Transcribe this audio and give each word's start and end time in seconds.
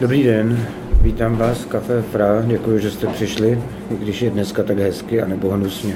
Dobrý 0.00 0.22
den, 0.22 0.66
vítám 1.00 1.36
vás 1.36 1.58
v 1.58 1.66
Café 1.66 2.02
Fra, 2.02 2.42
děkuji, 2.42 2.78
že 2.78 2.90
jste 2.90 3.06
přišli, 3.06 3.58
i 3.90 3.96
když 3.96 4.22
je 4.22 4.30
dneska 4.30 4.62
tak 4.62 4.78
hezky 4.78 5.22
a 5.22 5.26
nebo 5.26 5.50
hnusně. 5.50 5.94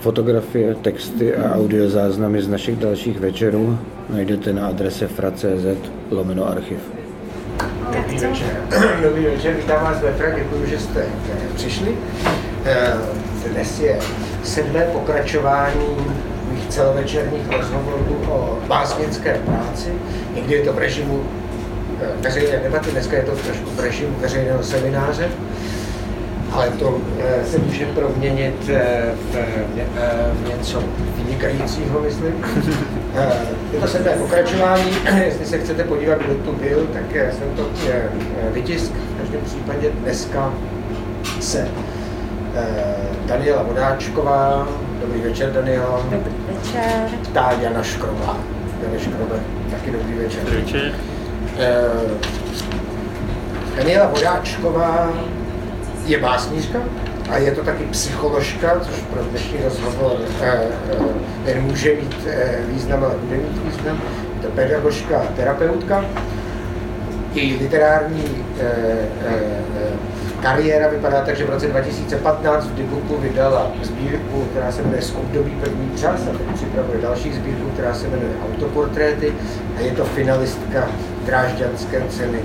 Fotografie, 0.00 0.74
texty 0.74 1.36
a 1.36 1.54
audiozáznamy 1.54 2.42
z 2.42 2.48
našich 2.48 2.76
dalších 2.76 3.20
večerů 3.20 3.78
najdete 4.08 4.52
na 4.52 4.66
adrese 4.66 5.08
fra.cz 5.08 5.90
lomeno 6.10 6.48
archiv. 6.48 6.78
Dobrý 7.96 8.18
večer. 8.18 8.56
Dobrý 9.02 9.24
večer, 9.24 9.54
vítám 9.54 9.84
vás 9.84 10.02
ve 10.02 10.12
Fra, 10.12 10.30
děkuji, 10.30 10.66
že 10.66 10.78
jste 10.78 11.04
přišli. 11.54 11.94
Eh, 12.64 12.94
dnes 13.52 13.80
je 13.80 13.98
sedmé 14.42 14.80
pokračování 14.80 15.96
mých 16.52 16.66
celovečerních 16.66 17.50
rozhovorů 17.56 18.16
o 18.28 18.58
básnické 18.66 19.40
práci. 19.44 19.92
Někdy 20.34 20.54
je 20.54 20.62
to 20.64 20.72
v 20.72 20.78
režimu 20.78 21.22
veřejné 22.20 22.56
debaty, 22.58 22.90
dneska 22.90 23.16
je 23.16 23.22
to 23.22 23.32
trošku 23.32 23.70
v 23.70 23.80
režimu 23.80 24.16
veřejného 24.20 24.62
semináře, 24.62 25.28
ale 26.52 26.68
to 26.68 27.00
eh, 27.18 27.44
se 27.44 27.58
může 27.58 27.86
proměnit 27.86 28.64
v, 28.64 29.36
v 30.32 30.48
něco 30.48 30.82
vynikajícího, 31.16 32.00
myslím. 32.00 32.44
Je 33.72 33.80
to 33.80 33.86
sedmé 33.86 34.10
pokračování, 34.10 34.92
jestli 35.24 35.46
se 35.46 35.58
chcete 35.58 35.84
podívat, 35.84 36.18
kdo 36.18 36.34
tu 36.34 36.52
byl, 36.52 36.88
tak 36.92 37.34
jsem 37.34 37.56
to 37.56 37.68
vytisk. 38.52 38.92
V 38.92 39.20
každém 39.20 39.40
případě 39.40 39.90
dneska 39.90 40.54
se 41.40 41.68
Daniela 43.26 43.62
Vodáčková, 43.62 44.68
dobrý 45.00 45.20
večer 45.20 45.52
Daniela. 45.52 46.06
Dobrý 46.10 46.32
večer. 46.48 47.18
Ptá 47.22 47.52
Jana 47.60 47.82
Škroba. 47.82 48.36
Jana 48.82 48.98
Škrobe, 48.98 49.40
taky 49.70 49.90
dobrý 49.90 50.14
večer. 50.14 50.40
Dobrý 50.44 50.56
večer. 50.56 50.92
Daniela 53.76 54.06
Vodáčková 54.06 55.12
je 56.06 56.18
básnířka 56.18 56.78
a 57.30 57.36
je 57.36 57.52
to 57.52 57.64
taky 57.64 57.84
psycholožka, 57.84 58.80
což 58.80 58.94
pro 58.94 59.22
dnešní 59.22 59.58
rozhovor 59.64 60.12
jen 61.46 61.62
může 61.62 61.94
mít 61.94 62.16
význam, 62.68 63.04
ale 63.04 63.14
bude 63.14 63.36
mít 63.36 63.64
význam. 63.64 64.00
Je 64.36 64.42
to 64.42 64.54
pedagožka 64.54 65.18
a 65.18 65.26
terapeutka. 65.36 66.04
Její 67.34 67.56
literární 67.56 68.44
kariéra 70.42 70.88
vypadá 70.88 71.20
tak, 71.20 71.36
že 71.36 71.44
v 71.44 71.50
roce 71.50 71.66
2015 71.66 72.66
v 72.66 72.74
Dibuku 72.74 73.16
vydala 73.16 73.72
sbírku, 73.82 74.46
která 74.50 74.72
se 74.72 74.82
jmenuje 74.82 75.02
Z 75.02 75.14
období 75.14 75.50
první 75.50 75.90
čas 75.96 76.20
a 76.22 76.38
teď 76.38 76.46
připravuje 76.54 77.00
další 77.02 77.32
sbírku, 77.32 77.70
která 77.72 77.94
se 77.94 78.08
jmenuje 78.08 78.30
Autoportréty 78.44 79.32
a 79.76 79.80
je 79.80 79.90
to 79.90 80.04
finalistka 80.04 80.88
Drážďanské 81.26 82.02
ceny 82.08 82.38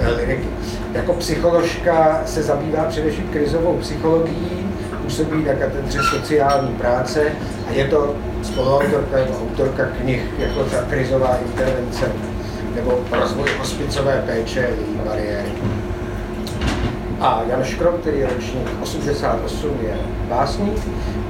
e, 0.00 0.10
liriky. 0.10 0.48
Jako 0.92 1.12
psycholožka 1.12 2.22
se 2.26 2.42
zabývá 2.42 2.84
především 2.84 3.28
krizovou 3.28 3.78
psychologií, 3.78 4.70
působí 5.02 5.44
na 5.44 5.52
katedře 5.54 5.98
sociální 6.10 6.68
práce 6.68 7.22
a 7.68 7.72
je 7.72 7.84
to 7.84 8.14
spoluautorka 8.42 9.16
nebo 9.16 9.34
autorka 9.42 9.84
knih 9.84 10.22
jako 10.38 10.64
ta 10.64 10.82
krizová 10.82 11.38
intervence 11.46 12.12
nebo 12.74 13.00
rozvoj 13.10 13.48
hospicové 13.58 14.22
péče 14.26 14.60
její 14.60 14.98
bariéry. 15.04 15.48
A 17.20 17.42
Jan 17.48 17.64
Škrob, 17.64 18.00
který 18.00 18.18
je 18.18 18.28
ročník 18.34 18.68
88, 18.82 19.70
je 19.82 19.96
básník, 20.28 20.78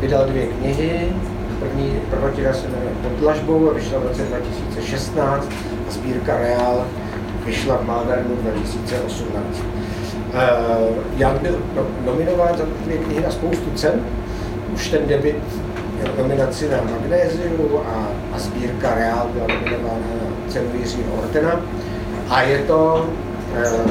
vydal 0.00 0.26
dvě 0.26 0.46
knihy. 0.46 1.12
První 1.60 2.00
prvotina 2.10 2.52
se 2.52 2.68
jmenuje 2.68 2.90
Pod 3.02 3.12
dlažbou 3.12 3.70
a 3.70 3.72
vyšla 3.72 3.98
v 3.98 4.02
roce 4.02 4.22
2016 4.22 5.48
a 5.83 5.83
sbírka 5.94 6.38
Reál 6.38 6.86
vyšla 7.46 7.76
v 7.76 7.86
Malvernu 7.86 8.36
2018. 8.36 9.42
Uh, 10.34 10.96
Jan 11.16 11.38
byl 11.38 11.58
no, 11.76 11.86
nominován 12.04 12.58
za 12.58 12.64
dvě 12.84 12.98
knihy 12.98 13.22
na 13.22 13.30
spoustu 13.30 13.70
cen. 13.74 14.00
Už 14.74 14.88
ten 14.88 15.06
debit 15.06 15.36
nominaci 16.18 16.68
na 16.68 16.76
Magnéziu 16.90 17.80
a, 17.86 18.08
a 18.32 18.38
sbírka 18.38 18.94
Reál 18.94 19.30
byla 19.32 19.46
nominována 19.46 20.06
na 20.20 20.50
cenu 20.52 20.68
Jiřího 20.78 21.14
Ortena. 21.22 21.60
A 22.30 22.42
je 22.42 22.58
to 22.58 23.06
uh, 23.74 23.90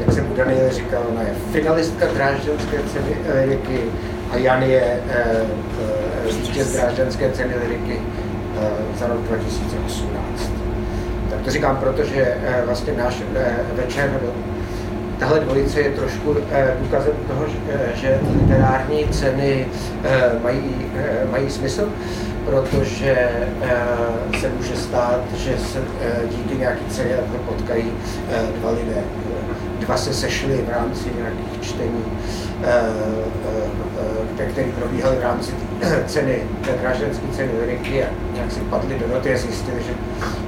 jak 0.00 0.12
jsem 0.12 0.32
u 0.32 0.36
Daniele 0.36 0.72
říkal, 0.72 1.02
ona 1.10 1.22
je 1.22 1.34
finalistka 1.52 2.06
Drážďanské 2.14 2.78
ceny 2.92 3.16
liriky 3.34 3.80
a 4.30 4.36
Jan 4.36 4.62
je 4.62 5.00
vítěz 6.26 6.72
Drážďanské 6.72 7.32
ceny 7.32 7.54
liriky 7.66 8.00
za 8.98 9.06
rok 9.06 9.20
2018. 9.20 10.57
To 11.44 11.50
říkám, 11.50 11.76
protože 11.76 12.34
vlastně 12.64 12.92
náš 12.92 13.22
večer, 13.72 14.10
nebo 14.12 14.32
tahle 15.18 15.40
dvojice 15.40 15.80
je 15.80 15.90
trošku 15.90 16.36
důkazem 16.80 17.12
toho, 17.28 17.44
že 17.94 18.20
literární 18.40 19.08
ceny 19.08 19.66
mají, 20.42 20.74
mají 21.30 21.50
smysl, 21.50 21.88
protože 22.44 23.28
se 24.40 24.48
může 24.48 24.76
stát, 24.76 25.20
že 25.36 25.58
se 25.58 25.78
díky 26.36 26.58
nějaký 26.58 26.84
ceně 26.90 27.16
potkají 27.46 27.92
dva 28.60 28.70
lidé 28.70 29.02
dva 29.88 29.96
se 29.96 30.14
sešli 30.14 30.64
v 30.66 30.70
rámci 30.70 31.04
nějakých 31.16 31.60
čtení, 31.60 32.04
které 34.34 34.64
eh, 34.66 34.72
probíhaly 34.78 35.16
v 35.16 35.22
rámci 35.22 35.52
ceny, 36.06 36.42
drážďanské 36.80 37.26
ceny 37.32 37.50
liriky 37.60 38.04
a 38.04 38.06
nějak 38.34 38.52
si 38.52 38.60
padli 38.60 38.98
do 38.98 39.08
noty 39.14 39.34
a 39.34 39.38
zjistili, 39.38 39.76
že 39.82 39.92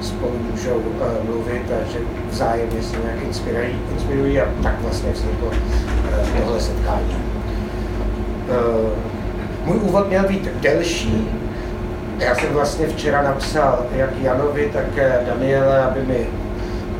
spolu 0.01 0.33
můžou 0.51 0.81
eh, 1.01 1.23
mluvit 1.25 1.71
a 1.71 1.91
že 1.91 1.99
vzájemně 2.29 2.83
se 2.83 2.97
nějak 2.97 3.21
inspirují, 3.27 3.79
inspirují 3.93 4.41
a 4.41 4.45
tak 4.63 4.81
vlastně 4.81 5.11
vzniklo 5.11 5.51
eh, 5.51 6.41
tohle 6.41 6.61
setkání. 6.61 7.15
Můj 9.65 9.77
úvod 9.77 10.07
měl 10.07 10.23
být 10.27 10.49
delší, 10.61 11.27
já 12.19 12.35
jsem 12.35 12.53
vlastně 12.53 12.87
včera 12.87 13.21
napsal 13.21 13.85
jak 13.95 14.09
Janovi, 14.21 14.69
tak 14.73 14.85
Daniele, 15.27 15.83
aby 15.83 16.01
mi 16.03 16.27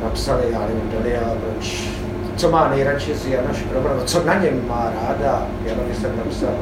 napsali, 0.02 0.42
já 0.52 0.58
nevím, 0.58 0.90
Daniela, 0.98 1.34
proč 1.40 1.92
co 2.36 2.50
má 2.50 2.68
nejradši 2.68 3.14
z 3.14 3.26
Jana 3.26 3.52
Škrobra, 3.52 3.94
no 3.94 4.04
co 4.04 4.24
na 4.24 4.34
něm 4.34 4.68
má 4.68 4.92
ráda. 5.02 5.46
Janovi 5.64 5.94
jsem 5.94 6.10
napsal 6.24 6.54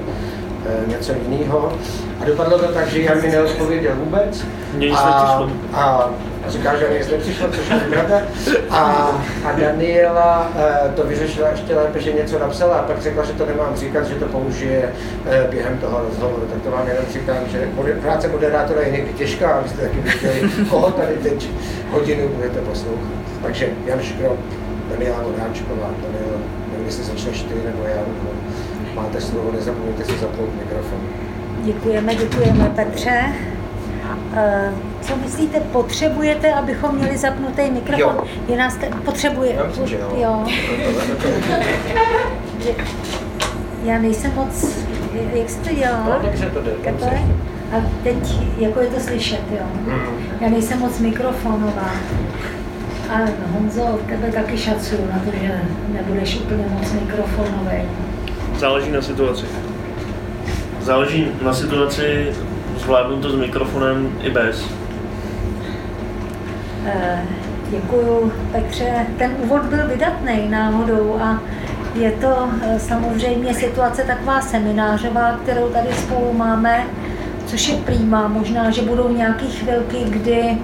něco 0.86 1.12
jiného. 1.12 1.72
A 2.20 2.24
dopadlo 2.24 2.58
to 2.58 2.72
tak, 2.72 2.88
že 2.88 3.02
Jan 3.02 3.22
mi 3.22 3.28
neodpověděl 3.28 3.92
vůbec. 3.96 4.44
Mně 4.74 4.90
a, 4.90 5.46
a, 5.72 6.10
a 6.46 6.50
říká, 6.50 6.76
že 6.76 6.88
nic 6.98 7.10
nepřišlo, 7.10 7.48
což 7.48 7.70
je 7.70 7.80
pravda. 7.90 8.22
A, 8.70 8.80
a 9.44 9.52
Daniela 9.52 10.52
e, 10.56 10.88
to 10.88 11.04
vyřešila 11.04 11.48
ještě 11.48 11.74
lépe, 11.74 12.00
že 12.00 12.12
něco 12.12 12.38
napsala 12.38 12.76
a 12.76 12.82
pak 12.82 13.02
řekla, 13.02 13.24
že 13.24 13.32
to 13.32 13.46
nemám 13.46 13.76
říkat, 13.76 14.04
že 14.04 14.14
to 14.14 14.26
použije 14.26 14.92
e, 15.30 15.48
během 15.50 15.78
toho 15.78 16.02
rozhovoru. 16.08 16.42
Tak 16.52 16.62
to 16.62 16.70
vám 16.70 16.88
jenom 16.88 17.04
říkám, 17.12 17.36
že 17.52 17.68
práce 18.02 18.28
moderátora 18.28 18.82
je 18.82 18.92
někdy 18.92 19.12
těžká, 19.12 19.50
abyste 19.50 19.82
taky 19.82 20.00
viděli, 20.00 20.50
koho 20.70 20.90
tady 20.90 21.14
teď 21.14 21.48
hodinu 21.90 22.28
budete 22.28 22.60
poslouchat. 22.60 23.20
Takže 23.42 23.68
Jan 23.86 24.00
Škrob, 24.00 24.38
Daniela 24.90 25.22
Vodáčková. 25.22 25.90
Daniela, 26.02 26.38
nevím, 26.72 26.86
jestli 26.86 27.04
začneš 27.04 27.42
ty 27.42 27.54
nebo 27.54 27.84
já, 27.84 27.96
nebo 27.96 28.30
máte 28.94 29.20
slovo, 29.20 29.52
nezapomeňte 29.52 30.04
si 30.04 30.18
zapnout 30.18 30.48
mikrofon. 30.58 30.98
Děkujeme, 31.64 32.14
děkujeme 32.14 32.72
Petře. 32.76 33.22
Uh, 34.32 34.78
co 35.00 35.16
myslíte, 35.16 35.60
potřebujete, 35.60 36.52
abychom 36.52 36.94
měli 36.94 37.18
zapnutý 37.18 37.70
mikrofon? 37.70 38.14
Jo. 38.16 38.24
Je 38.48 38.56
nás 38.56 38.76
te... 38.76 38.86
potřebuje. 39.04 39.54
Já 39.54 39.66
myslím, 39.66 39.86
že 39.86 39.98
jo. 39.98 40.12
jo. 40.16 40.44
Já 43.84 43.98
nejsem 43.98 44.34
moc, 44.34 44.78
jak 45.34 45.50
se 45.50 45.58
to 45.58 45.74
dělá? 45.74 46.04
No, 46.04 46.18
dobře 46.22 46.50
to 46.50 46.60
jde. 46.60 46.72
A 47.72 47.76
teď, 48.02 48.16
jako 48.58 48.80
je 48.80 48.86
to 48.86 49.00
slyšet, 49.00 49.40
jo. 49.50 49.66
Mm. 49.74 50.00
Já 50.40 50.48
nejsem 50.48 50.78
moc 50.78 50.98
mikrofonová. 50.98 51.90
A 53.10 53.18
Honzo, 53.52 53.98
tebe 54.08 54.32
taky 54.32 54.58
šacuju 54.58 55.06
na 55.12 55.18
to, 55.18 55.30
že 55.40 55.60
nebudeš 55.92 56.40
úplně 56.40 56.64
moc 56.68 56.92
mikrofonový. 56.92 57.88
Záleží 58.60 58.92
na 58.92 59.02
situaci. 59.02 59.46
Záleží 60.80 61.28
na 61.42 61.54
situaci, 61.54 62.32
zvládnu 62.78 63.16
to 63.16 63.30
s 63.30 63.34
mikrofonem 63.34 64.12
i 64.22 64.30
bez. 64.30 64.64
Eh, 66.86 67.24
děkuju, 67.70 68.32
Petře. 68.52 69.06
Ten 69.18 69.30
úvod 69.38 69.62
byl 69.62 69.86
vydatný 69.88 70.48
náhodou 70.48 71.18
a 71.20 71.42
je 71.94 72.10
to 72.10 72.48
eh, 72.62 72.78
samozřejmě 72.78 73.54
situace 73.54 74.02
taková 74.02 74.40
seminářová, 74.40 75.38
kterou 75.42 75.68
tady 75.68 75.88
spolu 75.92 76.32
máme, 76.32 76.86
což 77.46 77.68
je 77.68 77.76
prýma. 77.76 78.28
Možná, 78.28 78.70
že 78.70 78.82
budou 78.82 79.08
nějaké 79.08 79.46
chvilky, 79.46 80.04
kdy 80.08 80.58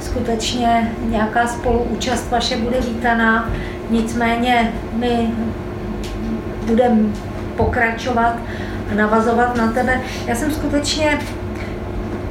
skutečně 0.00 0.92
nějaká 1.08 1.46
spoluúčast 1.46 2.30
vaše 2.30 2.56
bude 2.56 2.80
vítaná, 2.80 3.50
nicméně 3.90 4.72
my 4.92 5.30
budeme 6.66 7.33
pokračovat 7.56 8.36
a 8.92 8.94
navazovat 8.94 9.56
na 9.56 9.72
tebe. 9.72 10.00
Já 10.26 10.34
jsem 10.34 10.50
skutečně 10.50 11.18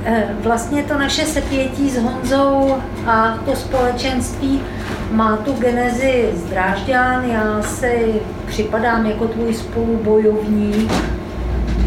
Eh, 0.05 0.27
vlastně 0.39 0.83
to 0.83 0.97
naše 0.97 1.25
sepětí 1.25 1.89
s 1.89 1.97
Honzou 1.97 2.75
a 3.05 3.37
to 3.45 3.55
společenství 3.55 4.61
má 5.11 5.37
tu 5.37 5.53
genezi 5.53 6.29
z. 6.33 6.51
Já 7.23 7.61
si 7.61 8.21
připadám 8.47 9.05
jako 9.05 9.27
tvůj 9.27 9.53
spolubojovník. 9.53 10.91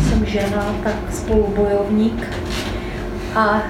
Jsem 0.00 0.26
žena, 0.26 0.74
tak 0.84 0.94
spolubojovník. 1.12 2.26
A 3.34 3.62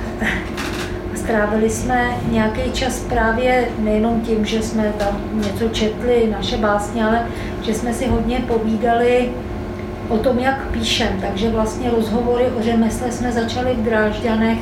strávili 1.15 1.71
jsme 1.71 2.17
nějaký 2.31 2.73
čas 2.73 2.99
právě 2.99 3.69
nejenom 3.79 4.21
tím, 4.21 4.45
že 4.45 4.63
jsme 4.63 4.93
tam 4.99 5.21
něco 5.33 5.69
četli, 5.69 6.29
naše 6.31 6.57
básně, 6.57 7.05
ale 7.05 7.27
že 7.63 7.75
jsme 7.75 7.95
si 7.95 8.07
hodně 8.07 8.39
povídali 8.49 9.31
o 10.09 10.19
tom, 10.19 10.39
jak 10.39 10.67
píšem. 10.67 11.09
Takže 11.21 11.51
vlastně 11.51 11.91
rozhovory 11.91 12.45
o 12.59 12.63
řemesle 12.63 13.13
jsme 13.13 13.33
začali 13.33 13.75
v 13.75 13.83
Drážďanech 13.83 14.59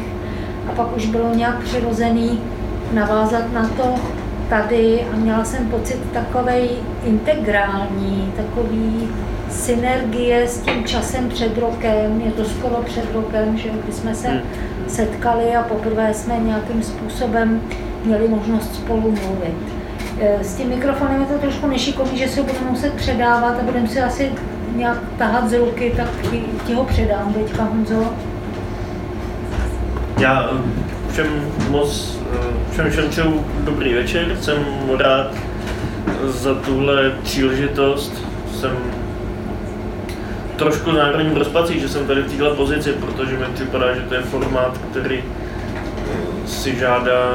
a 0.68 0.72
pak 0.72 0.96
už 0.96 1.06
bylo 1.06 1.34
nějak 1.34 1.62
přirozený 1.62 2.40
navázat 2.92 3.52
na 3.52 3.68
to 3.68 3.94
tady 4.48 5.04
a 5.12 5.16
měla 5.16 5.44
jsem 5.44 5.68
pocit 5.68 5.98
takovej 6.12 6.70
integrální, 7.04 8.32
takový 8.36 9.08
synergie 9.50 10.48
s 10.48 10.58
tím 10.58 10.84
časem 10.84 11.28
před 11.28 11.58
rokem, 11.58 12.22
je 12.24 12.32
to 12.32 12.44
skoro 12.44 12.74
před 12.84 13.14
rokem, 13.14 13.58
že 13.58 13.68
kdy 13.68 13.92
jsme 13.92 14.14
se 14.14 14.28
hmm. 14.28 14.40
setkali 14.88 15.56
a 15.56 15.62
poprvé 15.62 16.14
jsme 16.14 16.38
nějakým 16.38 16.82
způsobem 16.82 17.62
měli 18.04 18.28
možnost 18.28 18.74
spolu 18.74 19.00
mluvit. 19.00 19.54
E, 20.20 20.44
s 20.44 20.54
tím 20.54 20.68
mikrofonem 20.68 21.20
je 21.20 21.26
to 21.26 21.38
trošku 21.38 21.66
nešikovný, 21.66 22.18
že 22.18 22.28
se 22.28 22.40
ho 22.40 22.46
budeme 22.46 22.70
muset 22.70 22.92
předávat 22.94 23.60
a 23.60 23.62
budeme 23.62 23.88
si 23.88 24.00
asi 24.00 24.32
nějak 24.74 24.98
tahat 25.18 25.50
z 25.50 25.58
ruky, 25.58 25.94
tak 25.96 26.08
ti, 26.66 26.74
ho 26.74 26.84
předám 26.84 27.34
teďka, 27.34 27.64
Honzo. 27.64 28.12
Já 30.18 30.50
eh, 30.52 31.12
všem 31.12 31.26
moc, 31.70 32.18
eh, 32.32 32.72
všem, 32.72 32.90
všem 32.90 33.08
přeju 33.08 33.44
dobrý 33.64 33.94
večer, 33.94 34.36
jsem 34.40 34.58
rád 34.98 35.30
za 36.24 36.54
tuhle 36.54 37.10
příležitost, 37.22 38.12
jsem 38.60 38.70
trošku 40.56 40.92
národním 40.92 41.36
rozpací, 41.36 41.80
že 41.80 41.88
jsem 41.88 42.06
tady 42.06 42.22
v 42.22 42.32
této 42.32 42.54
pozici, 42.54 42.92
protože 42.92 43.38
mi 43.38 43.44
připadá, 43.54 43.94
že 43.94 44.00
to 44.00 44.14
je 44.14 44.20
formát, 44.20 44.78
který 44.90 45.24
eh, 45.24 46.48
si 46.48 46.76
žádá 46.78 47.30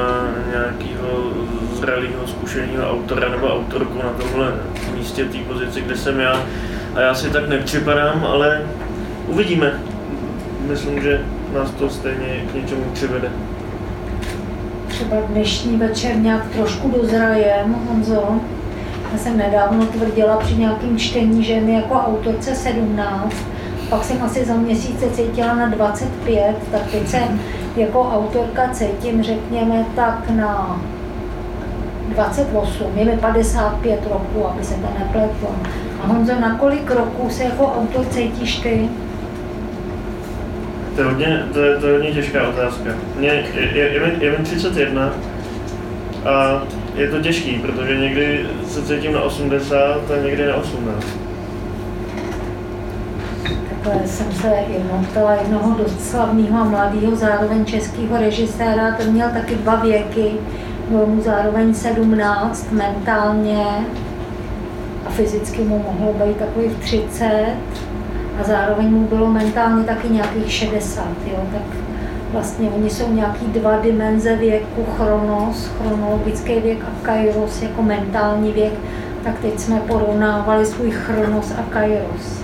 nějakého 0.50 1.32
zralého, 1.72 2.26
zkušeného 2.26 2.90
autora 2.90 3.28
nebo 3.28 3.54
autorku 3.54 3.98
na 3.98 4.10
tomhle 4.10 4.52
místě, 4.94 5.24
té 5.24 5.38
pozici, 5.38 5.80
kde 5.80 5.96
jsem 5.96 6.20
já. 6.20 6.42
A 6.94 7.00
já 7.00 7.14
si 7.14 7.30
tak 7.30 7.48
nepřipadám, 7.48 8.24
ale 8.24 8.62
uvidíme. 9.28 9.80
Myslím, 10.68 11.02
že 11.02 11.20
nás 11.54 11.70
to 11.70 11.90
stejně 11.90 12.44
k 12.52 12.54
něčemu 12.54 12.84
přivede. 12.92 13.30
Třeba 14.88 15.16
dnešní 15.28 15.76
večer 15.76 16.16
nějak 16.16 16.48
trošku 16.48 16.90
dozrajem, 17.00 17.76
Honzo. 17.88 18.40
Já 19.12 19.18
jsem 19.18 19.36
nedávno 19.36 19.86
tvrdila 19.86 20.36
při 20.36 20.54
nějakém 20.54 20.98
čtení, 20.98 21.44
že 21.44 21.60
mi 21.60 21.74
jako 21.74 21.94
autorce 21.94 22.54
17, 22.54 23.36
pak 23.90 24.04
jsem 24.04 24.22
asi 24.22 24.44
za 24.44 24.54
měsíce 24.54 25.10
cítila 25.10 25.54
na 25.54 25.68
25, 25.68 26.56
tak 26.72 26.82
teď 26.90 27.08
se 27.08 27.18
jako 27.76 28.10
autorka 28.14 28.68
cítím, 28.72 29.22
řekněme, 29.22 29.86
tak 29.96 30.30
na 30.30 30.80
28, 32.14 32.98
je 32.98 33.04
mi 33.04 33.16
55 33.16 34.00
roku, 34.10 34.46
aby 34.46 34.64
se 34.64 34.74
to 34.74 34.86
nepletlo. 34.98 35.56
A 36.02 36.06
Honzo, 36.06 36.32
na 36.40 36.58
kolik 36.58 36.90
roků 36.90 37.30
se 37.30 37.44
jako 37.44 37.72
autor 37.78 38.06
cítíš 38.06 38.56
ty? 38.56 38.88
To 40.94 41.00
je 41.00 41.06
hodně, 41.06 41.44
to 41.52 41.60
je, 41.60 41.76
to 41.76 41.86
je 41.86 41.92
hodně 41.92 42.10
těžká 42.10 42.48
otázka. 42.48 42.90
Mě, 43.18 43.28
je, 43.28 43.44
je, 43.74 43.88
je, 43.88 44.12
je 44.20 44.38
mi 44.38 44.44
31 44.44 45.12
a 46.24 46.62
je 46.94 47.10
to 47.10 47.20
těžký, 47.20 47.58
protože 47.58 47.98
někdy 47.98 48.46
se 48.68 48.82
cítím 48.82 49.12
na 49.12 49.20
80 49.20 50.10
a 50.10 50.22
někdy 50.24 50.46
na 50.46 50.54
18. 50.54 51.06
Takhle 53.68 54.06
jsem 54.06 54.32
se 54.32 54.52
jednou 54.68 55.04
ptala 55.10 55.34
jednoho 55.34 55.78
dost 55.78 56.10
slavného 56.10 56.58
a 56.58 56.64
mladého 56.64 57.16
zároveň 57.16 57.64
českého 57.64 58.16
režiséra, 58.18 58.94
ten 58.96 59.12
měl 59.12 59.28
taky 59.30 59.54
dva 59.54 59.74
věky, 59.74 60.32
bylo 60.90 61.06
mu 61.06 61.22
zároveň 61.22 61.74
17 61.74 62.72
mentálně 62.72 63.64
a 65.06 65.10
fyzicky 65.10 65.62
mu 65.62 65.78
mohlo 65.78 66.26
být 66.26 66.36
takových 66.36 66.72
30 66.72 67.54
a 68.40 68.44
zároveň 68.44 68.90
mu 68.90 69.06
bylo 69.06 69.26
mentálně 69.26 69.84
taky 69.84 70.08
nějakých 70.08 70.52
60, 70.52 71.04
jo, 71.26 71.38
tak 71.52 71.62
vlastně 72.32 72.68
oni 72.70 72.90
jsou 72.90 73.12
nějaký 73.12 73.46
dva 73.46 73.78
dimenze 73.78 74.36
věku, 74.36 74.86
chronos, 74.96 75.66
chronologický 75.66 76.60
věk 76.60 76.84
a 76.84 77.06
kairos 77.06 77.62
jako 77.62 77.82
mentální 77.82 78.52
věk, 78.52 78.72
tak 79.24 79.38
teď 79.38 79.58
jsme 79.60 79.80
porovnávali 79.80 80.66
svůj 80.66 80.90
chronos 80.90 81.52
a 81.52 81.62
kairos. 81.72 82.42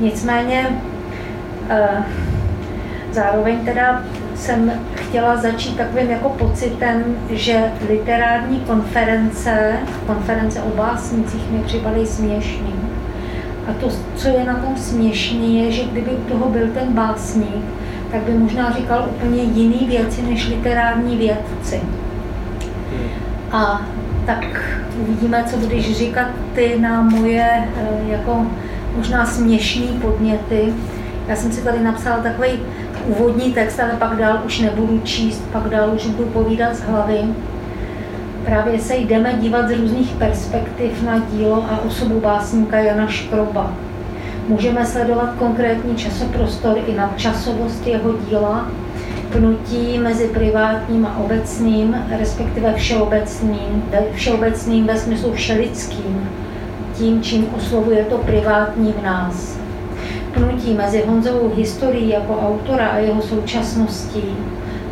Nicméně 0.00 0.80
eh, 1.68 2.04
zároveň 3.12 3.64
teda 3.64 4.02
jsem 4.42 4.72
chtěla 4.94 5.36
začít 5.36 5.76
takovým 5.76 6.10
jako 6.10 6.28
pocitem, 6.28 7.04
že 7.30 7.72
literární 7.88 8.60
konference, 8.60 9.72
konference 10.06 10.62
o 10.62 10.76
básnicích 10.76 11.50
mi 11.50 11.58
připadají 11.58 12.06
směšný. 12.06 12.74
A 13.68 13.72
to, 13.72 13.88
co 14.16 14.28
je 14.28 14.44
na 14.44 14.54
tom 14.54 14.76
směšný, 14.76 15.64
je, 15.64 15.72
že 15.72 15.84
kdyby 15.84 16.10
u 16.10 16.24
toho 16.24 16.48
byl 16.48 16.68
ten 16.74 16.92
básník, 16.92 17.64
tak 18.12 18.20
by 18.20 18.32
možná 18.32 18.72
říkal 18.72 19.08
úplně 19.10 19.42
jiný 19.42 19.86
věci 19.86 20.22
než 20.22 20.48
literární 20.48 21.16
vědci. 21.16 21.80
A 23.52 23.86
tak 24.26 24.44
uvidíme, 25.00 25.44
co 25.50 25.56
budeš 25.56 25.96
říkat 25.96 26.26
ty 26.54 26.78
na 26.80 27.02
moje 27.02 27.48
eh, 27.76 28.08
jako 28.08 28.46
možná 28.96 29.26
směšný 29.26 29.88
podněty. 29.88 30.74
Já 31.28 31.36
jsem 31.36 31.52
si 31.52 31.64
tady 31.64 31.78
napsala 31.78 32.16
takový 32.16 32.60
úvodní 33.06 33.52
text, 33.52 33.80
ale 33.80 33.92
pak 33.98 34.16
dál 34.16 34.42
už 34.46 34.58
nebudu 34.58 35.00
číst, 35.04 35.42
pak 35.52 35.68
dál 35.68 35.90
už 35.94 36.06
budu 36.06 36.28
povídat 36.28 36.76
z 36.76 36.80
hlavy. 36.80 37.18
Právě 38.44 38.78
se 38.78 38.96
jdeme 38.96 39.34
dívat 39.40 39.68
z 39.68 39.72
různých 39.72 40.10
perspektiv 40.10 41.02
na 41.02 41.18
dílo 41.18 41.64
a 41.70 41.80
osobu 41.86 42.20
básníka 42.20 42.78
Jana 42.78 43.06
Škroba. 43.06 43.72
Můžeme 44.48 44.86
sledovat 44.86 45.34
konkrétní 45.38 45.96
časoprostor 45.96 46.78
i 46.86 46.94
nadčasovost 46.94 47.86
jeho 47.86 48.12
díla, 48.12 48.70
pnutí 49.32 49.98
mezi 49.98 50.28
privátním 50.28 51.06
a 51.06 51.18
obecným, 51.18 51.96
respektive 52.18 52.74
všeobecným, 52.74 53.84
všeobecným 54.14 54.86
ve 54.86 54.96
smyslu 54.96 55.32
všelidským, 55.32 56.30
tím, 56.94 57.22
čím 57.22 57.46
oslovuje 57.56 58.04
to 58.04 58.18
privátní 58.18 58.92
v 58.92 59.02
nás 59.02 59.61
pnutí 60.62 60.76
mezi 60.76 61.04
Honzovou 61.06 61.52
historií 61.54 62.08
jako 62.08 62.40
autora 62.48 62.86
a 62.86 62.96
jeho 62.96 63.22
současností, 63.22 64.22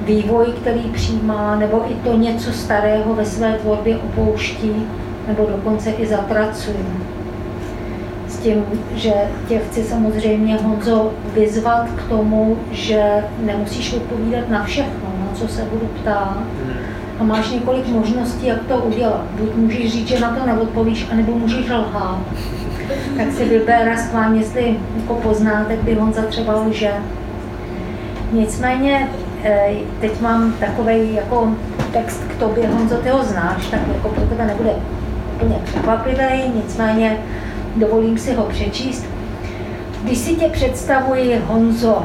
vývoj, 0.04 0.46
který 0.60 0.80
přijímá, 0.80 1.56
nebo 1.56 1.84
i 1.90 1.94
to 1.94 2.16
něco 2.16 2.52
starého 2.52 3.14
ve 3.14 3.24
své 3.24 3.52
tvorbě 3.52 3.96
opouští, 3.96 4.72
nebo 5.28 5.46
dokonce 5.46 5.90
i 5.90 6.06
zapracuje. 6.06 6.76
S 8.28 8.38
tím, 8.38 8.64
že 8.94 9.12
tě 9.48 9.58
chci 9.58 9.82
samozřejmě, 9.82 10.56
Honzo, 10.56 11.12
vyzvat 11.34 11.88
k 11.90 12.08
tomu, 12.08 12.56
že 12.70 13.24
nemusíš 13.44 13.92
odpovídat 13.92 14.48
na 14.48 14.64
všechno, 14.64 15.12
na 15.20 15.28
co 15.34 15.48
se 15.48 15.62
budu 15.72 15.86
ptát, 15.86 16.42
a 17.18 17.24
máš 17.24 17.50
několik 17.50 17.88
možností, 17.88 18.46
jak 18.46 18.62
to 18.68 18.76
udělat. 18.76 19.24
Buď 19.40 19.54
můžeš 19.54 19.92
říct, 19.92 20.08
že 20.08 20.20
na 20.20 20.30
to 20.30 20.46
neodpovíš, 20.46 21.08
anebo 21.12 21.32
můžeš 21.32 21.70
lhát 21.70 22.18
tak 23.16 23.32
si 23.32 23.44
vybere 23.44 23.98
schválně, 23.98 24.40
jestli 24.40 24.76
jako 25.00 25.14
poznáte, 25.14 25.76
kdy 25.76 25.94
Honza 25.94 26.22
třeba 26.22 26.60
lže. 26.60 26.90
Nicméně 28.32 29.08
eh, 29.44 29.70
teď 30.00 30.20
mám 30.20 30.52
takový 30.52 31.14
jako 31.14 31.54
text 31.92 32.24
k 32.28 32.38
tobě, 32.38 32.68
Honzo, 32.68 32.96
ty 32.96 33.08
ho 33.08 33.24
znáš, 33.24 33.66
tak 33.66 33.80
jako 33.94 34.08
pro 34.08 34.24
tebe 34.24 34.46
nebude 34.46 34.70
úplně 35.34 35.58
překvapivý, 35.64 36.52
nicméně 36.54 37.16
dovolím 37.76 38.18
si 38.18 38.34
ho 38.34 38.44
přečíst. 38.44 39.04
Když 40.02 40.18
si 40.18 40.34
tě 40.34 40.48
představuji, 40.48 41.42
Honzo, 41.46 42.02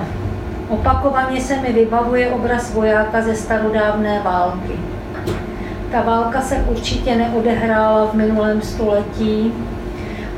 opakovaně 0.69 1.41
se 1.41 1.55
mi 1.61 1.73
vybavuje 1.73 2.29
obraz 2.29 2.73
vojáka 2.73 3.21
ze 3.21 3.35
starodávné 3.35 4.21
války. 4.23 4.73
Ta 5.91 6.01
válka 6.01 6.41
se 6.41 6.55
určitě 6.55 7.15
neodehrála 7.15 8.05
v 8.05 8.13
minulém 8.13 8.61
století, 8.61 9.53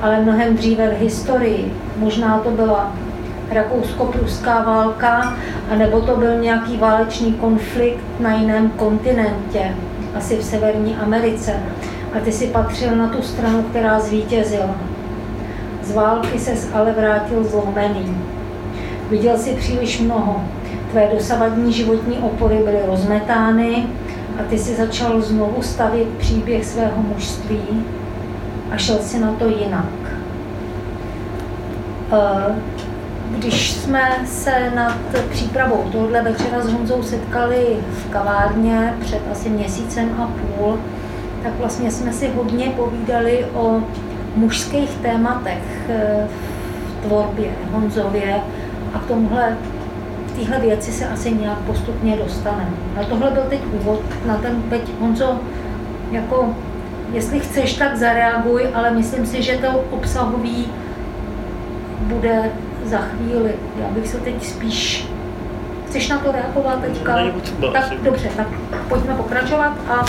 ale 0.01 0.21
mnohem 0.21 0.55
dříve 0.55 0.89
v 0.89 1.01
historii. 1.01 1.73
Možná 1.97 2.37
to 2.37 2.51
byla 2.51 2.93
rakousko-pruská 3.51 4.63
válka, 4.63 5.37
anebo 5.69 6.01
to 6.01 6.15
byl 6.15 6.39
nějaký 6.39 6.77
válečný 6.77 7.33
konflikt 7.33 8.03
na 8.19 8.35
jiném 8.35 8.69
kontinentě, 8.69 9.75
asi 10.15 10.37
v 10.37 10.43
Severní 10.43 10.95
Americe. 10.95 11.53
A 12.13 12.19
ty 12.19 12.31
si 12.31 12.47
patřil 12.47 12.95
na 12.95 13.07
tu 13.07 13.21
stranu, 13.21 13.63
která 13.63 13.99
zvítězila. 13.99 14.75
Z 15.83 15.91
války 15.95 16.39
ses 16.39 16.69
ale 16.73 16.91
vrátil 16.91 17.43
zlomený. 17.43 18.17
Viděl 19.09 19.37
si 19.37 19.53
příliš 19.53 19.99
mnoho. 19.99 20.41
tvé 20.91 21.09
dosavadní 21.13 21.73
životní 21.73 22.17
opory 22.17 22.57
byly 22.57 22.79
rozmetány 22.85 23.85
a 24.39 24.43
ty 24.49 24.57
si 24.57 24.75
začal 24.75 25.21
znovu 25.21 25.61
stavět 25.61 26.07
příběh 26.17 26.65
svého 26.65 27.03
mužství 27.13 27.83
a 28.71 28.77
šel 28.77 28.97
si 28.97 29.19
na 29.19 29.31
to 29.31 29.47
jinak. 29.47 29.85
Eh, 32.11 32.55
když 33.29 33.71
jsme 33.71 34.11
se 34.25 34.71
nad 34.75 34.97
přípravou 35.29 35.83
tohohle 35.91 36.21
večera 36.21 36.61
s 36.61 36.73
Honzou 36.73 37.03
setkali 37.03 37.77
v 37.91 38.09
kavárně 38.09 38.93
před 38.99 39.21
asi 39.31 39.49
měsícem 39.49 40.09
a 40.21 40.27
půl, 40.27 40.79
tak 41.43 41.53
vlastně 41.59 41.91
jsme 41.91 42.13
si 42.13 42.27
hodně 42.27 42.69
povídali 42.69 43.45
o 43.53 43.81
mužských 44.35 44.89
tématech 44.89 45.89
eh, 45.89 46.27
v 46.87 47.05
tvorbě 47.07 47.49
Honzově 47.71 48.41
a 48.93 48.99
k 48.99 49.05
tomuhle 49.05 49.57
téhle 50.35 50.59
věci 50.59 50.91
se 50.91 51.07
asi 51.07 51.31
nějak 51.31 51.57
postupně 51.57 52.17
dostaneme. 52.17 52.71
Na 52.95 53.03
tohle 53.03 53.31
byl 53.31 53.43
teď 53.49 53.59
úvod, 53.81 53.99
na 54.25 54.37
ten 54.37 54.61
teď 54.69 54.81
Honzo, 54.99 55.39
jako 56.11 56.55
jestli 57.13 57.39
chceš, 57.39 57.73
tak 57.73 57.97
zareaguj, 57.97 58.67
ale 58.73 58.91
myslím 58.91 59.25
si, 59.25 59.43
že 59.43 59.57
to 59.57 59.83
obsahový 59.91 60.67
bude 62.01 62.51
za 62.85 62.97
chvíli. 62.97 63.53
Já 63.81 63.87
bych 63.89 64.07
se 64.07 64.17
teď 64.17 64.45
spíš... 64.45 65.07
Chceš 65.87 66.09
na 66.09 66.17
to 66.17 66.31
reagovat 66.31 66.81
teďka? 66.81 67.15
Tak 67.73 67.93
dobře, 68.03 68.29
tak 68.37 68.47
pojďme 68.89 69.13
pokračovat 69.13 69.73
a 69.89 70.05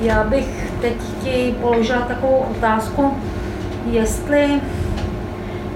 já 0.00 0.24
bych 0.24 0.72
teď 0.80 0.94
ti 1.22 1.54
položila 1.60 2.00
takovou 2.00 2.44
otázku, 2.56 3.14
jestli 3.90 4.60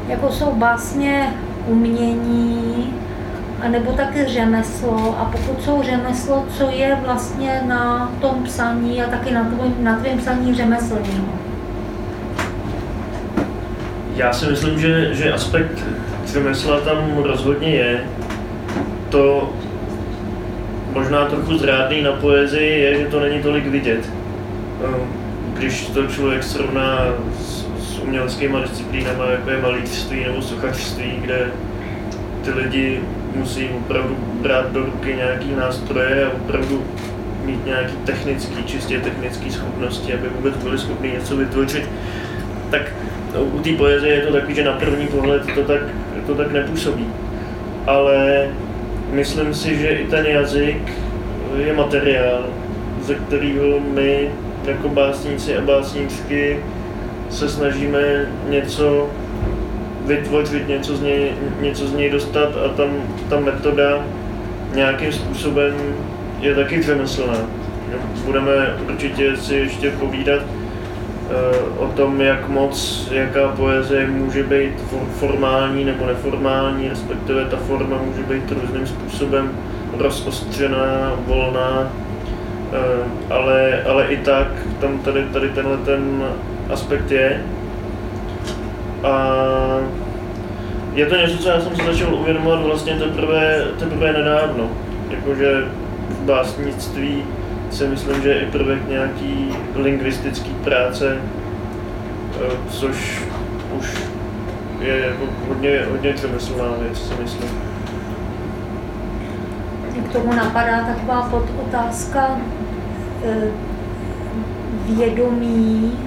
jako 0.08 0.32
jsou 0.32 0.52
básně 0.52 1.34
umění, 1.66 2.94
anebo 3.60 3.92
taky 3.92 4.24
řemeslo. 4.24 5.16
A 5.18 5.24
pokud 5.24 5.64
jsou 5.64 5.82
řemeslo, 5.82 6.46
co 6.58 6.70
je 6.70 6.98
vlastně 7.04 7.62
na 7.66 8.12
tom 8.20 8.44
psaní 8.44 9.02
a 9.02 9.10
taky 9.10 9.34
na 9.34 9.44
tvém, 9.44 9.74
na 9.80 9.96
tvém 9.96 10.18
psaní 10.18 10.54
řemeslného? 10.54 11.26
Já 14.16 14.32
si 14.32 14.46
myslím, 14.46 14.80
že, 14.80 15.14
že 15.14 15.32
aspekt 15.32 15.84
řemesla 16.26 16.80
tam 16.80 17.16
rozhodně 17.22 17.70
je. 17.70 18.04
To 19.08 19.52
možná 20.92 21.24
trochu 21.24 21.58
zrádný 21.58 22.02
na 22.02 22.12
poezii 22.12 22.80
je, 22.80 22.98
že 22.98 23.06
to 23.06 23.20
není 23.20 23.42
tolik 23.42 23.66
vidět. 23.66 24.10
Ehm, 24.84 25.00
když 25.58 25.86
to 25.86 26.06
člověk 26.06 26.42
srovná 26.42 26.98
s, 27.40 27.66
s 27.80 27.98
uměleckými 27.98 28.56
disciplínami, 28.62 29.22
jako 29.30 29.50
je 29.50 29.60
malířství 29.60 30.24
nebo 30.24 30.42
sochařství, 30.42 31.12
kde 31.20 31.50
ty 32.44 32.50
lidi 32.50 33.00
musí 33.36 33.68
opravdu 33.68 34.16
brát 34.42 34.72
do 34.72 34.84
ruky 34.84 35.14
nějaký 35.14 35.54
nástroje 35.56 36.24
a 36.24 36.32
opravdu 36.32 36.84
mít 37.44 37.66
nějaký 37.66 37.96
technický, 37.96 38.64
čistě 38.64 39.00
technické 39.00 39.50
schopnosti, 39.50 40.14
aby 40.14 40.28
vůbec 40.28 40.56
byli 40.56 40.78
schopni 40.78 41.12
něco 41.12 41.36
vytvořit, 41.36 41.88
tak 42.70 42.82
u 43.40 43.58
té 43.58 43.72
poezie 43.72 44.14
je 44.14 44.26
to 44.26 44.32
takový, 44.32 44.54
že 44.54 44.64
na 44.64 44.72
první 44.72 45.06
pohled 45.06 45.42
to 45.54 45.62
tak, 45.62 45.80
to 46.26 46.34
tak 46.34 46.52
nepůsobí. 46.52 47.06
Ale 47.86 48.48
myslím 49.10 49.54
si, 49.54 49.78
že 49.78 49.88
i 49.88 50.06
ten 50.06 50.26
jazyk 50.26 50.92
je 51.56 51.72
materiál, 51.72 52.46
ze 53.02 53.14
kterého 53.14 53.80
my 53.80 54.30
jako 54.64 54.88
básníci 54.88 55.56
a 55.56 55.60
básníčky 55.60 56.60
se 57.30 57.48
snažíme 57.48 58.26
něco 58.48 59.10
vytvořit, 60.06 60.68
něco 60.68 60.96
z 60.96 61.02
něj, 61.02 61.32
něco 61.60 61.86
z 61.86 61.92
něj 61.92 62.10
dostat 62.10 62.48
a 62.64 62.68
tam 62.68 62.88
ta 63.28 63.40
metoda 63.40 64.04
nějakým 64.74 65.12
způsobem 65.12 65.74
je 66.40 66.54
taky 66.54 66.82
řemeslná. 66.82 67.36
Budeme 68.24 68.76
určitě 68.88 69.36
si 69.36 69.54
ještě 69.54 69.90
povídat 69.90 70.42
eh, 70.42 71.58
o 71.78 71.86
tom, 71.86 72.20
jak 72.20 72.48
moc, 72.48 73.08
jaká 73.12 73.48
poezie 73.48 74.06
může 74.06 74.42
být 74.42 74.72
formální 75.18 75.84
nebo 75.84 76.06
neformální, 76.06 76.88
respektive 76.88 77.44
ta 77.44 77.56
forma 77.56 77.98
může 78.02 78.22
být 78.22 78.52
různým 78.52 78.86
způsobem 78.86 79.50
rozostřená, 79.98 81.12
volná, 81.26 81.92
eh, 82.72 83.32
ale, 83.34 83.82
ale 83.82 84.06
i 84.06 84.16
tak 84.16 84.48
tam 84.80 84.98
tady, 84.98 85.22
tady 85.22 85.48
tenhle 85.48 85.76
ten 85.76 86.24
aspekt 86.70 87.10
je. 87.10 87.42
A 89.02 89.36
je 90.92 91.06
to 91.06 91.16
něco, 91.16 91.38
co 91.38 91.48
já 91.48 91.60
jsem 91.60 91.76
se 91.76 91.84
začal 91.84 92.14
uvědomovat 92.14 92.62
vlastně 92.62 92.94
teprve, 92.94 93.64
teprve 93.78 94.12
nedávno. 94.12 94.68
Jakože 95.10 95.64
v 96.08 96.24
básnictví 96.24 97.24
si 97.70 97.86
myslím, 97.86 98.22
že 98.22 98.28
je 98.28 98.40
i 98.40 98.46
prvek 98.46 98.88
nějaký 98.88 99.52
lingvistický 99.74 100.50
práce, 100.50 101.16
eh, 101.16 102.50
což 102.70 103.22
už 103.78 103.94
je 104.80 104.98
jako 104.98 105.24
hodně, 105.48 105.80
hodně 105.90 106.12
přemyslná 106.12 106.64
věc, 106.82 107.08
si 107.08 107.22
myslím. 107.22 107.50
K 110.08 110.12
tomu 110.12 110.32
napadá 110.32 110.80
taková 110.80 111.22
podotázka 111.22 112.38
eh, 113.24 113.50
vědomí, 114.88 115.98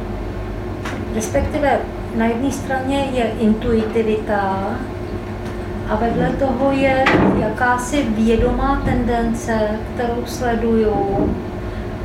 respektive 1.16 1.80
na 2.20 2.26
jedné 2.26 2.52
straně 2.52 3.08
je 3.12 3.32
intuitivita 3.40 4.70
a 5.90 5.96
vedle 5.96 6.30
toho 6.40 6.72
je 6.72 7.06
jakási 7.40 8.04
vědomá 8.10 8.82
tendence, 8.86 9.60
kterou 9.94 10.26
sleduju 10.26 10.96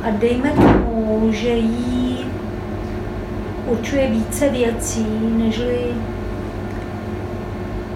a 0.03 0.09
dejme 0.09 0.49
tomu, 0.49 1.27
že 1.31 1.49
jí 1.49 2.25
určuje 3.65 4.07
více 4.07 4.49
věcí, 4.49 5.07
nežli, 5.37 5.79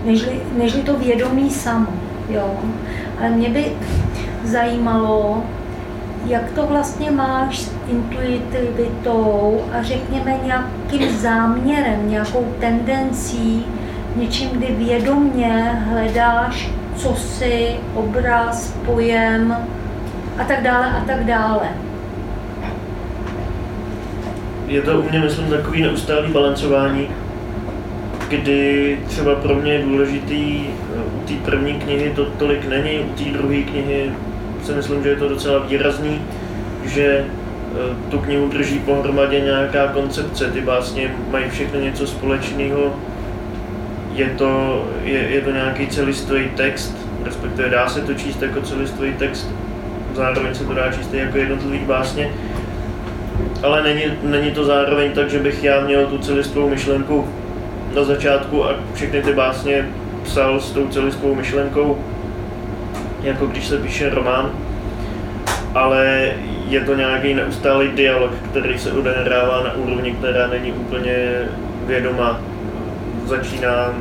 nežli, 0.05 0.41
nežli 0.57 0.81
to 0.81 0.97
vědomí 0.97 1.49
samo. 1.49 1.87
Jo. 2.29 2.57
Ale 3.19 3.29
mě 3.29 3.49
by 3.49 3.65
zajímalo, 4.43 5.43
jak 6.25 6.51
to 6.51 6.65
vlastně 6.65 7.11
máš 7.11 7.59
s 7.59 7.71
intuitivitou 7.87 9.61
a 9.71 9.83
řekněme 9.83 10.39
nějakým 10.43 11.17
záměrem, 11.17 12.09
nějakou 12.09 12.53
tendencí, 12.59 13.65
něčím, 14.15 14.49
kdy 14.49 14.67
vědomně 14.77 15.81
hledáš 15.89 16.69
co 16.99 17.15
si, 17.15 17.75
obraz, 17.95 18.77
pojem 18.85 19.57
a 20.37 20.43
tak 20.43 20.63
dále 20.63 20.87
a 20.87 21.03
tak 21.07 21.25
dále. 21.25 21.67
Je 24.67 24.81
to 24.81 24.99
u 24.99 25.09
mě, 25.09 25.19
myslím, 25.19 25.49
takový 25.49 25.81
neustálý 25.81 26.31
balancování, 26.31 27.07
kdy 28.29 28.99
třeba 29.07 29.35
pro 29.35 29.55
mě 29.55 29.73
je 29.73 29.83
důležitý, 29.83 30.65
u 31.15 31.27
té 31.27 31.33
první 31.45 31.73
knihy 31.73 32.11
to 32.15 32.25
tolik 32.25 32.67
není, 32.67 32.99
u 32.99 33.13
té 33.13 33.23
druhé 33.23 33.61
knihy 33.61 34.11
si 34.63 34.71
myslím, 34.71 35.03
že 35.03 35.09
je 35.09 35.15
to 35.15 35.29
docela 35.29 35.59
výrazný, 35.59 36.21
že 36.85 37.03
e, 37.05 37.25
tu 38.09 38.19
knihu 38.19 38.47
drží 38.47 38.79
pohromadě 38.79 39.39
nějaká 39.39 39.87
koncepce, 39.87 40.51
ty 40.51 40.61
básně 40.61 41.15
mají 41.31 41.49
všechno 41.49 41.79
něco 41.79 42.07
společného, 42.07 42.95
je 44.13 44.29
to, 44.29 44.83
je, 45.03 45.19
je 45.19 45.41
to 45.41 45.51
nějaký 45.51 45.87
celistvý 45.87 46.49
text, 46.55 46.95
respektive 47.23 47.69
dá 47.69 47.89
se 47.89 48.01
to 48.01 48.13
číst 48.13 48.41
jako 48.41 48.61
celistvý 48.61 49.13
text, 49.13 49.49
zároveň 50.13 50.55
se 50.55 50.63
to 50.63 50.73
dá 50.73 50.91
číst 50.91 51.13
jako 51.13 51.37
jednotlivý 51.37 51.79
básně, 51.79 52.29
ale 53.63 53.83
není, 53.83 54.03
není 54.23 54.51
to 54.51 54.65
zároveň 54.65 55.11
tak, 55.11 55.29
že 55.29 55.39
bych 55.39 55.63
já 55.63 55.81
měl 55.81 56.05
tu 56.05 56.17
celistvou 56.17 56.69
myšlenku 56.69 57.27
na 57.95 58.03
začátku 58.03 58.65
a 58.65 58.75
všechny 58.93 59.21
ty 59.21 59.33
básně 59.33 59.89
psal 60.23 60.59
s 60.59 60.71
tou 60.71 60.87
celistvou 60.87 61.35
myšlenkou, 61.35 61.97
jako 63.23 63.47
když 63.47 63.67
se 63.67 63.77
píše 63.77 64.09
román, 64.09 64.51
ale 65.75 66.31
je 66.67 66.81
to 66.81 66.95
nějaký 66.95 67.33
neustálý 67.33 67.87
dialog, 67.87 68.31
který 68.49 68.79
se 68.79 68.91
odehrává 68.91 69.63
na 69.63 69.73
úrovni, 69.73 70.11
která 70.11 70.47
není 70.47 70.71
úplně 70.71 71.15
vědomá. 71.85 72.41
Začíná 73.25 73.93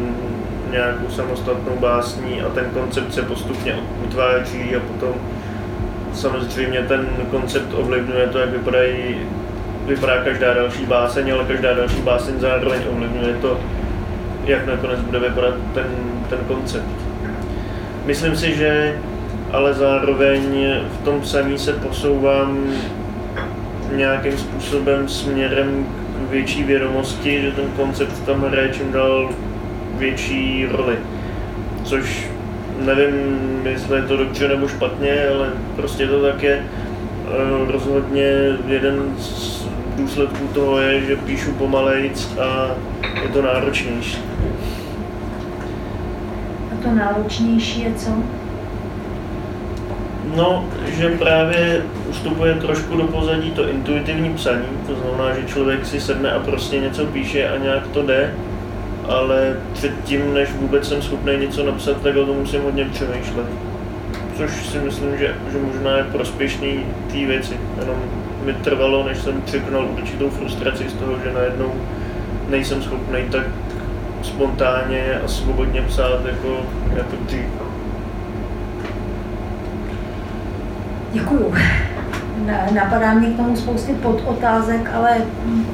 nějakou 0.71 1.09
samostatnou 1.11 1.77
básní 1.77 2.43
a 2.43 2.49
ten 2.49 2.65
koncept 2.65 3.15
se 3.15 3.23
postupně 3.23 3.77
utváří 4.05 4.77
a 4.77 4.81
potom 4.81 5.15
samozřejmě 6.13 6.83
ten 6.83 7.07
koncept 7.31 7.75
ovlivňuje 7.75 8.27
to, 8.27 8.39
jak 8.39 8.51
vypadají, 8.51 9.17
vypadá 9.87 10.25
každá 10.25 10.55
další 10.55 10.87
báseň, 10.87 11.33
ale 11.33 11.45
každá 11.45 11.75
další 11.75 12.01
báseň 12.03 12.41
zároveň 12.41 12.81
ovlivňuje 12.93 13.35
to, 13.35 13.61
jak 14.45 14.67
nakonec 14.67 15.01
bude 15.01 15.19
vypadat 15.19 15.55
ten, 15.75 15.87
ten 16.31 16.39
koncept. 16.49 17.08
Myslím 18.09 18.37
si, 18.37 18.57
že 18.57 18.97
ale 19.53 19.75
zároveň 19.75 20.41
v 21.01 21.05
tom 21.05 21.21
psaní 21.21 21.59
se 21.59 21.73
posouvám 21.73 22.73
nějakým 23.97 24.39
způsobem 24.39 25.09
směrem 25.09 25.87
k 26.27 26.31
větší 26.31 26.65
vědomosti, 26.65 27.43
že 27.43 27.53
ten 27.53 27.71
koncept 27.77 28.27
tam 28.27 28.41
hraje 28.41 28.69
čím 28.69 28.93
dál 28.93 29.31
větší 29.99 30.67
roli. 30.71 30.97
Což 31.85 32.27
nevím, 32.85 33.17
jestli 33.65 33.97
je 33.97 34.03
to 34.03 34.17
dobře 34.17 34.49
nebo 34.49 34.69
špatně, 34.69 35.29
ale 35.35 35.49
prostě 35.77 36.07
to 36.07 36.23
tak 36.23 36.43
je. 36.43 36.65
Eh, 36.65 37.73
rozhodně 37.73 38.57
jeden 38.67 39.15
z 39.19 39.67
důsledků 39.97 40.47
toho 40.55 40.79
je, 40.79 41.01
že 41.01 41.17
píšu 41.17 41.53
pomalejc 41.53 42.39
a 42.39 42.71
je 43.23 43.29
to 43.29 43.43
náročnější. 43.43 44.19
To 46.83 46.91
náročnější 46.95 47.83
je 47.83 47.95
co? 47.95 48.11
No, 50.37 50.65
že 50.99 51.09
právě 51.09 51.83
ustupuje 52.11 52.55
trošku 52.55 52.97
do 52.97 53.05
pozadí 53.05 53.51
to 53.51 53.69
intuitivní 53.69 54.35
psaní, 54.35 54.67
to 54.87 54.95
znamená, 54.95 55.35
že 55.35 55.47
člověk 55.47 55.87
si 55.87 56.01
sedne 56.01 56.33
a 56.33 56.39
prostě 56.39 56.79
něco 56.79 57.07
píše 57.07 57.49
a 57.49 57.59
nějak 57.59 57.87
to 57.87 58.03
jde, 58.03 58.35
ale 59.09 59.57
předtím, 59.73 60.35
než 60.35 60.53
vůbec 60.53 60.89
jsem 60.89 61.03
schopný 61.03 61.37
něco 61.37 61.67
napsat, 61.67 62.03
tak 62.03 62.17
o 62.17 62.27
tom 62.27 62.37
musím 62.37 62.63
hodně 62.63 62.85
přemýšlet. 62.85 63.47
Což 64.37 64.67
si 64.67 64.79
myslím, 64.79 65.19
že, 65.19 65.35
že 65.53 65.59
možná 65.59 65.97
je 65.97 66.05
prospěšný 66.05 66.85
té 67.13 67.27
věci. 67.27 67.55
Jenom 67.81 67.97
mi 68.45 68.53
trvalo, 68.53 69.05
než 69.05 69.19
jsem 69.19 69.43
překonal 69.43 69.89
určitou 69.93 70.31
frustraci 70.31 70.89
z 70.89 70.93
toho, 70.93 71.13
že 71.25 71.33
najednou 71.33 71.73
nejsem 72.51 72.83
schopný 72.83 73.21
tak 73.31 73.45
spontánně 74.23 75.21
a 75.25 75.29
svobodně 75.29 75.83
psát 75.83 76.27
jako, 76.27 76.61
jako 76.97 77.17
dřív. 77.27 77.45
Děkuju. 81.13 81.55
Napadá 82.75 83.15
mě 83.15 83.29
k 83.29 83.37
tomu 83.37 83.57
spousty 83.57 83.93
podotázek, 83.93 84.91
ale 84.95 85.17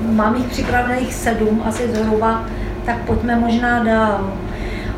mám 0.02 0.36
jich 0.36 0.46
připravených 0.46 1.14
sedm 1.14 1.62
asi 1.66 1.88
zhruba, 1.88 2.44
tak 2.86 2.96
pojďme 2.98 3.36
možná 3.36 3.84
dál. 3.84 4.30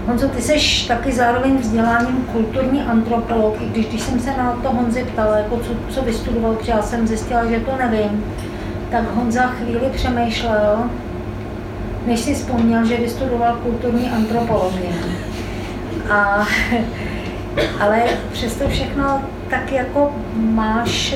Honzo, 0.07 0.29
ty 0.29 0.43
jsi 0.43 0.88
taky 0.88 1.12
zároveň 1.12 1.59
vzděláním 1.59 2.26
kulturní 2.33 2.83
antropolog, 2.83 3.57
i 3.61 3.69
když, 3.69 3.87
když 3.87 4.00
jsem 4.00 4.21
se 4.21 4.31
na 4.31 4.59
to 4.62 4.71
Honzi 4.71 5.05
ptala, 5.05 5.37
jako 5.38 5.57
co, 5.57 5.73
co 5.88 6.03
vystudoval, 6.03 6.55
protože 6.55 6.73
já 6.73 6.83
jsem 6.83 7.07
zjistila, 7.07 7.47
že 7.47 7.61
to 7.61 7.73
nevím, 7.79 8.25
tak 8.91 9.05
Honza 9.15 9.43
chvíli 9.43 9.81
přemýšlel, 9.93 10.91
než 12.07 12.21
si 12.21 12.35
vzpomněl, 12.35 12.85
že 12.85 12.97
vystudoval 12.97 13.57
kulturní 13.57 14.11
antropologii. 14.11 14.95
A, 16.11 16.47
ale 17.81 18.03
přesto 18.33 18.69
všechno 18.69 19.23
tak 19.51 19.73
jako 19.73 20.13
máš 20.37 21.15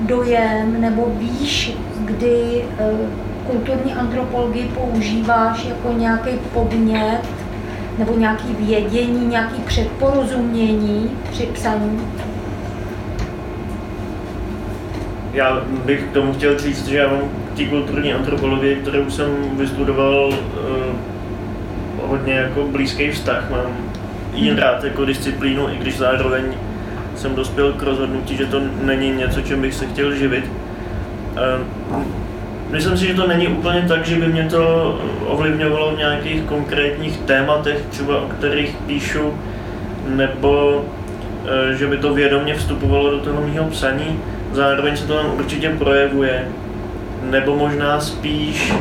dojem 0.00 0.80
nebo 0.80 1.06
víš, 1.18 1.76
kdy 2.04 2.64
eh, 2.78 2.90
kulturní 3.46 3.94
antropologii 3.94 4.68
používáš 4.74 5.64
jako 5.64 5.92
nějaký 5.92 6.30
podnět 6.52 7.20
nebo 7.98 8.18
nějaký 8.18 8.54
vědění, 8.58 9.26
nějaký 9.26 9.62
předporozumění 9.62 11.10
při 11.30 11.46
psaní? 11.46 12.00
Já 15.32 15.62
bych 15.84 16.02
k 16.02 16.12
tomu 16.12 16.32
chtěl 16.32 16.58
říct, 16.58 16.86
že 16.86 16.96
já 16.96 17.08
mám 17.08 17.22
té 17.56 17.64
kulturní 17.64 18.12
antropologii, 18.12 18.76
kterou 18.76 19.10
jsem 19.10 19.28
vystudoval, 19.58 20.30
eh, 20.32 21.16
hodně 22.06 22.34
jako 22.34 22.64
blízký 22.64 23.10
vztah. 23.10 23.50
Mám 23.50 23.66
jen 24.34 24.54
hmm. 24.54 24.62
rád 24.62 24.84
jako 24.84 25.04
disciplínu, 25.04 25.68
i 25.68 25.76
když 25.76 25.98
zároveň 25.98 26.42
jsem 27.16 27.34
dospěl 27.34 27.72
k 27.72 27.82
rozhodnutí, 27.82 28.36
že 28.36 28.46
to 28.46 28.60
není 28.82 29.10
něco, 29.10 29.42
čím 29.42 29.62
bych 29.62 29.74
se 29.74 29.86
chtěl 29.86 30.14
živit. 30.14 30.44
Eh, 31.36 31.64
myslím 32.70 32.96
si, 32.96 33.06
že 33.06 33.14
to 33.14 33.26
není 33.26 33.48
úplně 33.48 33.84
tak, 33.88 34.06
že 34.06 34.16
by 34.16 34.26
mě 34.26 34.44
to 34.44 35.00
ovlivňovalo 35.26 35.90
v 35.90 35.98
nějakých 35.98 36.42
konkrétních 36.42 37.18
tématech, 37.18 37.78
třeba 37.90 38.20
o 38.20 38.28
kterých 38.28 38.76
píšu, 38.86 39.34
nebo 40.08 40.84
eh, 41.46 41.76
že 41.76 41.86
by 41.86 41.96
to 41.96 42.14
vědomě 42.14 42.54
vstupovalo 42.54 43.10
do 43.10 43.18
toho 43.18 43.46
mého 43.46 43.64
psaní. 43.70 44.20
Zároveň 44.52 44.96
se 44.96 45.06
to 45.06 45.14
tam 45.16 45.34
určitě 45.38 45.70
projevuje. 45.70 46.48
Nebo 47.30 47.56
možná 47.56 48.00
spíš 48.00 48.72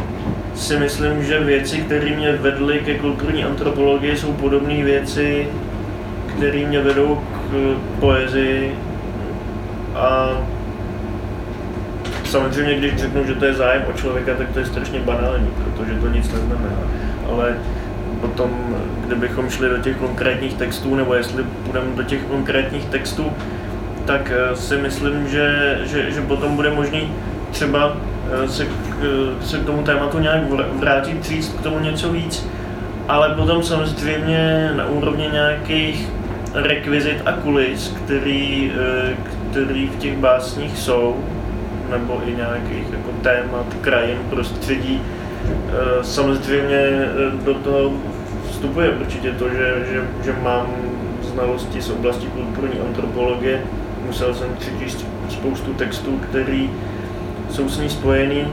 si 0.55 0.77
myslím, 0.77 1.23
že 1.23 1.39
věci, 1.39 1.77
které 1.77 2.15
mě 2.15 2.31
vedly 2.31 2.79
ke 2.79 2.99
kulturní 2.99 3.43
antropologii, 3.43 4.17
jsou 4.17 4.33
podobné 4.33 4.83
věci, 4.83 5.47
které 6.27 6.67
mě 6.67 6.79
vedou 6.79 7.21
k 7.49 7.77
poezii. 7.99 8.75
A 9.95 10.29
samozřejmě, 12.23 12.75
když 12.75 12.95
řeknu, 12.95 13.25
že 13.25 13.35
to 13.35 13.45
je 13.45 13.53
zájem 13.53 13.83
o 13.89 13.93
člověka, 13.93 14.33
tak 14.35 14.49
to 14.49 14.59
je 14.59 14.65
strašně 14.65 14.99
banální, 14.99 15.47
protože 15.47 15.99
to 15.99 16.07
nic 16.07 16.33
neznamená. 16.33 16.79
Ale 17.31 17.55
potom, 18.21 18.77
kdybychom 19.05 19.49
šli 19.49 19.69
do 19.69 19.77
těch 19.77 19.97
konkrétních 19.97 20.53
textů, 20.53 20.95
nebo 20.95 21.13
jestli 21.13 21.43
půjdeme 21.43 21.87
do 21.95 22.03
těch 22.03 22.23
konkrétních 22.23 22.85
textů, 22.85 23.31
tak 24.05 24.31
eh, 24.35 24.55
si 24.55 24.77
myslím, 24.77 25.27
že, 25.27 25.79
že, 25.83 26.11
že 26.11 26.21
potom 26.21 26.55
bude 26.55 26.69
možný 26.69 27.13
třeba 27.51 27.97
se 28.45 28.65
k, 28.65 28.69
eh, 29.01 29.45
se 29.45 29.57
k 29.57 29.65
tomu 29.65 29.83
tématu 29.83 30.19
nějak 30.19 30.43
vrátit, 30.79 31.25
říct 31.25 31.49
k 31.49 31.61
tomu 31.61 31.79
něco 31.79 32.11
víc, 32.11 32.47
ale 33.07 33.29
potom 33.29 33.63
samozřejmě 33.63 34.71
na 34.75 34.85
úrovni 34.85 35.29
nějakých 35.31 36.09
rekvizit 36.53 37.21
a 37.25 37.31
kulis, 37.31 37.93
který, 38.03 38.71
který 39.51 39.87
v 39.87 39.95
těch 39.95 40.17
básních 40.17 40.77
jsou, 40.77 41.15
nebo 41.91 42.21
i 42.25 42.35
nějakých 42.35 42.91
jako 42.91 43.11
témat, 43.21 43.65
krajin, 43.81 44.17
prostředí. 44.29 45.01
Samozřejmě 46.01 47.09
do 47.45 47.53
toho 47.53 47.91
vstupuje 48.49 48.89
určitě 48.89 49.31
to, 49.31 49.49
že, 49.49 49.85
že, 49.91 50.01
že 50.23 50.35
mám 50.43 50.67
znalosti 51.21 51.81
z 51.81 51.89
oblasti 51.89 52.27
kulturní 52.27 52.79
antropologie, 52.79 53.61
musel 54.05 54.33
jsem 54.33 54.47
přečíst 54.59 55.05
spoustu 55.29 55.73
textů, 55.73 56.19
které 56.29 56.67
jsou 57.55 57.69
s 57.69 57.77
ní 57.77 57.89
spojený. 57.89 58.47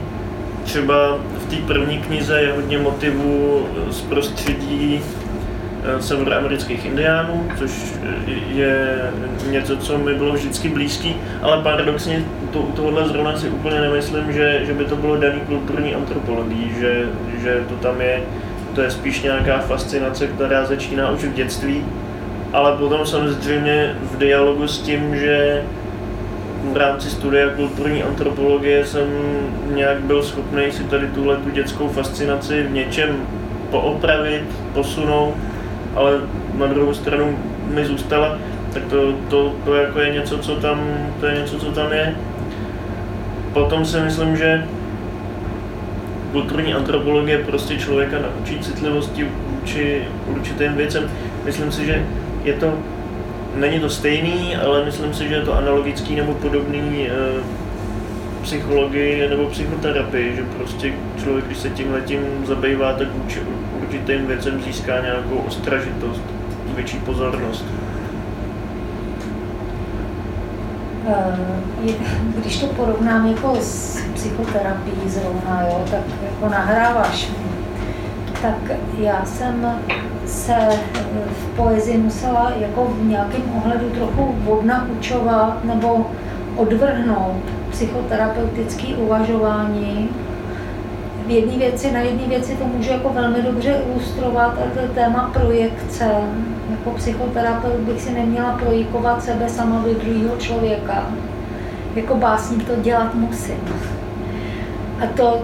Třeba 0.64 1.18
v 1.38 1.50
té 1.50 1.56
první 1.56 1.98
knize 1.98 2.40
je 2.40 2.52
hodně 2.52 2.78
motivů 2.78 3.66
z 3.90 4.00
prostředí 4.00 5.00
eh, 5.00 6.02
severoamerických 6.02 6.84
indiánů, 6.84 7.50
což 7.58 7.70
je 8.48 9.00
něco, 9.50 9.76
co 9.76 9.98
mi 9.98 10.14
bylo 10.14 10.32
vždycky 10.32 10.68
blízký, 10.68 11.16
ale 11.42 11.62
paradoxně 11.62 12.24
to, 12.52 12.58
u 12.60 12.72
tohohle 12.72 13.08
zrovna 13.08 13.38
si 13.38 13.48
úplně 13.48 13.80
nemyslím, 13.80 14.32
že, 14.32 14.60
že 14.66 14.74
by 14.74 14.84
to 14.84 14.96
bylo 14.96 15.16
daný 15.16 15.40
kulturní 15.40 15.94
antropologií, 15.94 16.72
že, 16.80 17.08
že 17.42 17.64
to 17.68 17.74
tam 17.74 18.00
je, 18.00 18.22
to 18.74 18.80
je 18.80 18.90
spíš 18.90 19.22
nějaká 19.22 19.58
fascinace, 19.58 20.26
která 20.26 20.64
začíná 20.64 21.10
už 21.10 21.24
v 21.24 21.34
dětství 21.34 21.84
ale 22.52 22.76
potom 22.76 23.06
samozřejmě 23.06 23.96
v 24.02 24.18
dialogu 24.18 24.68
s 24.68 24.78
tím, 24.78 25.16
že 25.16 25.62
v 26.62 26.76
rámci 26.76 27.10
studia 27.10 27.48
kulturní 27.56 28.02
antropologie 28.02 28.86
jsem 28.86 29.08
nějak 29.74 30.00
byl 30.00 30.22
schopný 30.22 30.72
si 30.72 30.84
tady 30.84 31.06
tuhle 31.06 31.36
tu 31.36 31.50
dětskou 31.50 31.88
fascinaci 31.88 32.62
v 32.62 32.70
něčem 32.70 33.16
poopravit, 33.70 34.44
posunout, 34.74 35.34
ale 35.94 36.20
na 36.54 36.66
druhou 36.66 36.94
stranu 36.94 37.38
mi 37.74 37.84
zůstala, 37.84 38.38
tak 38.72 38.82
to, 38.84 39.12
to, 39.30 39.54
to 39.64 39.74
jako 39.74 39.98
je 39.98 40.12
něco, 40.12 40.38
co 40.38 40.56
tam, 40.56 40.80
to 41.20 41.26
je 41.26 41.38
něco, 41.38 41.58
co 41.58 41.72
tam 41.72 41.92
je. 41.92 42.14
Potom 43.52 43.84
si 43.84 44.00
myslím, 44.00 44.36
že 44.36 44.66
kulturní 46.32 46.74
antropologie 46.74 47.38
prostě 47.38 47.78
člověka 47.78 48.16
naučí 48.18 48.58
citlivosti 48.58 49.28
vůči 49.46 50.02
určitým 50.26 50.72
věcem. 50.72 51.10
Myslím 51.44 51.72
si, 51.72 51.86
že 51.86 52.06
je 52.44 52.52
to, 52.52 52.78
není 53.54 53.80
to 53.80 53.90
stejný, 53.90 54.56
ale 54.56 54.84
myslím 54.84 55.14
si, 55.14 55.28
že 55.28 55.34
je 55.34 55.42
to 55.42 55.54
analogický 55.54 56.16
nebo 56.16 56.34
podobný 56.34 57.08
e, 57.08 57.12
psychologii 58.42 59.28
nebo 59.28 59.46
psychoterapii, 59.46 60.36
že 60.36 60.42
prostě 60.42 60.92
člověk, 61.22 61.46
když 61.46 61.58
se 61.58 61.70
tím 61.70 61.92
letím 61.92 62.20
zabývá, 62.46 62.92
tak 62.92 63.08
určitým 63.82 64.26
věcem 64.26 64.62
získá 64.62 65.00
nějakou 65.00 65.36
ostražitost, 65.36 66.22
větší 66.74 66.98
pozornost. 66.98 67.64
Eh, 71.08 71.38
když 72.38 72.58
to 72.58 72.66
porovnám 72.66 73.26
jako 73.26 73.56
s 73.60 74.00
psychoterapií 74.14 74.94
zrovna, 75.06 75.62
jo, 75.62 75.84
tak 75.90 76.00
jako 76.22 76.48
nahráváš 76.48 77.30
tak 78.42 78.76
já 78.98 79.24
jsem 79.24 79.72
se 80.26 80.54
v 81.30 81.56
poezii 81.56 81.98
musela 81.98 82.52
jako 82.60 82.84
v 82.84 83.04
nějakém 83.04 83.42
ohledu 83.56 83.90
trochu 83.90 84.34
odnaučovat 84.46 85.64
nebo 85.64 86.06
odvrhnout 86.56 87.42
psychoterapeutické 87.70 88.86
uvažování. 88.86 90.08
V 91.26 91.30
jedné 91.30 91.58
věci, 91.58 91.92
na 91.92 92.00
jedné 92.00 92.28
věci 92.28 92.56
to 92.56 92.64
můžu 92.64 92.90
jako 92.90 93.08
velmi 93.08 93.42
dobře 93.42 93.82
ilustrovat, 93.86 94.58
a 94.58 94.74
to 94.74 94.80
je 94.80 94.88
téma 94.88 95.30
projekce. 95.32 96.10
Jako 96.70 96.90
psychoterapeut 96.90 97.80
bych 97.80 98.02
si 98.02 98.12
neměla 98.12 98.52
projikovat 98.52 99.22
sebe 99.22 99.48
sama 99.48 99.84
do 99.84 99.94
druhého 99.94 100.36
člověka. 100.36 101.06
Jako 101.94 102.14
básník 102.14 102.66
to 102.66 102.76
dělat 102.76 103.14
musím. 103.14 103.58
A 105.00 105.06
to, 105.16 105.42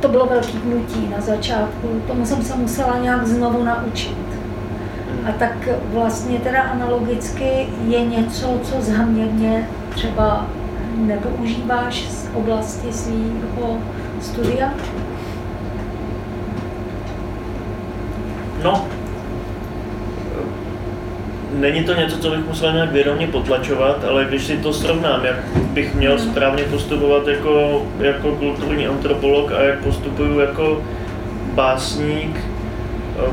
to 0.00 0.08
bylo 0.08 0.26
velký 0.26 0.58
hnutí 0.58 1.08
na 1.16 1.20
začátku. 1.20 2.02
Tomu 2.06 2.26
jsem 2.26 2.42
se 2.42 2.56
musela 2.56 2.98
nějak 2.98 3.26
znovu 3.26 3.64
naučit. 3.64 4.18
A 5.28 5.32
tak 5.32 5.68
vlastně 5.92 6.38
teda 6.38 6.62
analogicky 6.62 7.66
je 7.88 8.04
něco, 8.04 8.60
co 8.62 8.80
záměrně 8.80 9.68
třeba 9.88 10.46
nepoužíváš 10.96 12.10
z 12.10 12.28
oblasti 12.34 12.92
svého 12.92 13.78
studia? 14.20 14.72
No, 18.62 18.86
není 21.60 21.84
to 21.84 21.94
něco, 21.94 22.18
co 22.18 22.30
bych 22.30 22.46
musel 22.46 22.72
nějak 22.72 22.92
vědomě 22.92 23.26
potlačovat, 23.26 24.04
ale 24.04 24.24
když 24.24 24.44
si 24.44 24.56
to 24.56 24.72
srovnám, 24.72 25.24
jak 25.24 25.36
bych 25.56 25.94
měl 25.94 26.16
Hmm. 26.18 26.30
správně 26.30 26.62
postupovat 26.62 27.28
jako, 27.28 27.82
jako 28.00 28.34
kulturní 28.36 28.86
antropolog 28.86 29.52
a 29.52 29.62
jak 29.62 29.78
postupuju 29.78 30.38
jako 30.38 30.82
básník, 31.54 32.36
eh, 33.18 33.30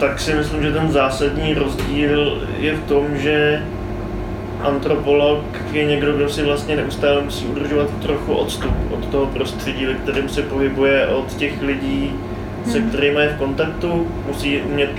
tak 0.00 0.20
si 0.20 0.34
myslím, 0.34 0.62
že 0.62 0.72
ten 0.72 0.90
zásadní 0.92 1.54
rozdíl 1.54 2.42
je 2.58 2.74
v 2.74 2.84
tom, 2.88 3.04
že 3.16 3.62
antropolog 4.62 5.44
je 5.72 5.84
někdo, 5.84 6.12
kdo 6.12 6.28
si 6.28 6.42
vlastně 6.44 6.76
neustále 6.76 7.22
musí 7.22 7.46
udržovat 7.46 7.88
trochu 8.02 8.34
odstup 8.34 8.72
od 8.90 9.06
toho 9.06 9.26
prostředí, 9.26 9.86
ve 9.86 9.94
kterém 9.94 10.28
se 10.28 10.42
pohybuje, 10.42 11.06
od 11.06 11.34
těch 11.34 11.62
lidí, 11.62 12.12
se 12.66 12.78
Hmm. 12.78 12.88
kterými 12.88 13.20
je 13.20 13.28
v 13.28 13.38
kontaktu, 13.38 14.06
musí 14.26 14.60
umět 14.60 14.90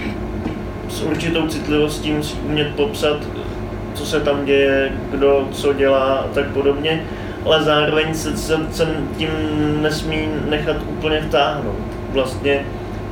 určitou 1.01 1.47
citlivostí, 1.47 2.11
musí 2.11 2.39
umět 2.45 2.75
popsat, 2.75 3.17
co 3.93 4.05
se 4.05 4.19
tam 4.19 4.45
děje, 4.45 4.91
kdo 5.11 5.47
co 5.51 5.73
dělá 5.73 6.13
a 6.13 6.27
tak 6.27 6.47
podobně, 6.47 7.03
ale 7.45 7.63
zároveň 7.63 8.13
se, 8.13 8.37
se, 8.37 8.57
se 8.71 8.87
tím 9.17 9.29
nesmí 9.81 10.27
nechat 10.49 10.77
úplně 10.89 11.21
vtáhnout. 11.21 11.75
Vlastně 12.11 12.65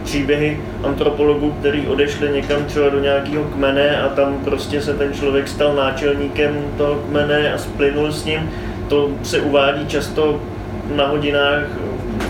příběhy 0.04 0.60
antropologů, 0.84 1.52
který 1.52 1.88
odešli 1.88 2.30
někam 2.30 2.65
třeba 2.65 2.89
do 2.89 3.00
nějakého 3.00 3.43
kmene 3.43 4.02
a 4.02 4.10
tam 4.10 4.38
prostě 4.43 4.82
se 4.82 4.93
ten 4.93 5.13
člověk 5.13 5.47
stal 5.47 5.76
náčelníkem 5.76 6.65
toho 6.78 6.95
kmene 6.95 7.54
a 7.54 7.58
splynul 7.58 8.12
s 8.12 8.26
ním, 8.26 8.50
to 8.88 9.10
se 9.23 9.41
uvádí 9.41 9.88
často 9.88 10.41
na 10.95 11.08
hodinách 11.08 11.63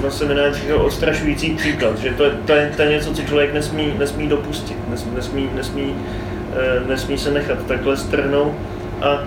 na 0.03 0.09
seminářích 0.09 0.67
jako 0.67 0.83
odstrašující 0.83 1.55
příklad, 1.55 1.97
že 1.97 2.09
to 2.09 2.23
je, 2.23 2.31
to, 2.45 2.53
je, 2.53 2.71
to 2.75 2.81
je 2.81 2.89
něco, 2.89 3.13
co 3.13 3.21
člověk 3.21 3.53
nesmí, 3.53 3.93
nesmí 3.97 4.27
dopustit, 4.27 4.77
nesmí, 4.89 5.11
nesmí, 5.15 5.49
nesmí, 5.55 5.95
eh, 6.55 6.87
nesmí 6.87 7.17
se 7.17 7.31
nechat 7.31 7.57
takhle 7.67 7.97
strhnout 7.97 8.53
a 9.01 9.19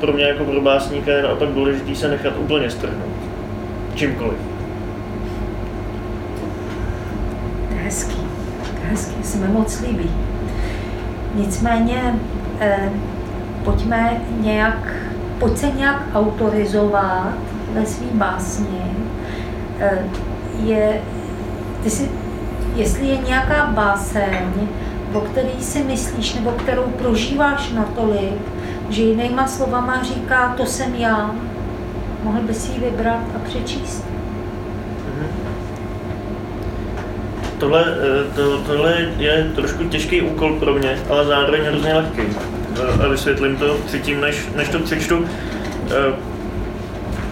pro 0.00 0.12
mě 0.12 0.24
jako 0.24 0.44
pro 0.44 0.60
básníka 0.60 1.10
je 1.10 1.22
naopak 1.22 1.48
důležité 1.48 1.94
se 1.94 2.08
nechat 2.08 2.32
úplně 2.38 2.70
strhnout. 2.70 3.12
Čímkoliv. 3.94 4.38
Hezký, 7.84 8.20
hezký, 8.82 9.22
se 9.22 9.38
mi 9.38 9.48
moc 9.48 9.80
líbí. 9.80 10.10
Nicméně 11.34 12.14
eh, 12.60 12.90
pojďme 13.64 14.20
nějak, 14.40 14.94
pojď 15.38 15.56
se 15.56 15.66
nějak 15.66 16.02
autorizovat 16.14 17.34
ve 17.72 17.86
svý 17.86 18.06
básni. 18.12 19.01
Eh, 19.82 19.98
je, 20.64 21.02
ty 21.82 21.90
si, 21.90 22.10
jestli 22.76 23.06
je 23.06 23.16
nějaká 23.16 23.66
báseň, 23.66 24.68
o 25.14 25.20
který 25.20 25.60
si 25.60 25.82
myslíš, 25.82 26.34
nebo 26.34 26.50
kterou 26.50 26.82
prožíváš 26.82 27.72
natolik, 27.72 28.32
že 28.90 29.02
jinýma 29.02 29.46
slovama 29.46 30.02
říká, 30.02 30.54
to 30.56 30.66
jsem 30.66 30.94
já, 30.94 31.34
mohl 32.22 32.40
by 32.40 32.54
si 32.54 32.72
ji 32.72 32.78
vybrat 32.78 33.20
a 33.36 33.38
přečíst. 33.48 34.04
Tohle, 37.58 37.84
eh, 37.86 38.34
to, 38.34 38.58
tohle 38.58 39.06
je 39.18 39.50
trošku 39.54 39.84
těžký 39.84 40.22
úkol 40.22 40.52
pro 40.52 40.74
mě, 40.74 40.98
ale 41.10 41.24
zároveň 41.24 41.62
hrozně 41.62 41.94
lehký. 41.94 42.22
Eh, 43.00 43.04
A 43.04 43.08
vysvětlím 43.08 43.56
to 43.56 43.76
předtím, 43.86 44.20
než, 44.20 44.48
než 44.56 44.68
to 44.68 44.78
přečtu. 44.78 45.24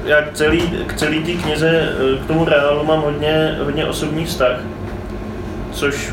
Já 0.05 0.23
k 0.23 0.33
celý, 0.33 0.61
k 0.87 0.95
celý 0.95 1.25
té 1.25 1.33
knize, 1.43 1.69
eh, 1.69 2.25
k 2.25 2.27
tomu 2.27 2.45
reálu 2.45 2.85
mám 2.85 3.01
hodně, 3.01 3.59
hodně 3.65 3.87
osobní 3.87 4.25
vztah, 4.25 4.57
což 5.73 6.13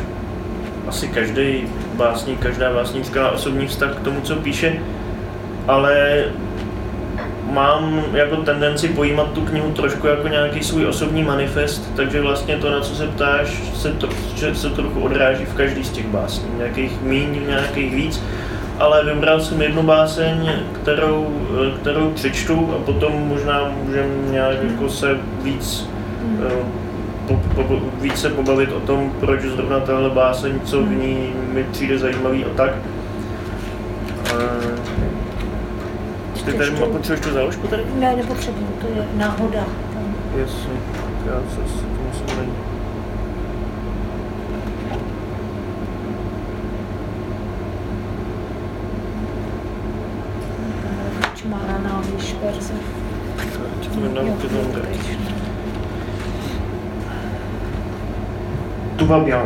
asi 0.88 1.08
každý 1.08 1.68
básník, 1.94 2.40
každá 2.40 2.74
básníčka 2.74 3.22
má 3.22 3.30
osobní 3.30 3.68
vztah 3.68 3.96
k 3.96 4.00
tomu, 4.00 4.22
co 4.22 4.36
píše, 4.36 4.80
ale 5.68 6.24
mám 7.52 8.04
jako 8.14 8.36
tendenci 8.36 8.88
pojímat 8.88 9.32
tu 9.32 9.42
knihu 9.42 9.72
trošku 9.72 10.08
jako 10.08 10.28
nějaký 10.28 10.64
svůj 10.64 10.86
osobní 10.86 11.24
manifest, 11.24 11.96
takže 11.96 12.22
vlastně 12.22 12.58
to, 12.58 12.72
na 12.72 12.82
co 12.82 12.96
se 12.96 13.08
ptáš, 13.08 13.62
se, 13.76 13.92
to, 13.92 14.10
se 14.54 14.70
trochu 14.70 15.02
odráží 15.02 15.46
v 15.46 15.54
každý 15.54 15.84
z 15.84 15.90
těch 15.90 16.08
básní. 16.08 16.50
Nějakých 16.58 17.02
míň, 17.02 17.40
nějakých 17.48 17.96
víc, 17.96 18.24
ale 18.80 19.04
vybral 19.14 19.40
jsem 19.40 19.62
jednu 19.62 19.84
báseň, 19.84 20.50
kterou, 20.82 21.28
eh, 21.68 21.72
kterou 21.82 22.12
přečtu 22.12 22.74
a 22.76 22.86
potom 22.86 23.14
možná 23.28 23.72
můžeme 23.84 24.08
nějak 24.32 24.64
jako 24.64 24.90
se 24.90 25.18
víc 25.44 25.90
eh, 26.48 26.52
po, 27.28 27.64
po, 27.64 27.80
víc 28.02 28.18
se 28.22 28.30
pobavit 28.30 28.72
o 28.72 28.80
tom, 28.80 29.12
proč 29.20 29.42
zrovna 29.42 29.80
tahle 29.80 30.10
báseň, 30.10 30.60
co 30.66 30.82
v 30.82 30.90
ní 30.90 31.34
mi 31.54 31.64
přijde 31.64 31.98
zajímavý 32.00 32.46
a 32.46 32.50
tak. 32.56 32.72
Eh, 34.26 34.78
Ty 36.46 36.54
tady 36.54 36.70
Ještě- 36.70 36.86
potřebuješ 36.86 37.26
tu 37.26 37.34
záložku 37.34 37.68
tady? 37.68 37.84
Ne, 38.00 38.16
nepotřebuju, 38.16 38.68
to 38.82 38.88
je 38.88 39.08
náhoda. 39.16 39.64
Jasně, 40.38 40.74
já 41.26 41.34
se 41.50 41.72
s 41.72 41.80
tím 41.80 41.88
musím 42.08 42.38
najít. 42.38 42.67
Verze. 52.52 52.74
Tuva 58.96 59.20
bělá. 59.20 59.46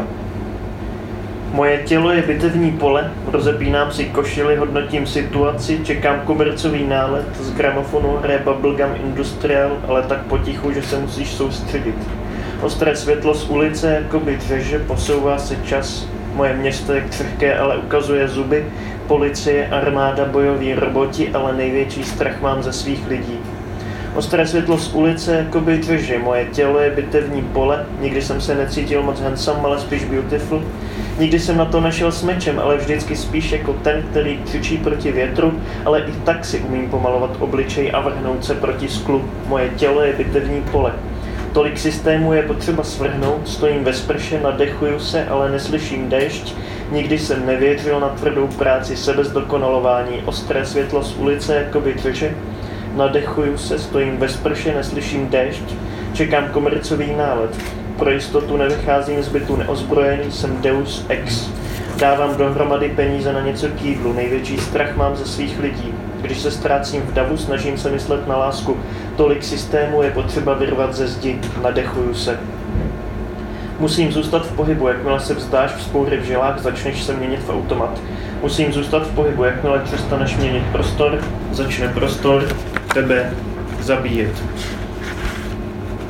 Moje 1.54 1.78
tělo 1.78 2.12
je 2.12 2.22
bitevní 2.22 2.72
pole, 2.72 3.12
rozepínám 3.28 3.92
si 3.92 4.06
košily, 4.06 4.56
hodnotím 4.56 5.08
situaci, 5.08 5.80
čekám 5.84 6.20
kobercový 6.20 6.88
nálet, 6.88 7.26
z 7.40 7.54
gramofonu 7.54 8.18
hraje 8.18 8.40
Bubblegum 8.40 8.96
Industrial, 9.04 9.78
ale 9.88 10.04
tak 10.04 10.20
potichu, 10.20 10.72
že 10.72 10.82
se 10.82 11.00
musíš 11.00 11.30
soustředit. 11.30 11.96
Ostré 12.62 12.96
světlo 12.96 13.34
z 13.34 13.50
ulice 13.50 14.00
jakoby 14.04 14.38
dřeže, 14.38 14.80
posouvá 14.80 15.38
se 15.38 15.56
čas, 15.66 16.08
moje 16.34 16.54
město 16.54 16.94
je 16.94 17.02
křehké, 17.02 17.58
ale 17.58 17.78
ukazuje 17.78 18.28
zuby, 18.28 18.66
policie, 19.08 19.68
armáda, 19.68 20.26
bojoví 20.26 20.74
roboti, 20.74 21.30
ale 21.30 21.54
největší 21.54 22.04
strach 22.04 22.42
mám 22.42 22.64
ze 22.64 22.74
svých 22.74 23.08
lidí. 23.08 23.40
Ostré 24.16 24.48
světlo 24.48 24.78
z 24.78 24.94
ulice 24.94 25.36
jakoby 25.36 25.78
dřeže, 25.78 26.20
moje 26.20 26.46
tělo 26.46 26.80
je 26.80 26.90
bitevní 26.90 27.42
pole, 27.42 27.86
nikdy 28.02 28.22
jsem 28.22 28.42
se 28.42 28.56
necítil 28.56 29.04
moc 29.04 29.22
handsome, 29.22 29.60
ale 29.64 29.80
spíš 29.80 30.04
beautiful. 30.04 30.64
Nikdy 31.20 31.40
jsem 31.40 31.58
na 31.58 31.66
to 31.66 31.82
nešel 31.82 32.12
s 32.12 32.24
mečem, 32.24 32.60
ale 32.60 32.78
vždycky 32.78 33.16
spíš 33.16 33.52
jako 33.52 33.74
ten, 33.74 34.04
který 34.10 34.38
křičí 34.38 34.78
proti 34.78 35.12
větru, 35.12 35.62
ale 35.86 36.00
i 36.00 36.12
tak 36.12 36.46
si 36.46 36.60
umím 36.60 36.90
pomalovat 36.90 37.38
obličej 37.40 37.92
a 37.94 38.00
vrhnout 38.00 38.46
se 38.46 38.56
proti 38.56 38.88
sklu. 38.88 39.26
Moje 39.48 39.70
tělo 39.70 40.02
je 40.02 40.14
bitevní 40.14 40.62
pole. 40.62 40.94
Tolik 41.54 41.80
systémů 41.80 42.34
je 42.34 42.42
potřeba 42.42 42.84
svrhnout, 42.84 43.50
stojím 43.50 43.84
ve 43.84 43.94
sprše, 43.94 44.40
nadechuju 44.42 45.00
se, 45.00 45.26
ale 45.26 45.52
neslyším 45.52 46.10
déšť. 46.10 46.56
Nikdy 46.92 47.20
jsem 47.20 47.46
nevěřil 47.46 48.00
na 48.00 48.10
tvrdou 48.10 48.48
práci 48.48 48.98
sebezdokonalování, 48.98 50.22
ostré 50.26 50.66
světlo 50.66 51.04
z 51.04 51.18
ulice 51.18 51.56
jakoby 51.56 51.94
dřeže. 51.94 52.36
Nadechuju 52.96 53.58
se, 53.58 53.80
stojím 53.80 54.18
ve 54.18 54.30
sprše, 54.30 54.74
neslyším 54.74 55.30
déšť, 55.30 55.64
čekám 56.14 56.50
komercový 56.50 57.16
nálet. 57.16 57.58
Pro 57.98 58.12
jistotu 58.12 58.58
nevycházím 58.58 59.24
z 59.24 59.28
bytu 59.28 59.56
neozbrojený, 59.56 60.32
jsem 60.32 60.62
Deus 60.62 61.06
Ex. 61.10 61.50
Dávám 61.98 62.36
dohromady 62.36 62.90
peníze 62.90 63.34
na 63.34 63.42
něco 63.42 63.68
k 63.68 63.82
jídlu, 63.82 64.14
největší 64.14 64.58
strach 64.58 64.96
mám 64.96 65.16
ze 65.16 65.26
svých 65.26 65.60
lidí. 65.60 65.94
Když 66.22 66.40
se 66.40 66.52
ztrácím 66.52 67.02
v 67.02 67.14
davu, 67.14 67.38
snažím 67.38 67.78
se 67.78 67.92
myslet 67.92 68.28
na 68.28 68.38
lásku. 68.38 68.78
Tolik 69.16 69.44
systému 69.44 70.04
je 70.04 70.12
potřeba 70.12 70.54
vyrvat 70.54 70.94
ze 70.96 71.08
zdi, 71.08 71.40
nadechuju 71.62 72.14
se. 72.14 72.40
Musím 73.80 74.12
zůstat 74.12 74.46
v 74.46 74.56
pohybu, 74.56 74.88
jakmile 74.88 75.20
se 75.20 75.34
vzdáš 75.34 75.72
vzpoury 75.72 76.18
v 76.18 76.24
žilách, 76.24 76.60
začneš 76.60 77.04
se 77.04 77.14
měnit 77.14 77.40
v 77.40 77.50
automat. 77.50 78.02
Musím 78.42 78.74
zůstat 78.74 79.08
v 79.08 79.16
pohybu, 79.16 79.44
jakmile 79.44 79.80
přestaneš 79.80 80.38
měnit 80.38 80.64
prostor, 80.72 81.20
začne 81.52 81.88
prostor 81.88 82.48
tebe 82.94 83.34
zabíjet. 83.80 84.44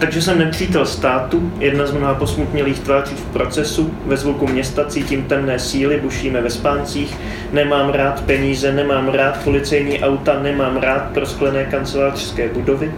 Takže 0.02 0.22
jsem 0.22 0.40
nepřítel 0.40 0.86
státu, 0.86 1.52
jedna 1.60 1.86
z 1.86 1.92
mnoha 1.92 2.14
posmutnělých 2.14 2.80
tváří 2.80 3.16
v 3.16 3.26
procesu, 3.26 3.94
ve 4.06 4.18
zvuku 4.18 4.48
města 4.48 4.86
cítím 4.86 5.24
temné 5.24 5.60
síly, 5.60 6.00
bušíme 6.00 6.42
ve 6.42 6.50
spáncích, 6.50 7.18
nemám 7.52 7.90
rád 7.90 8.22
peníze, 8.22 8.74
nemám 8.74 9.08
rád 9.10 9.44
policejní 9.44 10.00
auta, 10.00 10.40
nemám 10.42 10.78
rád 10.78 11.12
prosklené 11.14 11.66
kancelářské 11.66 12.50
budovy, 12.50 12.92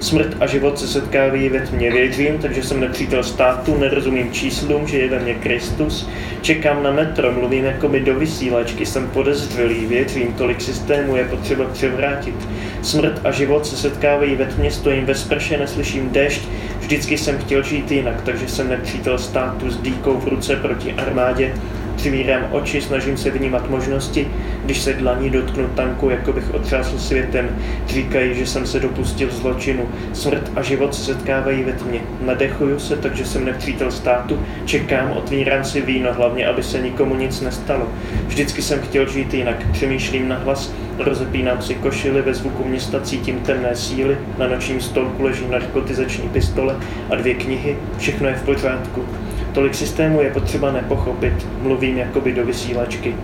Smrt 0.00 0.36
a 0.40 0.46
život 0.46 0.78
se 0.78 0.88
setkávají 0.88 1.48
ve 1.48 1.60
tmě. 1.60 1.90
Věřím, 1.90 2.38
takže 2.38 2.62
jsem 2.62 2.80
nepřítel 2.80 3.22
státu, 3.22 3.78
nerozumím 3.78 4.32
číslům, 4.32 4.86
že 4.86 4.98
je 4.98 5.08
ve 5.08 5.18
mně 5.18 5.34
Kristus. 5.34 6.08
Čekám 6.42 6.82
na 6.82 6.92
metro, 6.92 7.32
mluvím 7.32 7.64
jako 7.64 7.88
by 7.88 8.00
do 8.00 8.14
vysílačky, 8.14 8.86
jsem 8.86 9.08
podezřelý, 9.08 9.86
věřím, 9.86 10.32
tolik 10.32 10.60
systémů 10.60 11.16
je 11.16 11.24
potřeba 11.24 11.64
převrátit. 11.64 12.34
Smrt 12.82 13.20
a 13.24 13.30
život 13.30 13.66
se 13.66 13.76
setkávají 13.76 14.36
ve 14.36 14.46
tmě, 14.46 14.70
stojím 14.70 15.06
ve 15.06 15.14
sprše, 15.14 15.58
neslyším 15.58 16.10
dešť, 16.10 16.42
vždycky 16.80 17.18
jsem 17.18 17.38
chtěl 17.38 17.62
žít 17.62 17.90
jinak, 17.90 18.22
takže 18.22 18.48
jsem 18.48 18.68
nepřítel 18.68 19.18
státu 19.18 19.70
s 19.70 19.76
dýkou 19.76 20.16
v 20.16 20.28
ruce 20.28 20.56
proti 20.56 20.92
armádě, 20.92 21.54
Přivírám 22.00 22.48
oči, 22.50 22.80
snažím 22.80 23.16
se 23.16 23.30
vnímat 23.30 23.70
možnosti, 23.70 24.28
když 24.64 24.80
se 24.80 24.92
dlaní 24.92 25.30
dotknu 25.30 25.68
tanku, 25.68 26.10
jako 26.10 26.32
bych 26.32 26.54
otřásl 26.54 26.98
světem. 26.98 27.48
Říkají, 27.86 28.34
že 28.34 28.46
jsem 28.46 28.66
se 28.66 28.80
dopustil 28.80 29.30
zločinu. 29.30 29.88
Smrt 30.12 30.50
a 30.56 30.62
život 30.62 30.94
se 30.94 31.04
setkávají 31.04 31.62
ve 31.62 31.72
tmě. 31.72 32.00
Nadechuju 32.20 32.78
se, 32.78 32.96
takže 32.96 33.24
jsem 33.24 33.44
nepřítel 33.44 33.90
státu. 33.90 34.38
Čekám, 34.64 35.10
otvírám 35.10 35.64
si 35.64 35.80
víno, 35.80 36.14
hlavně, 36.14 36.46
aby 36.46 36.62
se 36.62 36.80
nikomu 36.80 37.14
nic 37.14 37.40
nestalo. 37.40 37.88
Vždycky 38.26 38.62
jsem 38.62 38.80
chtěl 38.80 39.08
žít 39.08 39.34
jinak. 39.34 39.70
Přemýšlím 39.72 40.28
na 40.28 40.36
hlas, 40.36 40.72
rozepínám 40.98 41.62
si 41.62 41.74
košily, 41.74 42.22
ve 42.22 42.34
zvuku 42.34 42.64
města 42.64 43.00
cítím 43.00 43.40
temné 43.40 43.76
síly, 43.76 44.18
na 44.38 44.48
nočním 44.48 44.80
stolku 44.80 45.22
leží 45.22 45.44
narkotizační 45.50 46.28
pistole 46.28 46.76
a 47.10 47.14
dvě 47.14 47.34
knihy. 47.34 47.76
Všechno 47.98 48.28
je 48.28 48.34
v 48.34 48.42
pořádku. 48.42 49.04
Tolik 49.52 49.74
systému 49.74 50.20
je 50.22 50.30
potřeba 50.30 50.72
nepochopit, 50.72 51.46
mluvím 51.62 51.98
jakoby 51.98 52.32
do 52.32 52.44
vysílačky. 52.44 53.16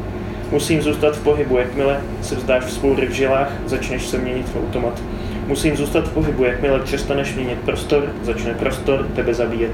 Musím 0.50 0.82
zůstat 0.82 1.16
v 1.16 1.22
pohybu, 1.22 1.58
jakmile 1.58 2.00
se 2.22 2.34
vzdáš 2.34 2.64
v 2.64 2.78
v 3.08 3.10
žilách, 3.10 3.52
začneš 3.66 4.06
se 4.06 4.18
měnit 4.18 4.48
v 4.48 4.56
automat. 4.56 5.02
Musím 5.46 5.76
zůstat 5.76 6.08
v 6.08 6.12
pohybu, 6.12 6.44
jakmile 6.44 6.80
přestaneš 6.80 7.34
měnit 7.34 7.58
prostor, 7.58 8.12
začne 8.22 8.54
prostor 8.54 9.06
tebe 9.14 9.34
zabíjet. 9.34 9.72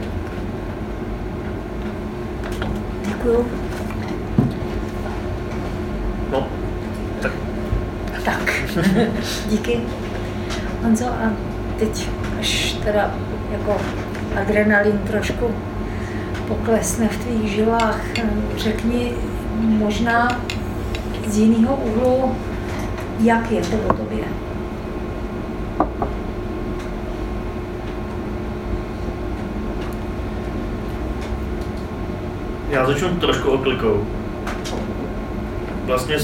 Děkuju. 3.08 3.46
No, 6.30 6.48
tak. 7.22 7.32
Tak, 8.24 8.62
díky. 9.48 9.80
Honzo, 10.82 11.06
a 11.06 11.32
teď 11.78 12.08
až 12.40 12.76
teda 12.84 13.14
jako 13.52 13.80
adrenalin 14.36 14.98
trošku 14.98 15.54
poklesne 16.52 17.08
v 17.08 17.16
tvých 17.16 17.48
žilách. 17.64 18.00
Řekni 18.56 19.12
možná 19.60 20.28
z 21.26 21.38
jiného 21.38 21.76
úhlu, 21.76 22.36
jak 23.20 23.50
je 23.50 23.62
to 23.62 23.76
o 23.88 23.92
tobě. 23.92 24.24
Já 32.70 32.86
začnu 32.86 33.08
trošku 33.08 33.50
oklikou. 33.50 34.06
Vlastně 35.84 36.16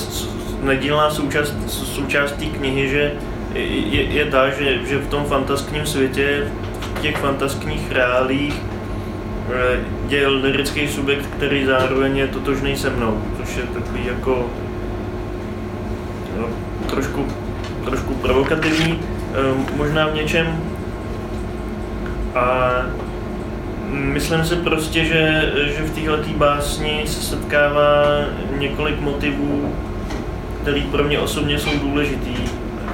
nedílná 0.62 1.10
součást, 1.10 1.54
součást 1.68 2.32
té 2.32 2.44
knihy, 2.44 2.88
že 2.88 3.12
je, 3.54 4.02
je 4.02 4.24
ta, 4.24 4.50
že, 4.50 4.84
že 4.86 4.98
v 4.98 5.08
tom 5.08 5.24
fantaskním 5.24 5.86
světě, 5.86 6.52
v 6.80 7.00
těch 7.00 7.16
fantaskních 7.16 7.92
reálích 7.92 8.67
je 10.08 10.28
lirický 10.28 10.88
subjekt, 10.88 11.26
který 11.36 11.64
zároveň 11.64 12.16
je 12.16 12.26
totožný 12.26 12.76
se 12.76 12.90
mnou, 12.90 13.22
což 13.36 13.56
je 13.56 13.62
takový 13.62 14.06
jako 14.06 14.46
no, 16.38 16.48
trošku, 16.90 17.26
trošku 17.84 18.14
provokativní, 18.14 19.00
ehm, 19.34 19.66
možná 19.76 20.06
v 20.06 20.14
něčem. 20.14 20.60
A 22.34 22.70
myslím 23.90 24.44
si 24.44 24.56
prostě, 24.56 25.04
že, 25.04 25.52
že 25.76 25.82
v 25.82 25.94
téhle 25.94 26.18
básni 26.36 27.02
se 27.06 27.22
setkává 27.22 28.04
několik 28.58 29.00
motivů, 29.00 29.74
který 30.62 30.82
pro 30.82 31.04
mě 31.04 31.18
osobně 31.18 31.58
jsou 31.58 31.78
důležitý, 31.78 32.34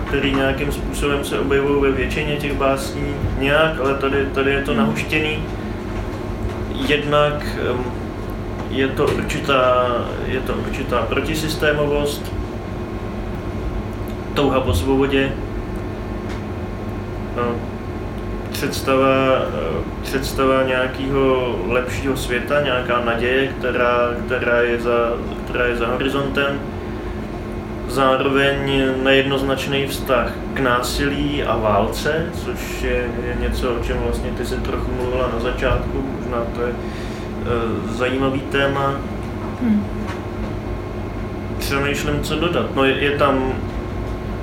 který 0.09 0.35
nějakým 0.35 0.73
způsobem 0.73 1.25
se 1.25 1.39
objevují 1.39 1.83
ve 1.83 1.93
většině 1.93 2.37
těch 2.37 2.55
básní. 2.55 3.15
Nějak, 3.39 3.81
ale 3.81 3.95
tady, 3.95 4.27
tady 4.27 4.51
je 4.51 4.63
to 4.63 4.75
nahuštěný 4.75 5.39
jednak 6.89 7.47
je 8.71 8.89
to 8.89 9.05
určitá, 9.05 9.87
je 10.27 10.41
to 10.41 10.53
určitá 10.53 11.03
protisystémovost, 11.03 12.33
touha 14.35 14.61
po 14.61 14.75
svobodě, 14.75 15.33
představa, 18.51 19.43
představa 20.03 20.63
nějakého 20.63 21.57
lepšího 21.69 22.17
světa, 22.17 22.61
nějaká 22.61 23.05
naděje, 23.05 23.49
která, 23.49 24.11
která, 24.27 24.61
je 24.61 24.81
za, 24.81 25.13
která 25.45 25.67
je 25.67 25.77
za 25.77 25.87
horizontem, 25.87 26.61
zároveň 27.95 28.83
nejednoznačný 29.03 29.87
vztah 29.87 30.33
k 30.55 30.61
násilí 30.61 31.43
a 31.43 31.57
válce, 31.57 32.27
což 32.45 32.83
je, 32.83 33.07
něco, 33.41 33.75
o 33.75 33.85
čem 33.85 33.97
vlastně 33.99 34.31
ty 34.31 34.47
se 34.47 34.57
trochu 34.57 34.93
mluvila 34.93 35.31
na 35.35 35.41
začátku, 35.41 36.05
možná 36.21 36.39
to 36.55 36.63
je 36.63 36.71
e, 36.71 36.75
zajímavý 37.97 38.41
téma. 38.41 38.95
Hmm. 39.63 39.87
Přemýšlím, 41.59 42.23
co 42.23 42.37
dodat. 42.37 42.75
No 42.75 42.85
je, 42.85 42.99
je 43.05 43.11
tam 43.11 43.53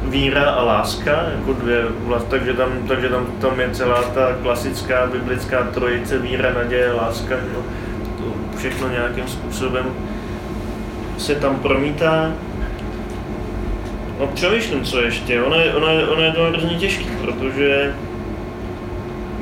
víra 0.03 0.49
a 0.49 0.63
láska, 0.63 1.11
jako 1.37 1.53
dvě 1.53 1.85
vlast, 2.05 2.27
takže 2.27 2.53
tam, 2.53 2.69
takže 2.87 3.09
tam, 3.09 3.25
tam 3.41 3.59
je 3.59 3.69
celá 3.71 4.03
ta 4.03 4.33
klasická 4.41 5.07
biblická 5.07 5.63
trojice 5.63 6.17
víra, 6.17 6.53
naděje, 6.53 6.91
láska, 6.93 7.35
že? 7.35 7.53
to 8.17 8.57
všechno 8.57 8.89
nějakým 8.89 9.27
způsobem 9.27 9.85
se 11.17 11.35
tam 11.35 11.55
promítá. 11.55 12.31
No 14.21 14.27
přemýšlím, 14.27 14.84
co 14.84 15.01
ještě. 15.01 15.43
Ono 15.43 15.55
je, 15.55 15.75
ono 15.75 15.88
je, 15.88 16.07
ono 16.07 16.21
je 16.21 16.31
to 16.31 16.43
hrozně 16.43 16.75
těžké, 16.75 17.05
protože 17.21 17.93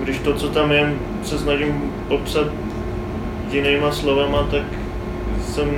když 0.04 0.20
to, 0.20 0.34
co 0.34 0.50
tam 0.50 0.72
je, 0.72 0.94
se 1.24 1.40
snažím 1.40 1.94
popsat 2.08 2.48
jinýma 3.52 3.92
slovama, 3.92 4.48
tak 4.52 4.62
jsem, 5.42 5.70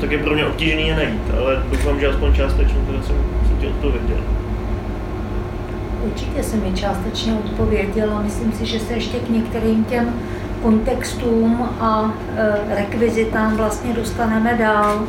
tak 0.00 0.10
je 0.10 0.18
pro 0.18 0.34
mě 0.34 0.46
obtížný 0.46 0.88
je 0.88 0.96
najít, 0.96 1.22
ale 1.40 1.62
doufám, 1.70 2.00
že 2.00 2.08
aspoň 2.08 2.34
částečně 2.34 2.78
teda 2.86 3.02
jsem, 3.02 3.16
jsem 3.48 3.56
ti 3.60 3.66
odpověděl. 3.66 4.20
Určitě 6.04 6.42
jsem 6.42 6.62
mi 6.62 6.72
částečně 6.72 7.34
odpověděla. 7.34 8.22
Myslím 8.22 8.52
si, 8.52 8.66
že 8.66 8.80
se 8.80 8.94
ještě 8.94 9.18
k 9.18 9.30
některým 9.30 9.84
těm 9.84 10.14
kontextům 10.62 11.68
a 11.80 12.14
e, 12.36 12.74
rekvizitám 12.74 13.56
vlastně 13.56 13.92
dostaneme 13.92 14.54
dál. 14.54 15.02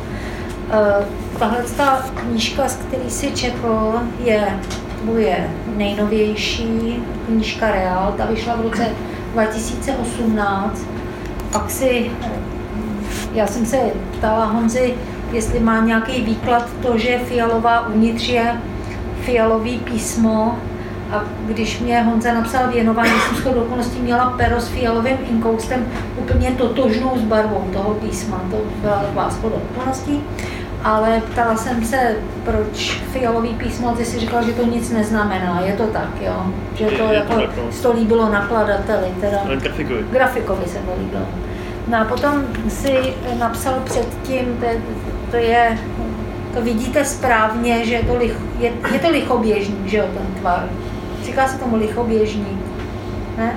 E, 0.70 1.26
Tahle 1.38 1.62
ta 1.76 2.04
knížka, 2.14 2.68
z 2.68 2.76
který 2.76 3.10
si 3.10 3.30
četl, 3.30 3.92
je 4.24 4.60
tvoje 5.02 5.50
nejnovější 5.76 7.02
knížka 7.26 7.70
Real. 7.70 8.14
Ta 8.16 8.26
vyšla 8.26 8.56
v 8.56 8.60
roce 8.60 8.86
2018. 9.32 10.86
Pak 11.52 11.70
si, 11.70 12.10
já 13.32 13.46
jsem 13.46 13.66
se 13.66 13.78
ptala 14.18 14.44
Honzi, 14.44 14.94
jestli 15.32 15.60
má 15.60 15.80
nějaký 15.80 16.22
výklad 16.22 16.68
to, 16.82 16.98
že 16.98 17.18
fialová 17.18 17.86
uvnitř 17.88 18.28
je 18.28 18.60
fialový 19.20 19.78
písmo, 19.78 20.58
a 21.12 21.24
když 21.46 21.80
mě 21.80 22.02
Honza 22.02 22.34
napsal 22.34 22.68
věnování, 22.68 23.10
jsem 23.10 23.36
shodou 23.36 23.60
okolností 23.60 23.98
měla 23.98 24.34
pero 24.36 24.60
s 24.60 24.68
fialovým 24.68 25.16
inkoustem 25.30 25.86
úplně 26.18 26.50
totožnou 26.50 27.12
s 27.18 27.22
barvou 27.22 27.68
toho 27.72 27.94
písma. 27.94 28.40
To 28.50 28.56
byla 28.80 28.96
taková 28.96 29.30
shodou 29.30 29.60
okolností 29.70 30.22
ale 30.86 31.22
ptala 31.32 31.56
jsem 31.56 31.84
se, 31.84 32.16
proč 32.44 33.00
fialový 33.12 33.48
písmo, 33.48 33.92
ty 33.92 34.04
si 34.04 34.18
říkal, 34.18 34.44
že 34.44 34.52
to 34.52 34.66
nic 34.66 34.90
neznamená, 34.90 35.60
je 35.64 35.72
to 35.72 35.86
tak, 35.86 36.08
jo? 36.20 36.46
Že 36.74 36.86
to 36.86 37.02
je, 37.02 37.14
jako, 37.14 37.34
to, 37.34 37.82
to 37.82 37.92
líbilo 37.92 38.32
nakladateli, 38.32 39.06
teda 39.20 39.38
grafikovi. 39.56 40.04
grafikovi 40.10 40.66
se 40.66 40.78
to 40.78 40.92
líbilo. 40.98 41.26
No 41.88 42.00
a 42.00 42.04
potom 42.04 42.44
si 42.68 43.14
napsal 43.38 43.74
předtím, 43.84 44.58
to, 44.60 44.66
to 45.30 45.36
je, 45.36 45.78
to 46.54 46.62
vidíte 46.62 47.04
správně, 47.04 47.84
že 47.84 47.94
je 47.94 48.02
to, 48.02 48.16
lich, 48.16 48.36
je, 48.58 48.72
je 48.92 48.98
to 48.98 49.10
lichoběžný, 49.10 49.76
že 49.84 49.96
jo, 49.96 50.04
ten 50.14 50.40
tvar. 50.40 50.68
Říká 51.24 51.48
se 51.48 51.58
tomu 51.58 51.76
lichoběžný, 51.76 52.58
ne? 53.36 53.56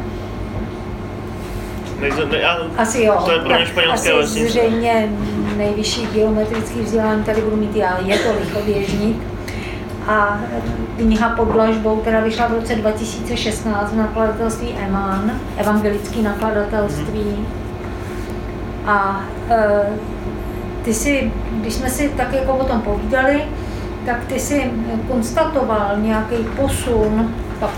Nejde, 1.99 2.25
ne, 2.25 2.37
já, 2.37 2.57
Asi 2.77 3.03
jo. 3.03 3.21
To 3.25 3.31
je 3.31 3.39
pro 3.39 3.55
mě 3.55 3.65
španělské 3.65 4.13
Asi 4.13 4.49
zřejmě 4.49 5.09
nejvyšší 5.59 6.07
geometrický 6.13 6.79
vzdělání 6.79 7.23
tady 7.23 7.41
budu 7.41 7.55
mít 7.55 7.75
já, 7.75 7.99
je 8.05 8.17
to 8.19 8.29
lichoběžník. 8.39 9.17
A 10.07 10.39
kniha 10.97 11.29
pod 11.29 11.47
dlažbou, 11.51 11.95
která 11.95 12.19
vyšla 12.19 12.47
v 12.47 12.53
roce 12.53 12.75
2016 12.75 13.93
v 13.93 13.97
nakladatelství 13.97 14.73
Eman, 14.87 15.31
evangelický 15.57 16.21
nakladatelství. 16.21 17.47
A 18.85 19.21
e, 19.49 19.83
ty 20.83 20.93
si, 20.93 21.31
když 21.51 21.73
jsme 21.73 21.89
si 21.89 22.09
tak 22.09 22.33
jako 22.33 22.53
o 22.53 22.63
tom 22.63 22.81
povídali, 22.81 23.43
tak 24.05 24.25
ty 24.25 24.39
si 24.39 24.71
konstatoval 25.07 25.91
nějaký 25.97 26.35
posun, 26.55 27.35
tak 27.59 27.69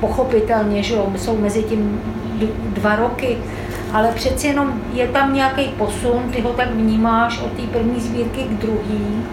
pochopitelně, 0.00 0.82
že 0.82 0.94
jsou 1.16 1.36
mezi 1.38 1.62
tím 1.62 2.00
dva 2.74 2.96
roky, 2.96 3.38
ale 3.94 4.12
přeci 4.14 4.46
jenom 4.46 4.82
je 4.92 5.08
tam 5.08 5.34
nějaký 5.34 5.64
posun, 5.68 6.22
ty 6.32 6.40
ho 6.40 6.50
tak 6.50 6.70
vnímáš 6.70 7.40
od 7.40 7.52
té 7.52 7.62
první 7.62 8.00
sbírky 8.00 8.42
k 8.42 8.50
druhé. 8.50 9.24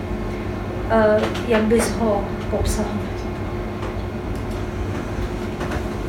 Eh, 0.89 1.21
jak 1.47 1.61
bys 1.61 1.91
ho 1.91 2.25
popsal? 2.49 2.85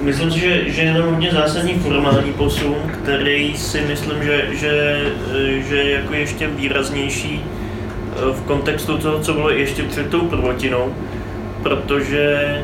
Myslím 0.00 0.30
si, 0.30 0.38
že, 0.38 0.70
že 0.70 0.82
je 0.82 0.94
to 0.94 1.02
hodně 1.02 1.30
zásadní 1.30 1.74
formální 1.74 2.32
posun, 2.32 2.76
který 3.02 3.56
si 3.56 3.80
myslím, 3.80 4.22
že, 4.22 4.46
že, 4.52 5.00
že 5.68 5.76
je 5.76 5.90
jako 5.90 6.14
ještě 6.14 6.46
výraznější 6.46 7.44
eh, 7.44 8.32
v 8.32 8.42
kontextu 8.42 8.98
toho, 8.98 9.20
co 9.20 9.34
bylo 9.34 9.50
ještě 9.50 9.82
před 9.82 10.10
tou 10.10 10.20
prvotinou, 10.20 10.94
protože 11.62 12.58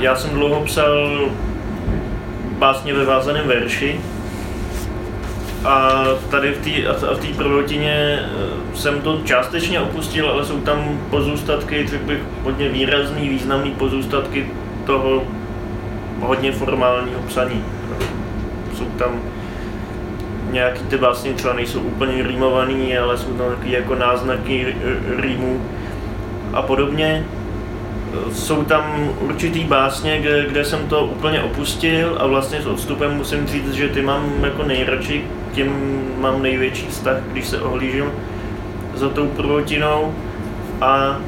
já 0.00 0.16
jsem 0.16 0.30
dlouho 0.30 0.60
psal 0.60 1.20
básně 2.58 2.94
ve 2.94 3.04
vázaném 3.04 3.48
verši 3.48 4.00
a 5.64 6.04
tady 6.30 6.52
v 6.52 7.18
té 7.20 7.34
prvotině 7.36 8.18
eh, 8.22 8.76
jsem 8.76 9.00
to 9.00 9.20
částečně 9.24 9.80
opustil, 9.80 10.30
ale 10.30 10.44
jsou 10.44 10.60
tam 10.60 11.00
pozůstatky, 11.10 11.86
řekl 11.86 12.04
bych, 12.04 12.18
hodně 12.42 12.68
výrazný, 12.68 13.28
významný 13.28 13.70
pozůstatky 13.70 14.46
toho 14.86 15.22
hodně 16.20 16.52
formálního 16.52 17.20
psaní. 17.26 17.64
Jsou 18.74 18.84
tam 18.84 19.20
nějaký 20.50 20.82
ty 20.82 20.98
básně 20.98 21.32
třeba 21.32 21.54
nejsou 21.54 21.80
úplně 21.80 22.22
rýmovaný, 22.22 22.98
ale 22.98 23.18
jsou 23.18 23.32
tam 23.32 23.50
taky 23.50 23.72
jako 23.72 23.94
náznaky 23.94 24.76
rýmu 25.16 25.62
a 26.52 26.62
podobně. 26.62 27.24
Jsou 28.32 28.64
tam 28.64 29.10
určitý 29.20 29.64
básně, 29.64 30.20
kde, 30.20 30.46
kde 30.46 30.64
jsem 30.64 30.88
to 30.88 31.06
úplně 31.06 31.42
opustil 31.42 32.16
a 32.20 32.26
vlastně 32.26 32.62
s 32.62 32.66
odstupem 32.66 33.16
musím 33.16 33.46
říct, 33.46 33.72
že 33.72 33.88
ty 33.88 34.02
mám 34.02 34.44
jako 34.44 34.62
nejradši, 34.62 35.24
tím 35.52 36.00
mám 36.18 36.42
největší 36.42 36.86
vztah, 36.86 37.16
když 37.32 37.46
se 37.46 37.60
ohlížím 37.60 38.12
za 38.94 39.08
tou 39.08 39.26
prvotinou. 39.26 40.14
A 40.80 41.18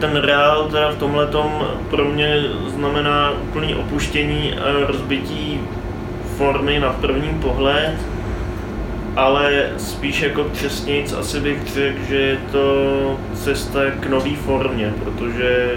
ten 0.00 0.16
reál 0.16 0.68
teda 0.70 0.90
v 0.90 0.98
tomhle 0.98 1.28
pro 1.90 2.04
mě 2.04 2.42
znamená 2.66 3.30
úplný 3.30 3.74
opuštění 3.74 4.54
a 4.54 4.86
rozbití 4.86 5.60
formy 6.36 6.80
na 6.80 6.92
první 6.92 7.34
pohled, 7.42 7.94
ale 9.16 9.70
spíš 9.76 10.22
jako 10.22 10.44
přesnějc 10.44 11.12
asi 11.12 11.40
bych 11.40 11.66
řekl, 11.66 11.98
že 12.08 12.16
je 12.16 12.38
to 12.52 13.18
cesta 13.34 13.80
k 14.00 14.06
nový 14.06 14.36
formě, 14.36 14.92
protože 15.04 15.70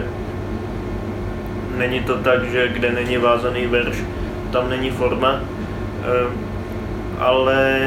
není 1.77 1.99
to 1.99 2.15
tak, 2.17 2.51
že 2.51 2.67
kde 2.67 2.91
není 2.91 3.17
vázaný 3.17 3.65
verš, 3.65 3.97
tam 4.51 4.69
není 4.69 4.91
forma, 4.91 5.39
ehm, 6.03 6.54
ale 7.19 7.79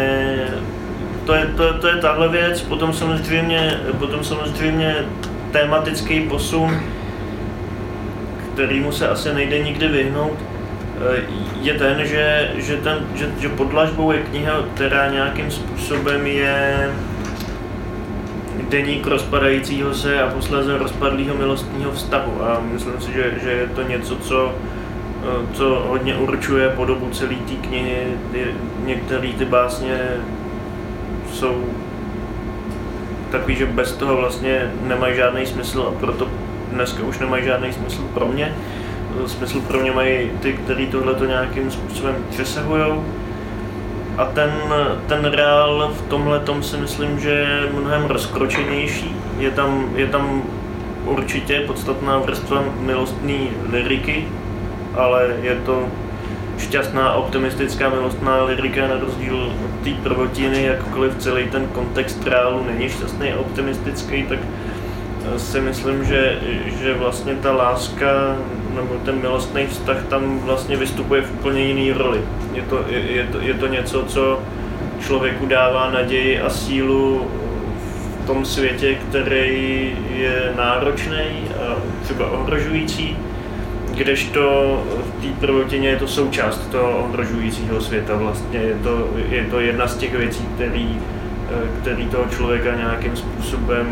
to 1.25 1.35
je, 1.35 1.47
to, 1.47 1.75
to 1.79 1.89
je 1.89 1.97
tahle 1.97 2.29
věc, 2.29 2.63
potom 2.63 2.93
samozřejmě, 2.93 3.81
potom 3.99 4.25
samozřejmě 4.25 4.97
tématický 5.53 6.21
posun, 6.21 6.81
kterýmu 8.55 8.93
se 8.93 9.09
asi 9.09 9.35
nejde 9.35 9.59
nikdy 9.59 9.89
vyhnout, 9.89 10.39
eh, 11.17 11.23
je 11.61 11.75
ten, 11.75 12.07
že, 12.07 12.51
že, 12.57 12.77
ten, 12.77 13.07
že, 13.15 13.31
že 13.41 13.49
podlažbou 13.49 14.13
je 14.13 14.23
kniha, 14.23 14.65
která 14.75 15.11
nějakým 15.11 15.51
způsobem 15.51 16.27
je 16.27 16.91
deník 18.69 19.07
rozpadajícího 19.07 19.95
se 19.95 20.23
a 20.23 20.31
posléze 20.31 20.79
rozpadlého 20.79 21.37
milostního 21.37 21.93
vztahu. 21.93 22.43
A 22.43 22.61
myslím 22.73 23.01
si, 23.01 23.13
že, 23.13 23.35
že 23.43 23.51
je 23.51 23.67
to 23.67 23.83
něco, 23.83 24.17
co, 24.17 24.55
co 25.53 25.85
hodně 25.89 26.15
určuje 26.15 26.69
podobu 26.69 27.11
celé 27.11 27.35
té 27.35 27.55
knihy. 27.55 28.07
Některé 28.85 29.29
ty 29.39 29.45
básně 29.45 29.99
jsou 31.33 31.65
takový, 33.31 33.57
že 33.57 33.67
bez 33.67 33.93
toho 33.93 34.17
vlastně 34.17 34.73
nemají 34.83 35.17
žádný 35.17 35.47
smysl 35.47 35.83
a 35.89 36.01
proto 36.01 36.29
dneska 36.73 37.03
už 37.03 37.19
nemají 37.19 37.45
žádný 37.45 37.73
smysl 37.73 38.03
pro 38.15 38.27
mě. 38.27 38.55
Smysl 39.27 39.61
pro 39.61 39.81
mě 39.81 39.93
mají 39.93 40.31
ty, 40.41 40.53
kteří 40.53 40.87
tohle 40.87 41.15
to 41.15 41.25
nějakým 41.25 41.71
způsobem 41.71 42.15
přesahují. 42.31 42.93
A 44.19 44.25
ten, 44.25 44.53
ten 45.07 45.25
reál 45.25 45.93
v 45.95 46.09
tomhle 46.09 46.41
tom 46.41 46.63
si 46.63 46.77
myslím, 46.77 47.21
že 47.21 47.31
je 47.31 47.73
mnohem 47.81 48.05
rozkročenější. 48.05 49.17
Je 49.39 49.51
tam, 49.51 49.91
je 49.97 50.07
tam 50.07 50.43
určitě 51.05 51.61
podstatná 51.61 52.19
vrstva 52.19 52.65
milostné 52.81 53.39
liriky, 53.71 54.29
ale 54.99 55.39
je 55.43 55.55
to 55.67 55.89
šťastná, 56.59 57.15
optimistická, 57.15 57.89
milostná 57.89 58.45
lirika 58.45 58.89
na 58.89 58.99
rozdíl 58.99 59.53
od 59.65 59.85
té 59.85 59.91
prvotiny, 60.03 60.63
jakkoliv 60.63 61.15
celý 61.19 61.49
ten 61.49 61.67
kontext 61.67 62.27
reálu 62.27 62.65
není 62.65 62.89
šťastný 62.89 63.33
a 63.33 63.39
optimistický, 63.39 64.23
tak 64.23 64.39
eh, 64.43 65.39
si 65.39 65.61
myslím, 65.61 66.05
že, 66.05 66.39
že 66.83 66.95
vlastně 66.95 67.35
ta 67.35 67.53
láska 67.53 68.37
nebo 68.75 68.95
ten 69.05 69.21
milostný 69.21 69.67
vztah 69.67 70.05
tam 70.09 70.39
vlastně 70.39 70.77
vystupuje 70.77 71.23
v 71.23 71.33
úplně 71.33 71.63
jiný 71.63 71.93
roli. 71.93 72.21
Je 72.55 72.63
to, 72.63 72.85
je, 72.89 72.99
je, 72.99 73.25
to, 73.25 73.41
je 73.41 73.55
to 73.55 73.67
něco, 73.67 74.05
co 74.05 74.41
člověku 75.01 75.47
dává 75.47 75.91
naději 75.91 76.41
a 76.41 76.51
sílu 76.51 77.27
v 78.23 78.27
tom 78.27 78.45
světě, 78.45 78.95
který 78.95 79.97
je 80.15 80.53
náročný 80.57 81.49
a 81.61 81.77
třeba 82.05 82.31
ohrožující 82.31 83.17
kdežto 83.99 84.43
v 85.19 85.23
té 85.23 85.41
prvotině 85.41 85.89
je 85.89 85.97
to 85.97 86.09
součást 86.09 86.71
toho 86.71 86.99
ohrožujícího 86.99 87.81
světa. 87.81 88.17
Vlastně 88.17 88.59
je 88.59 88.75
to, 88.75 89.09
je 89.29 89.45
to 89.45 89.61
jedna 89.61 89.89
z 89.89 89.97
těch 89.97 90.15
věcí, 90.15 90.45
který, 90.55 91.01
eh, 91.51 91.81
který 91.81 92.09
toho 92.09 92.25
člověka 92.37 92.75
nějakým 92.75 93.17
způsobem 93.17 93.89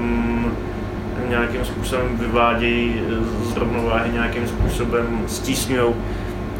nějakým 1.28 1.64
způsobem 1.64 2.18
vyvádějí 2.18 3.02
z 3.42 3.56
rovnováhy, 3.56 4.12
nějakým 4.12 4.48
způsobem 4.48 5.24
stísňují 5.26 5.94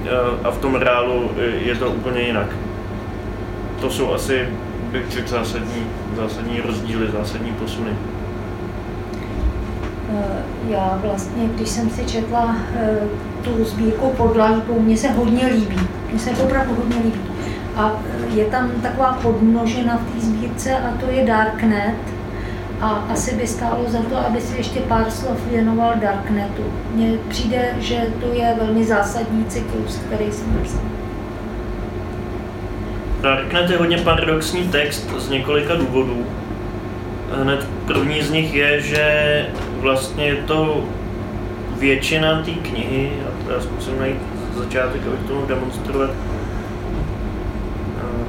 eh, 0.04 0.10
a 0.44 0.50
v 0.50 0.58
tom 0.58 0.74
reálu 0.74 1.30
je 1.64 1.74
to 1.74 1.90
úplně 1.90 2.20
jinak. 2.20 2.46
To 3.80 3.90
jsou 3.90 4.12
asi, 4.12 4.48
bych 4.92 5.10
řekl, 5.10 5.28
zásadní, 5.28 5.86
zásadní 6.16 6.60
rozdíly, 6.60 7.10
zásadní 7.10 7.52
posuny. 7.52 7.90
Eh, 10.14 10.42
já 10.68 11.00
vlastně, 11.04 11.48
když 11.54 11.68
jsem 11.68 11.90
si 11.90 12.04
četla 12.04 12.56
eh, 12.74 12.98
tu 13.46 13.64
sbírku 13.64 14.10
pod 14.16 14.36
Lajkou, 14.36 14.80
mně 14.80 14.96
se 14.96 15.08
hodně 15.08 15.46
líbí. 15.46 15.80
Mně 16.10 16.18
se 16.18 16.30
opravdu 16.30 16.74
hodně 16.74 16.96
líbí. 16.96 17.20
A 17.76 17.92
je 18.34 18.44
tam 18.44 18.70
taková 18.70 19.18
podmnožena 19.22 19.96
v 19.96 20.14
té 20.14 20.26
sbírce 20.26 20.76
a 20.76 20.92
to 21.00 21.10
je 21.10 21.26
Darknet. 21.26 21.94
A 22.80 22.88
asi 22.88 23.34
by 23.34 23.46
stálo 23.46 23.84
za 23.88 24.02
to, 24.02 24.16
aby 24.16 24.40
si 24.40 24.56
ještě 24.56 24.80
pár 24.80 25.10
slov 25.10 25.46
věnoval 25.50 25.92
Darknetu. 26.00 26.62
Mně 26.94 27.18
přijde, 27.28 27.74
že 27.80 28.06
to 28.20 28.26
je 28.32 28.54
velmi 28.60 28.84
zásadní 28.84 29.44
cyklus, 29.44 29.96
který 30.06 30.32
jsem 30.32 30.56
napsal. 30.58 30.80
Darknet 33.20 33.70
je 33.70 33.76
hodně 33.78 33.98
paradoxní 33.98 34.68
text 34.68 35.10
z 35.18 35.30
několika 35.30 35.74
důvodů. 35.74 36.26
Hned 37.42 37.68
první 37.86 38.22
z 38.22 38.30
nich 38.30 38.54
je, 38.54 38.80
že 38.80 39.46
vlastně 39.80 40.24
je 40.24 40.36
to 40.36 40.84
většina 41.78 42.42
té 42.42 42.50
knihy, 42.50 43.12
já 43.54 43.60
zkusím 43.60 43.98
najít 43.98 44.16
začátek, 44.54 45.06
abych 45.06 45.20
to 45.28 45.34
mohl 45.34 45.46
demonstrovat. 45.46 46.10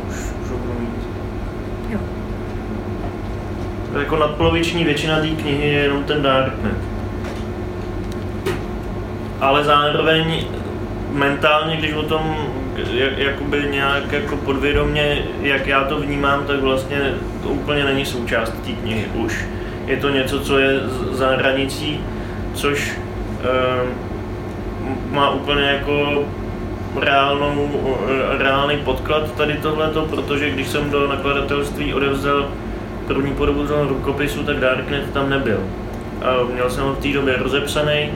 už, 0.10 0.16
už 0.16 0.50
ho 0.50 0.58
budu 0.58 0.80
mít. 0.80 1.08
Jo. 1.90 2.00
Jako 4.00 4.18
nadpoloviční 4.18 4.84
většina 4.84 5.16
té 5.16 5.28
knihy 5.28 5.68
je 5.68 5.80
jenom 5.80 6.04
ten 6.04 6.22
Darknet. 6.22 6.78
Ale 9.42 9.64
zároveň 9.64 10.46
mentálně, 11.12 11.78
když 11.78 11.94
o 11.94 12.04
tom 12.04 12.38
jakoby 13.18 13.68
nějak 13.72 14.12
jako 14.12 14.38
podvědomě, 14.38 15.24
jak 15.42 15.68
já 15.68 15.84
to 15.84 16.00
vnímám, 16.00 16.44
tak 16.48 16.60
vlastně 16.60 17.14
to 17.44 17.50
úplně 17.50 17.84
není 17.84 18.06
součást 18.06 18.50
té 18.50 18.72
knihy 18.72 19.06
už. 19.14 19.46
Je 19.86 19.98
to 19.98 20.10
něco, 20.10 20.40
co 20.40 20.60
je 20.60 20.80
za 21.12 21.28
hranicí, 21.28 22.00
což 22.54 22.92
e, 23.44 24.07
má 25.12 25.29
úplně 25.29 25.62
jako 25.62 26.23
reálnou, 27.00 27.69
reálný 28.38 28.77
podklad 28.77 29.31
tady 29.31 29.54
tohleto, 29.54 30.02
protože 30.02 30.50
když 30.50 30.67
jsem 30.67 30.90
do 30.92 31.08
nakladatelství 31.08 31.94
odevzal 31.94 32.48
první 33.08 33.33
podobu 33.33 33.67
toho 33.67 33.88
rukopisu, 33.88 34.44
tak 34.44 34.60
Darknet 34.60 35.13
tam 35.13 35.29
nebyl. 35.29 35.60
A 36.21 36.54
měl 36.54 36.69
jsem 36.69 36.83
ho 36.83 36.94
v 36.94 37.00
té 37.00 37.08
době 37.08 37.35
rozepsaný, 37.38 38.10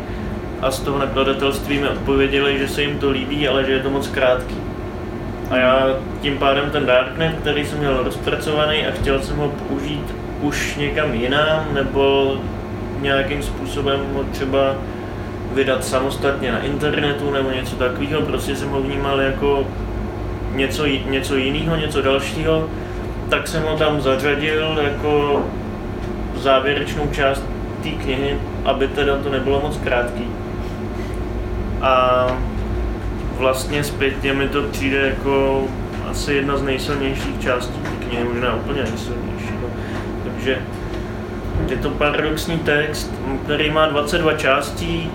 a 0.62 0.72
z 0.72 0.80
toho 0.80 1.00
nakladatelství 1.00 1.80
mi 1.80 1.88
odpověděli, 1.88 2.60
že 2.60 2.68
se 2.68 2.82
jim 2.82 3.00
to 3.00 3.10
líbí, 3.10 3.48
ale 3.48 3.66
že 3.66 3.72
je 3.72 3.80
to 3.80 3.90
moc 3.90 4.08
krátký. 4.08 4.56
A 5.50 5.58
já 5.58 5.88
tím 6.22 6.38
pádem 6.38 6.70
ten 6.72 6.86
Darknet, 6.86 7.36
který 7.42 7.66
jsem 7.66 7.80
měl 7.80 8.04
rozpracovaný 8.04 8.88
a 8.88 8.92
chtěl 8.92 9.22
jsem 9.22 9.38
ho 9.38 9.52
použít 9.68 10.16
už 10.42 10.76
někam 10.76 11.14
jinam, 11.14 11.66
nebo 11.74 12.36
nějakým 13.02 13.44
způsobem 13.44 14.00
ho 14.14 14.24
třeba 14.24 14.76
vydat 15.54 15.86
samostatně 15.86 16.52
na 16.52 16.60
internetu 16.60 17.32
nebo 17.32 17.52
něco 17.52 17.76
takového, 17.76 18.22
prostě 18.22 18.56
jsem 18.56 18.70
ho 18.70 18.82
vnímal 18.82 19.22
jako 19.22 19.68
něco, 20.56 20.86
něco 20.86 21.36
jiného, 21.36 21.76
něco 21.76 22.02
dalšího, 22.02 22.70
tak 23.30 23.48
jsem 23.48 23.64
ho 23.64 23.78
tam 23.78 24.02
zařadil 24.02 24.80
jako 24.84 25.44
závěrečnou 26.36 27.08
část 27.12 27.44
té 27.84 27.90
knihy, 27.90 28.38
aby 28.66 28.88
teda 28.88 29.18
to 29.18 29.30
nebylo 29.30 29.62
moc 29.62 29.78
krátký. 29.78 30.28
A 31.82 32.26
vlastně 33.38 33.84
zpětně 33.84 34.34
mi 34.34 34.48
to 34.48 34.64
přijde 34.64 34.98
jako 34.98 35.64
asi 36.10 36.34
jedna 36.34 36.58
z 36.58 36.62
nejsilnějších 36.62 37.42
částí 37.42 37.80
té 37.80 38.06
knihy, 38.06 38.24
možná 38.24 38.56
úplně 38.56 38.84
nejsilnější. 38.84 39.54
No. 39.62 39.68
Takže 40.24 40.58
je 41.70 41.78
to 41.78 41.90
paradoxní 41.90 42.60
text, 42.60 43.14
který 43.44 43.72
má 43.72 43.86
22 43.86 44.34
částí, 44.34 45.12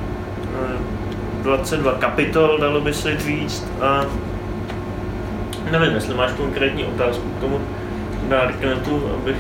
22 1.43 1.93
kapitol, 1.93 2.59
dalo 2.59 2.81
by 2.81 2.95
se 2.95 3.21
říct, 3.21 3.67
a 3.81 4.05
nevím, 5.71 5.95
jestli 5.95 6.15
máš 6.15 6.33
konkrétní 6.33 6.85
otázku 6.85 7.29
k 7.29 7.41
tomu 7.41 7.61
Darknetu, 8.29 9.11
abych, 9.15 9.37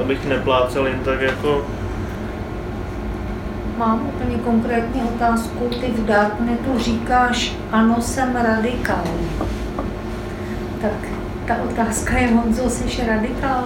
abych 0.00 0.26
neplácel 0.26 0.86
jen 0.86 0.98
tak 0.98 1.20
jako 1.20 1.64
Mám 3.78 4.10
úplně 4.14 4.38
konkrétní 4.38 5.02
otázku. 5.02 5.68
Ty 5.80 5.86
v 5.86 6.06
Darknetu 6.06 6.78
říkáš, 6.78 7.56
ano, 7.72 8.02
jsem 8.02 8.36
radikál. 8.36 9.04
Tak 10.82 10.92
ta 11.46 11.56
otázka 11.70 12.18
je, 12.18 12.28
Honzo, 12.28 12.70
jsi 12.70 13.06
radikál? 13.06 13.64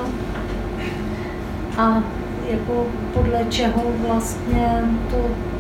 A 1.79 2.03
jako 2.51 2.87
podle 3.15 3.45
čeho 3.49 3.83
vlastně 4.07 4.85
to, 5.11 5.17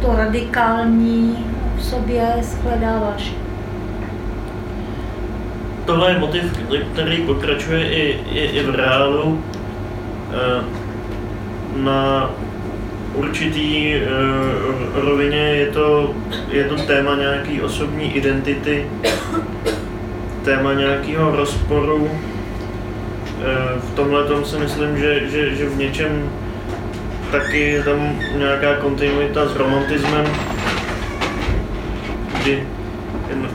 to 0.07 0.17
radikální 0.17 1.47
v 1.77 1.85
sobě 1.85 2.37
shledáváš? 2.43 3.33
Tohle 5.85 6.11
je 6.11 6.19
motiv, 6.19 6.59
který 6.93 7.17
pokračuje 7.17 7.91
i, 7.91 8.21
i, 8.31 8.39
i 8.39 8.63
v 8.63 8.75
reálu. 8.75 9.43
Eh, 10.33 10.65
na 11.77 12.31
určitý 13.15 13.95
uh, 13.97 15.05
rovině 15.05 15.39
je 15.39 15.67
to, 15.67 16.15
je 16.51 16.65
to 16.65 16.77
téma 16.77 17.15
nějaký 17.15 17.61
osobní 17.61 18.17
identity, 18.17 18.87
téma 20.45 20.75
nějakého 20.75 21.37
rozporu. 21.37 21.97
Uh, 21.97 22.11
v 23.81 23.95
tomhle 23.95 24.25
tom 24.25 24.45
si 24.45 24.59
myslím, 24.59 24.99
že, 24.99 25.29
že, 25.29 25.55
že 25.55 25.69
v 25.69 25.77
něčem 25.77 26.31
taky 27.33 27.61
je 27.61 27.83
tam 27.83 28.19
nějaká 28.39 28.75
kontinuita 28.75 29.49
s 29.49 29.57
romantismem, 29.57 30.27
kdy 32.43 32.67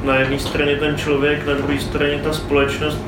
na 0.03 0.15
jedné 0.15 0.39
straně 0.39 0.75
ten 0.75 0.97
člověk, 0.97 1.47
na 1.47 1.53
druhé 1.53 1.79
straně 1.79 2.19
ta 2.23 2.33
společnost, 2.33 3.01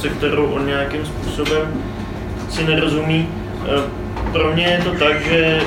se 0.00 0.08
kterou 0.08 0.46
on 0.46 0.66
nějakým 0.66 1.06
způsobem 1.06 1.84
si 2.50 2.64
nerozumí. 2.64 3.28
Uh, 3.76 3.82
pro 4.32 4.52
mě 4.52 4.64
je 4.64 4.78
to 4.84 4.90
tak, 4.90 5.20
že 5.20 5.60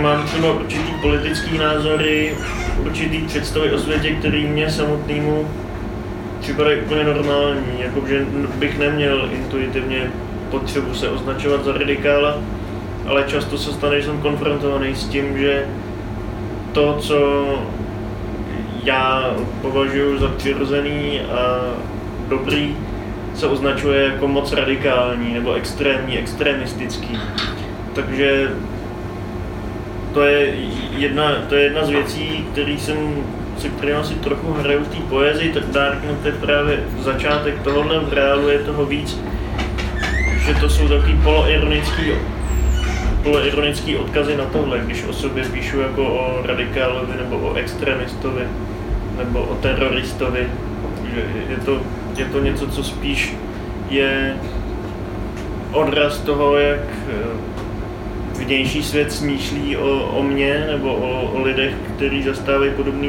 mám 0.00 0.26
třeba 0.26 0.52
určitý 0.52 0.92
politický 1.00 1.58
názory, 1.58 2.36
určitý 2.78 3.18
představy 3.18 3.72
o 3.72 3.78
světě, 3.78 4.10
který 4.10 4.46
mě 4.46 4.70
samotnému 4.70 5.48
připadají 6.40 6.80
úplně 6.80 7.04
normální, 7.04 7.80
jako 7.80 8.06
že 8.08 8.26
bych 8.58 8.78
neměl 8.78 9.28
intuitivně 9.32 10.10
potřebu 10.50 10.94
se 10.94 11.08
označovat 11.08 11.64
za 11.64 11.72
radikála, 11.72 12.38
ale 13.06 13.24
často 13.26 13.58
se 13.58 13.72
stane, 13.72 14.00
že 14.00 14.06
jsem 14.06 14.20
konfrontovaný 14.20 14.94
s 14.94 15.04
tím, 15.04 15.38
že 15.38 15.66
to, 16.72 16.96
co 17.00 17.44
já 18.84 19.34
považuji 19.62 20.18
za 20.18 20.28
přirozený 20.28 21.20
a 21.20 21.60
dobrý, 22.28 22.76
se 23.34 23.46
označuje 23.46 24.04
jako 24.04 24.28
moc 24.28 24.52
radikální 24.52 25.34
nebo 25.34 25.52
extrémní, 25.52 26.18
extremistický. 26.18 27.18
Takže 27.94 28.50
to 30.14 30.22
je 30.22 30.54
jedna, 30.96 31.32
to 31.48 31.54
je 31.54 31.62
jedna 31.62 31.84
z 31.84 31.88
věcí, 31.88 32.44
který 32.52 32.78
jsem, 32.78 33.24
se 33.58 33.68
kterým 33.68 33.96
asi 33.96 34.14
trochu 34.14 34.52
hraju 34.52 34.84
v 34.84 34.88
té 34.88 34.96
poezii, 35.08 35.52
tak 35.52 35.64
Darknet 35.64 36.26
je 36.26 36.32
právě 36.32 36.84
začátek 36.98 37.62
tohohle, 37.62 37.98
v 37.98 38.12
reálu 38.12 38.48
je 38.48 38.58
toho 38.58 38.86
víc, 38.86 39.18
že 40.46 40.54
to 40.54 40.70
jsou 40.70 40.88
takový 40.88 41.20
poloironický 41.24 42.02
poloironický 43.22 43.96
odkazy 43.96 44.36
na 44.36 44.44
tohle, 44.44 44.78
když 44.78 45.04
o 45.04 45.12
sobě 45.12 45.44
píšu 45.44 45.80
jako 45.80 46.04
o 46.04 46.46
radikálovi 46.46 47.12
nebo 47.16 47.38
o 47.38 47.54
extremistovi 47.54 48.42
nebo 49.16 49.40
o 49.42 49.54
teroristovi. 49.54 50.48
Je 51.48 51.56
to, 51.64 51.80
je 52.16 52.24
to 52.24 52.40
něco, 52.40 52.68
co 52.68 52.84
spíš 52.84 53.36
je 53.90 54.36
odraz 55.72 56.18
toho, 56.18 56.56
jak 56.56 56.80
vnější 58.38 58.82
svět 58.82 59.12
smýšlí 59.12 59.76
o, 59.76 60.06
o 60.06 60.22
mně 60.22 60.66
nebo 60.70 60.94
o, 60.94 61.32
o 61.32 61.42
lidech, 61.42 61.74
kteří 61.96 62.22
zastávají 62.22 62.70
podobné 62.70 63.08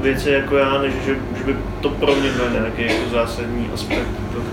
věci 0.00 0.30
jako 0.30 0.56
já, 0.56 0.82
než 0.82 0.92
že, 1.06 1.16
že 1.38 1.44
by 1.44 1.56
to 1.80 1.88
pro 1.88 2.14
mě 2.14 2.30
byl 2.30 2.50
nějaký 2.50 2.82
jako 2.82 3.10
zásadní 3.10 3.70
aspekt 3.74 4.08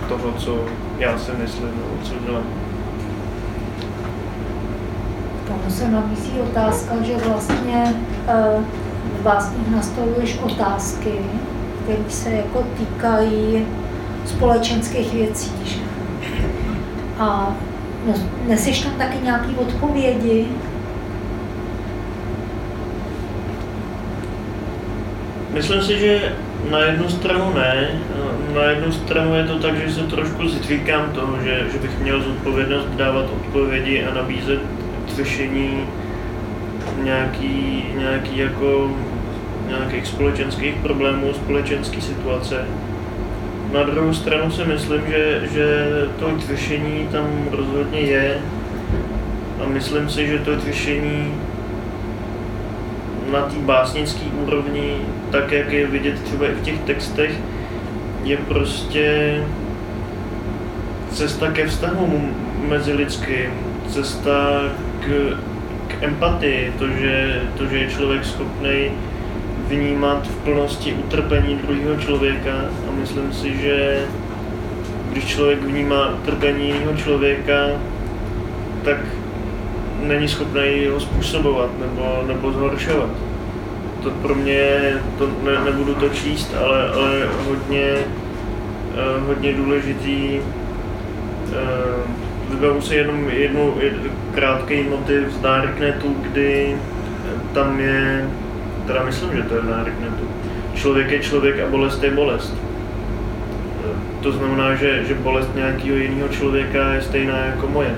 toho, 0.09 0.33
co 0.37 0.65
já 0.99 1.17
si 1.17 1.31
myslím 1.31 1.65
nebo 1.65 2.03
co 2.03 2.13
dělám. 2.25 2.66
Tomu 5.57 5.71
se 5.71 5.87
nabízí 5.87 6.31
otázka, 6.51 6.95
že 7.01 7.17
vlastně 7.17 7.95
uh, 8.27 8.63
vlastně 9.23 9.63
nastoluješ 9.75 10.39
otázky, 10.43 11.11
které 11.83 12.09
se 12.09 12.29
jako 12.29 12.63
týkají 12.77 13.65
společenských 14.25 15.13
věcí. 15.13 15.51
Že? 15.65 15.79
A 17.19 17.55
Neseš 18.47 18.81
tam 18.81 18.91
taky 18.91 19.17
nějaký 19.23 19.55
odpovědi? 19.55 20.47
Myslím 25.53 25.81
si, 25.81 25.99
že 25.99 26.35
na 26.69 26.79
jednu 26.79 27.09
stranu 27.09 27.53
ne, 27.53 28.01
na 28.55 28.63
jednu 28.63 28.91
stranu 28.91 29.35
je 29.35 29.43
to 29.43 29.59
tak, 29.59 29.77
že 29.77 29.93
se 29.93 30.03
trošku 30.03 30.47
zříkám 30.47 31.11
toho, 31.11 31.37
že, 31.43 31.67
že 31.71 31.77
bych 31.79 31.99
měl 31.99 32.23
zodpovědnost 32.23 32.87
dávat 32.87 33.25
odpovědi 33.25 34.05
a 34.05 34.13
nabízet 34.13 34.59
řešení 35.17 35.87
nějaký, 37.03 37.85
nějaký 37.97 38.37
jako 38.37 38.91
nějakých 39.67 40.07
společenských 40.07 40.75
problémů, 40.75 41.33
společenské 41.33 42.01
situace. 42.01 42.65
Na 43.73 43.83
druhou 43.83 44.13
stranu 44.13 44.51
si 44.51 44.65
myslím, 44.65 45.01
že, 45.07 45.41
že 45.53 45.65
to 46.19 46.31
řešení 46.47 47.07
tam 47.11 47.27
rozhodně 47.51 47.99
je 47.99 48.37
a 49.63 49.67
myslím 49.67 50.09
si, 50.09 50.27
že 50.27 50.39
to 50.39 50.59
řešení 50.59 51.33
na 53.31 53.41
té 53.41 53.55
básnické 53.59 54.25
úrovni, 54.45 54.97
tak 55.31 55.51
jak 55.51 55.71
je 55.71 55.87
vidět 55.87 56.21
třeba 56.23 56.45
i 56.45 56.51
v 56.51 56.61
těch 56.61 56.79
textech, 56.79 57.31
je 58.23 58.37
prostě 58.37 59.37
cesta 61.11 61.51
ke 61.51 61.67
vztahu 61.67 62.29
mezi 62.69 62.93
lidským, 62.93 63.51
cesta 63.89 64.61
k, 65.07 66.03
empatii, 66.03 66.73
to 66.79 66.87
že, 66.87 67.41
to, 67.57 67.65
že 67.65 67.77
je 67.77 67.89
člověk 67.89 68.25
schopný 68.25 68.91
vnímat 69.67 70.27
v 70.27 70.35
plnosti 70.43 70.93
utrpení 70.93 71.55
druhého 71.55 71.95
člověka 71.97 72.53
a 72.87 72.91
myslím 72.99 73.33
si, 73.33 73.57
že 73.57 73.99
když 75.11 75.25
člověk 75.25 75.63
vnímá 75.63 76.13
utrpení 76.13 76.67
jiného 76.67 76.95
člověka, 76.95 77.67
tak 78.83 78.97
není 80.03 80.27
schopný 80.27 80.87
ho 80.91 80.99
způsobovat 80.99 81.69
nebo, 81.79 82.23
nebo 82.27 82.51
zhoršovat. 82.51 83.09
To 84.03 84.09
pro 84.09 84.35
mě, 84.35 84.93
to 85.17 85.29
ne, 85.43 85.65
nebudu 85.65 85.95
to 85.95 86.09
číst, 86.09 86.55
ale, 86.63 86.89
ale 86.89 87.29
hodně, 87.47 87.93
uh, 87.93 89.27
hodně 89.27 89.53
důležitý. 89.53 90.39
Vybavu 92.49 92.81
si 92.81 92.95
jenom 92.95 93.29
jednu, 93.29 93.73
jednu 93.79 94.09
krátký 94.33 94.83
motiv 94.83 95.31
z 95.31 95.39
Darknetu, 95.39 96.15
kdy 96.21 96.75
tam 97.53 97.79
je 97.79 98.29
teda 98.87 99.03
myslím, 99.03 99.35
že 99.35 99.43
to 99.43 99.55
je 99.55 99.61
v 99.61 99.69
Darknetu. 99.69 100.27
Člověk 100.75 101.11
je 101.11 101.19
člověk 101.19 101.59
a 101.59 101.67
bolest 101.69 102.03
je 102.03 102.11
bolest. 102.11 102.53
To 104.21 104.31
znamená, 104.31 104.75
že, 104.75 105.03
že 105.05 105.13
bolest 105.13 105.55
nějakého 105.55 105.95
jiného 105.95 106.27
člověka 106.29 106.93
je 106.93 107.01
stejná 107.01 107.37
jako 107.37 107.67
moje. 107.67 107.95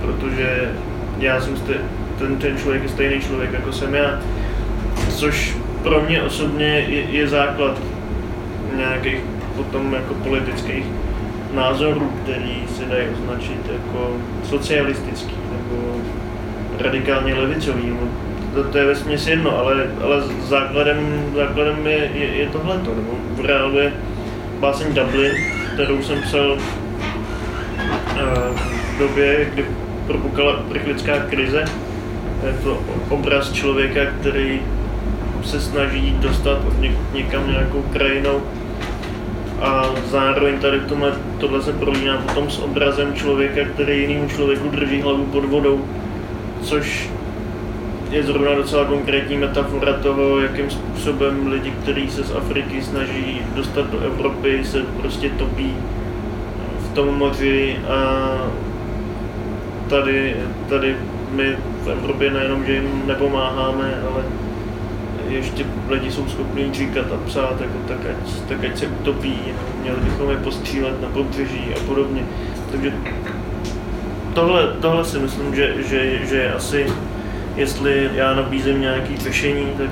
Protože 0.00 0.72
já 1.18 1.40
jsem 1.40 1.56
stej, 1.56 1.76
ten, 2.18 2.36
ten 2.36 2.58
člověk 2.58 2.82
je 2.82 2.88
stejný 2.88 3.20
člověk, 3.20 3.52
jako 3.52 3.72
jsem 3.72 3.94
já. 3.94 4.20
Což 5.08 5.56
pro 5.82 6.00
mě 6.00 6.22
osobně 6.22 6.66
je, 6.66 7.02
je 7.02 7.28
základ 7.28 7.80
nějakých 8.76 9.20
potom 9.56 9.94
jako 9.94 10.14
politických 10.14 10.84
názorů, 11.54 12.12
který 12.22 12.64
se 12.76 12.84
dají 12.84 13.08
označit 13.08 13.60
jako 13.72 14.16
socialistický 14.44 15.34
nebo 15.52 15.96
radikálně 16.78 17.34
levicový. 17.34 17.96
to, 18.54 18.64
to 18.64 18.78
je 18.78 18.84
ve 18.84 18.96
směs 18.96 19.26
jedno, 19.26 19.58
ale, 19.58 19.86
ale 20.02 20.22
základem, 20.48 21.32
základem 21.36 21.86
je, 21.86 22.10
je, 22.14 22.26
je 22.36 22.46
tohleto, 22.48 22.94
nebo 22.94 23.12
v 23.36 23.44
reálu 23.44 23.78
je 23.78 23.92
báseň 24.60 24.94
Dublin, 24.94 25.32
kterou 25.74 26.02
jsem 26.02 26.22
psal 26.22 26.52
uh, 26.52 26.58
v 28.94 28.98
době, 28.98 29.50
kdy 29.54 29.64
propukala 30.06 30.60
uprchlická 30.60 31.18
krize. 31.18 31.64
Je 32.46 32.52
to 32.52 32.78
obraz 33.08 33.52
člověka, 33.52 34.00
který 34.20 34.62
se 35.44 35.60
snaží 35.60 36.16
dostat 36.20 36.58
od 36.66 36.74
někam 37.14 37.50
nějakou 37.50 37.82
krajinou 37.82 38.42
a 39.60 39.90
zároveň 40.10 40.58
tady 40.58 40.78
v 40.78 40.88
tomhle, 40.88 41.12
tohle 41.40 41.62
se 41.62 41.72
prolíná 41.72 42.16
potom 42.16 42.50
s 42.50 42.58
obrazem 42.58 43.14
člověka, 43.14 43.60
který 43.74 44.00
jinému 44.00 44.28
člověku 44.28 44.68
drží 44.68 45.00
hlavu 45.00 45.24
pod 45.24 45.44
vodou, 45.44 45.84
což 46.62 47.10
je 48.10 48.22
zrovna 48.22 48.54
docela 48.54 48.84
konkrétní 48.84 49.36
metafora 49.36 49.92
toho, 49.92 50.40
jakým 50.40 50.70
způsobem 50.70 51.46
lidi, 51.46 51.72
kteří 51.82 52.10
se 52.10 52.24
z 52.24 52.36
Afriky 52.36 52.82
snaží 52.82 53.40
dostat 53.54 53.90
do 53.90 54.00
Evropy, 54.00 54.64
se 54.64 54.82
prostě 54.82 55.30
topí 55.30 55.74
v 56.78 56.94
tom 56.94 57.14
moři 57.14 57.76
a 57.88 58.28
tady, 59.88 60.36
tady 60.68 60.96
my 61.32 61.56
v 61.84 61.88
Evropě 61.88 62.30
nejenom, 62.30 62.64
že 62.64 62.74
jim 62.74 63.02
nepomáháme, 63.06 63.94
ale 64.10 64.22
ještě 65.30 65.64
lidi 65.88 66.12
jsou 66.12 66.28
schopni 66.28 66.74
říkat 66.74 67.06
a 67.12 67.26
psát, 67.26 67.60
jako 67.60 67.78
tak, 67.88 67.98
ať, 68.10 68.32
tak 68.48 68.64
ať 68.64 68.78
se 68.78 68.86
utopí, 68.86 69.38
měli 69.82 70.00
bychom 70.00 70.30
je 70.30 70.36
postřílet 70.36 71.02
na 71.02 71.08
pobřeží 71.08 71.74
a 71.76 71.84
podobně. 71.86 72.22
Takže 72.70 72.92
tohle, 74.34 74.72
tohle 74.80 75.04
si 75.04 75.18
myslím, 75.18 75.54
že, 75.54 75.74
že, 75.82 76.26
že 76.26 76.36
je 76.36 76.52
asi, 76.52 76.86
jestli 77.56 78.10
já 78.14 78.34
nabízím 78.34 78.80
nějaké 78.80 79.16
řešení, 79.16 79.66
tak 79.78 79.90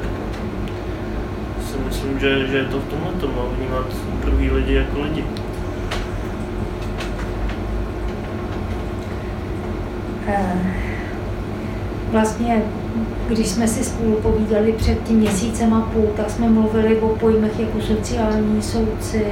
si 1.70 1.78
myslím, 1.78 2.20
že, 2.20 2.46
že 2.46 2.56
je 2.56 2.64
to 2.64 2.78
v 2.80 2.88
tomhle 2.88 3.12
tom, 3.12 3.30
vnímat 3.56 3.86
druhý 4.24 4.50
lidi 4.50 4.74
jako 4.74 5.00
lidi. 5.00 5.24
Uh 10.28 10.86
vlastně, 12.16 12.62
když 13.28 13.48
jsme 13.48 13.68
si 13.68 13.84
spolu 13.84 14.12
povídali 14.12 14.72
před 14.72 15.02
tím 15.02 15.16
měsícem 15.16 15.74
a 15.74 15.80
půl, 15.80 16.06
tak 16.16 16.30
jsme 16.30 16.48
mluvili 16.48 16.96
o 17.00 17.08
pojmech 17.08 17.60
jako 17.60 17.80
sociální 17.80 18.62
soudci, 18.62 19.24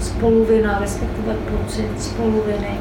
spoluvina, 0.00 0.78
respektive 0.80 1.34
pocit 1.34 1.88
spoluviny. 1.98 2.78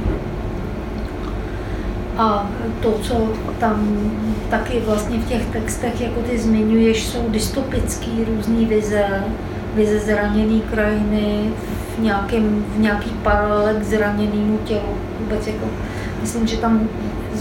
A 2.17 2.49
to, 2.81 2.91
co 3.01 3.27
tam 3.59 4.11
taky 4.49 4.79
vlastně 4.79 5.17
v 5.17 5.27
těch 5.27 5.45
textech, 5.45 6.01
jako 6.01 6.21
ty 6.21 6.37
zmiňuješ, 6.37 7.07
jsou 7.07 7.29
dystopický 7.29 8.25
různý 8.35 8.65
vize, 8.65 9.23
vize 9.75 9.99
zraněné 9.99 10.59
krajiny 10.59 11.51
v, 11.97 12.01
nějakém, 12.01 12.65
v 12.75 12.79
nějaký 12.79 13.09
paralel 13.23 13.75
k 13.79 13.83
zraněnému 13.83 14.57
tělu. 14.57 14.97
Vůbec 15.19 15.47
jako, 15.47 15.65
myslím, 16.21 16.47
že 16.47 16.57
tam 16.57 16.87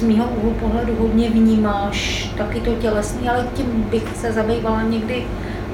z 0.01 0.03
mého 0.03 0.29
úhlu 0.29 0.51
pohledu 0.51 0.97
hodně 0.99 1.31
vnímáš 1.31 2.31
taky 2.39 2.61
to 2.61 2.75
tělesný, 2.75 3.29
ale 3.29 3.47
tím 3.55 3.87
bych 3.91 4.17
se 4.17 4.33
zabývala 4.33 4.83
někdy 4.83 5.27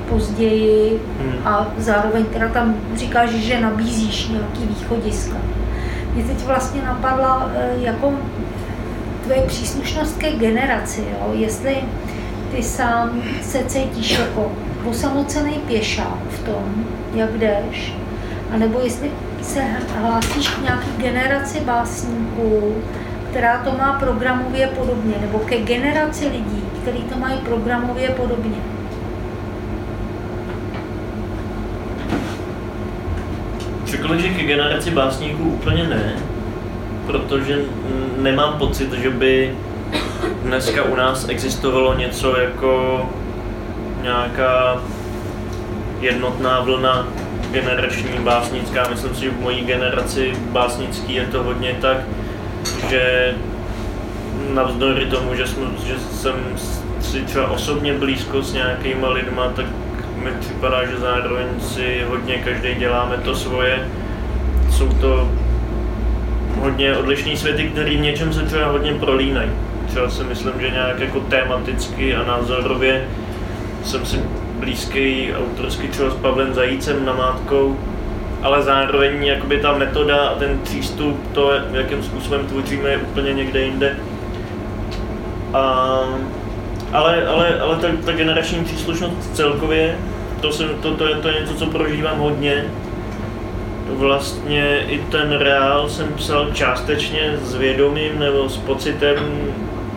později 0.08 1.00
hmm. 1.20 1.46
a 1.46 1.66
zároveň 1.78 2.24
teda 2.24 2.48
tam 2.48 2.74
říkáš, 2.94 3.30
že 3.30 3.60
nabízíš 3.60 4.28
nějaký 4.28 4.66
východiska. 4.66 5.36
Mě 6.14 6.24
teď 6.24 6.44
vlastně 6.44 6.82
napadla 6.82 7.50
eh, 7.54 7.70
jako 7.80 8.14
tvoje 9.24 9.42
příslušnost 9.46 10.18
ke 10.18 10.32
generaci, 10.32 11.00
jo? 11.00 11.30
jestli 11.32 11.76
ty 12.50 12.62
sám 12.62 13.22
se 13.42 13.64
cítíš 13.64 14.18
jako 14.18 14.52
osamocený 14.90 15.52
pěšák 15.52 16.18
v 16.30 16.44
tom, 16.44 16.84
jak 17.14 17.38
jdeš, 17.38 17.94
anebo 18.50 18.80
jestli 18.80 19.10
se 19.42 19.62
hlásíš 20.00 20.48
k 20.48 20.62
nějaký 20.62 20.88
generaci 20.96 21.60
básníků, 21.60 22.74
která 23.36 23.58
to 23.58 23.72
má 23.72 23.92
programově 23.92 24.66
podobně, 24.66 25.14
nebo 25.20 25.38
ke 25.38 25.60
generaci 25.60 26.28
lidí, 26.28 26.62
kteří 26.82 26.98
to 26.98 27.18
mají 27.18 27.38
programově 27.38 28.08
podobně. 28.08 28.56
Řekl 33.86 34.18
že 34.18 34.28
ke 34.28 34.42
generaci 34.42 34.90
básníků 34.90 35.42
úplně 35.42 35.84
ne, 35.84 36.16
protože 37.06 37.58
nemám 38.18 38.58
pocit, 38.58 38.92
že 38.92 39.10
by 39.10 39.54
dneska 40.42 40.82
u 40.82 40.94
nás 40.94 41.28
existovalo 41.28 41.94
něco 41.94 42.36
jako 42.36 43.02
nějaká 44.02 44.82
jednotná 46.00 46.60
vlna 46.60 47.08
generační 47.50 48.18
básnická. 48.18 48.88
Myslím 48.90 49.14
si, 49.14 49.20
že 49.20 49.30
v 49.30 49.40
mojí 49.40 49.64
generaci 49.64 50.32
básnický 50.50 51.14
je 51.14 51.26
to 51.26 51.42
hodně 51.42 51.76
tak, 51.80 51.96
že 52.90 53.34
navzdory 54.54 55.06
tomu, 55.06 55.34
že, 55.34 55.46
jsme, 55.46 55.66
že 55.86 55.98
jsem 55.98 56.34
si 57.00 57.22
třeba 57.22 57.50
osobně 57.50 57.92
blízko 57.92 58.42
s 58.42 58.52
nějakýma 58.52 59.08
lidma, 59.08 59.52
tak 59.56 59.66
mi 60.24 60.30
připadá, 60.40 60.86
že 60.86 60.96
zároveň 60.96 61.46
si 61.60 62.04
hodně 62.08 62.34
každý 62.34 62.74
děláme 62.74 63.16
to 63.16 63.34
svoje. 63.34 63.88
Jsou 64.70 64.88
to 64.88 65.30
hodně 66.60 66.96
odlišní 66.96 67.36
světy, 67.36 67.68
které 67.68 67.90
v 67.90 68.00
něčem 68.00 68.32
se 68.32 68.42
třeba 68.42 68.66
hodně 68.66 68.94
prolínají. 68.94 69.50
Třeba 69.86 70.10
si 70.10 70.24
myslím, 70.24 70.52
že 70.60 70.70
nějak 70.70 71.00
jako 71.00 71.20
tematicky 71.20 72.14
a 72.14 72.24
názorově 72.24 73.08
jsem 73.84 74.06
si 74.06 74.20
blízký 74.60 75.32
autorský 75.38 75.88
třeba 75.88 76.10
s 76.10 76.14
Pavlem 76.14 76.54
Zajícem 76.54 77.04
na 77.04 77.12
Mátkou, 77.12 77.76
ale 78.42 78.62
zároveň 78.62 79.24
jakoby 79.24 79.60
ta 79.60 79.78
metoda 79.78 80.16
a 80.16 80.34
ten 80.34 80.58
přístup, 80.58 81.20
to, 81.32 81.50
jakým 81.72 82.02
způsobem 82.02 82.46
tvoříme, 82.46 82.88
je 82.88 82.96
úplně 82.96 83.34
někde 83.34 83.60
jinde. 83.60 83.96
A, 85.52 86.00
ale, 86.92 87.26
ale, 87.26 87.60
ale 87.60 87.76
ta, 87.76 87.88
ta 88.04 88.12
generační 88.12 88.64
příslušnost 88.64 89.34
celkově, 89.34 89.98
to, 90.40 90.52
jsem, 90.52 90.68
to, 90.82 90.94
to, 90.94 91.06
je, 91.06 91.14
to 91.14 91.28
je 91.28 91.40
něco, 91.40 91.54
co 91.54 91.66
prožívám 91.66 92.18
hodně. 92.18 92.64
Vlastně 93.88 94.84
i 94.88 94.98
ten 94.98 95.32
reál 95.32 95.88
jsem 95.88 96.12
psal 96.12 96.50
částečně 96.52 97.34
s 97.42 97.54
vědomím 97.54 98.18
nebo 98.18 98.48
s 98.48 98.56
pocitem 98.56 99.16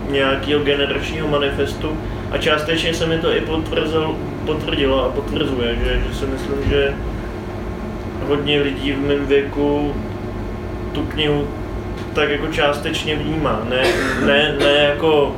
nějakého 0.10 0.64
generačního 0.64 1.28
manifestu 1.28 1.98
a 2.32 2.38
částečně 2.38 2.94
se 2.94 3.06
mi 3.06 3.18
to 3.18 3.36
i 3.36 3.42
potvrzilo, 3.42 4.16
potvrdilo 4.46 5.06
a 5.06 5.10
potvrzuje, 5.10 5.76
že, 5.76 6.02
že 6.08 6.16
si 6.16 6.26
myslím, 6.26 6.70
že 6.70 6.94
hodně 8.30 8.62
lidí 8.62 8.92
v 8.92 9.00
mém 9.00 9.26
věku 9.26 9.96
tu 10.92 11.02
knihu 11.02 11.48
tak 12.14 12.30
jako 12.30 12.48
částečně 12.48 13.16
vnímá. 13.16 13.62
Ne, 13.70 13.84
ne, 14.26 14.56
ne 14.60 14.74
jako, 14.74 15.36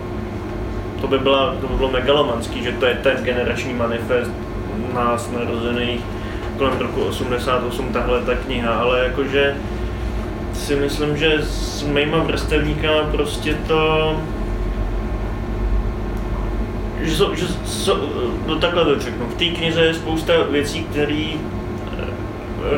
to 1.01 1.07
by, 1.07 1.19
byla, 1.19 1.55
to 1.61 1.67
by 1.67 1.75
bylo 1.75 1.91
megalomanský, 1.91 2.63
že 2.63 2.71
to 2.71 2.85
je 2.85 2.93
ten 2.93 3.23
generační 3.23 3.73
manifest 3.73 4.31
nás 4.93 5.31
narozených 5.31 6.01
kolem 6.57 6.77
roku 6.79 7.01
88, 7.01 7.93
tahle 7.93 8.21
ta 8.21 8.35
kniha, 8.35 8.73
ale 8.73 9.03
jakože 9.03 9.55
si 10.53 10.75
myslím, 10.75 11.17
že 11.17 11.37
s 11.41 11.83
mýma 11.83 12.17
vrstevníkama 12.17 13.03
prostě 13.11 13.57
to 13.67 14.15
že, 17.01 17.15
so, 17.15 17.35
že 17.35 17.45
so, 17.65 18.09
no 18.47 18.55
takhle 18.55 18.85
to 18.85 18.99
řeknu. 18.99 19.25
V 19.25 19.33
té 19.33 19.45
knize 19.45 19.81
je 19.81 19.93
spousta 19.93 20.33
věcí, 20.51 20.83
které 20.83 21.27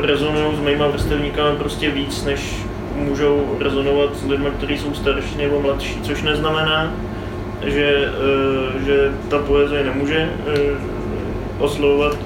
rezonují 0.02 0.56
s 0.56 0.60
mýma 0.60 0.88
vrstevníkama 0.88 1.56
prostě 1.56 1.90
víc, 1.90 2.24
než 2.24 2.56
můžou 2.96 3.56
rezonovat 3.60 4.16
s 4.16 4.24
lidmi, 4.24 4.48
kteří 4.56 4.78
jsou 4.78 4.94
starší 4.94 5.36
nebo 5.36 5.60
mladší, 5.60 6.00
což 6.02 6.22
neznamená, 6.22 6.92
že, 7.66 8.08
eh, 8.08 8.84
že 8.84 9.12
ta 9.28 9.38
poezie 9.38 9.84
nemůže 9.84 10.30
eh, 10.46 10.60
oslovovat 11.58 12.16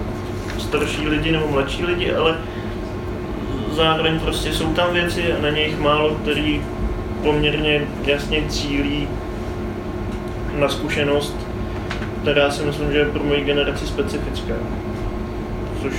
starší 0.58 1.08
lidi 1.08 1.32
nebo 1.32 1.48
mladší 1.48 1.84
lidi, 1.84 2.12
ale 2.12 2.34
zároveň 3.70 4.20
prostě 4.20 4.52
jsou 4.52 4.72
tam 4.72 4.92
věci 4.92 5.32
a 5.32 5.42
na 5.42 5.50
nich 5.50 5.78
málo, 5.78 6.14
který 6.22 6.62
poměrně 7.22 7.86
jasně 8.04 8.42
cílí 8.48 9.08
na 10.58 10.68
zkušenost, 10.68 11.36
která 12.22 12.50
si 12.50 12.64
myslím, 12.64 12.92
že 12.92 12.98
je 12.98 13.04
pro 13.04 13.24
moji 13.24 13.44
generaci 13.44 13.86
specifická. 13.86 14.54
Což 15.82 15.94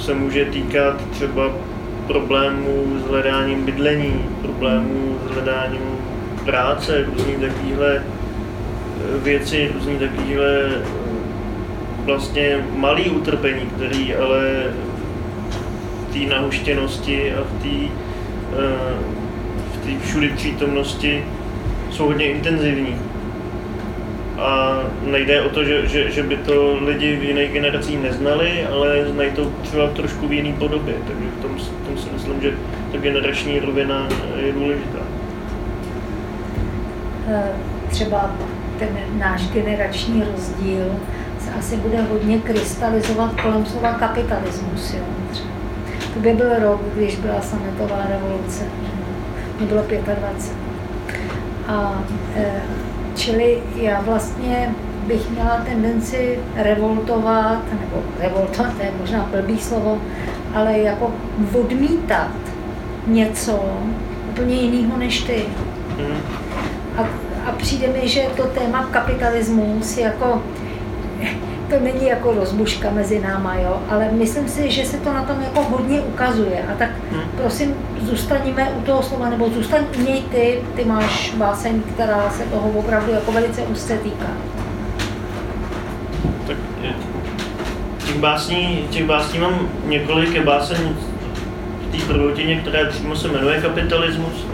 se 0.00 0.14
může 0.14 0.44
týkat 0.44 1.10
třeba 1.10 1.52
problémů 2.06 2.84
s 3.04 3.08
hledáním 3.08 3.64
bydlení, 3.64 4.24
problémů 4.42 5.18
s 5.26 5.30
hledáním 5.30 5.80
práce, 6.44 7.04
různý 7.04 7.34
takovýhle 7.34 7.96
eh, 7.96 9.18
věci, 9.18 9.70
různý 9.74 9.98
takovýhle 9.98 10.62
eh, 10.64 10.82
vlastně 12.04 12.64
malý 12.76 13.10
utrpení, 13.10 13.60
který 13.76 14.14
ale 14.14 14.64
v 16.08 16.12
té 16.12 16.34
nahuštěnosti 16.34 17.34
a 17.34 17.40
v 17.40 17.62
té 17.62 17.94
eh, 18.58 19.18
v 19.74 19.86
té 19.86 20.06
všudy 20.06 20.28
přítomnosti 20.28 21.24
jsou 21.90 22.06
hodně 22.06 22.26
intenzivní. 22.26 22.96
A 24.38 24.80
nejde 25.02 25.42
o 25.42 25.48
to, 25.48 25.64
že, 25.64 25.88
že, 25.88 26.10
že 26.10 26.22
by 26.22 26.36
to 26.36 26.78
lidi 26.80 27.16
v 27.16 27.24
jiných 27.24 27.52
generacích 27.52 27.98
neznali, 27.98 28.66
ale 28.66 29.08
znají 29.08 29.30
to 29.30 29.50
třeba 29.62 29.88
trošku 29.88 30.28
v 30.28 30.32
jiný 30.32 30.52
podobě, 30.52 30.94
takže 31.06 31.28
v 31.38 31.42
tom, 31.42 31.56
v 31.56 31.86
tom 31.88 31.98
si 31.98 32.10
myslím, 32.10 32.40
že 32.40 32.52
ta 32.92 32.98
generační 32.98 33.60
rovina 33.60 34.08
je 34.36 34.52
důležitá. 34.52 34.98
Eh, 37.28 37.52
třeba 37.90 38.30
ten 38.78 38.88
náš 39.18 39.48
generační 39.48 40.24
rozdíl 40.32 40.84
se 41.38 41.50
asi 41.58 41.76
bude 41.76 42.02
hodně 42.02 42.38
krystalizovat 42.38 43.40
kolem 43.40 43.66
slova 43.66 43.92
kapitalismus. 43.92 44.94
Jo? 44.94 45.04
To 46.14 46.20
by 46.20 46.32
byl 46.32 46.58
rok, 46.58 46.80
když 46.94 47.16
byla 47.16 47.40
sametová 47.40 48.06
revoluce. 48.08 48.64
Mě 49.58 49.66
bylo 49.66 49.82
25. 49.82 50.56
A 51.68 52.02
e, 52.36 52.62
čili 53.18 53.58
já 53.76 54.00
vlastně 54.00 54.74
bych 55.06 55.30
měla 55.30 55.62
tendenci 55.66 56.38
revoltovat, 56.54 57.62
nebo 57.70 58.02
revoltovat, 58.20 58.72
to 58.76 58.82
je 58.82 58.92
možná 59.00 59.28
blbý 59.32 59.58
slovo, 59.58 59.98
ale 60.54 60.78
jako 60.78 61.12
odmítat 61.60 62.30
něco 63.06 63.64
úplně 64.30 64.54
jiného 64.54 64.98
než 64.98 65.20
ty. 65.20 65.44
Mm. 65.98 66.20
A, 66.96 67.00
a 67.48 67.52
přijde 67.52 67.86
mi, 67.86 68.08
že 68.08 68.26
to 68.36 68.42
téma 68.42 68.88
kapitalismus 68.92 69.98
jako 69.98 70.42
to 71.70 71.80
není 71.80 72.08
jako 72.08 72.32
rozbuška 72.32 72.90
mezi 72.90 73.20
náma, 73.20 73.54
jo, 73.54 73.82
ale 73.88 74.08
myslím 74.12 74.48
si, 74.48 74.70
že 74.70 74.84
se 74.84 74.96
to 74.96 75.12
na 75.12 75.22
tom 75.22 75.42
jako 75.42 75.62
hodně 75.62 76.00
ukazuje. 76.00 76.64
A 76.72 76.74
tak 76.78 76.90
hmm. 77.12 77.22
prosím, 77.36 77.74
zůstaneme 78.02 78.70
u 78.70 78.82
toho 78.82 79.02
slova, 79.02 79.30
nebo 79.30 79.50
zůstaň 79.50 79.84
u 79.98 80.02
něj 80.02 80.22
ty, 80.22 80.62
ty 80.76 80.84
máš 80.84 81.34
báseň, 81.36 81.82
která 81.94 82.30
se 82.30 82.42
toho 82.42 82.70
opravdu 82.70 83.12
jako 83.12 83.32
velice 83.32 83.62
úzce 83.62 83.98
týká. 83.98 84.30
Tak 86.46 86.56
těch 88.06 88.18
básní, 88.18 88.86
těch 88.90 89.04
básní 89.04 89.38
mám 89.38 89.68
několik, 89.84 90.34
je 90.34 90.44
báseň 90.44 90.78
v 91.88 91.96
té 91.96 92.04
prvotině, 92.04 92.56
která 92.56 92.88
přímo 92.88 93.16
se 93.16 93.28
jmenuje 93.28 93.60
kapitalismus. 93.60 94.46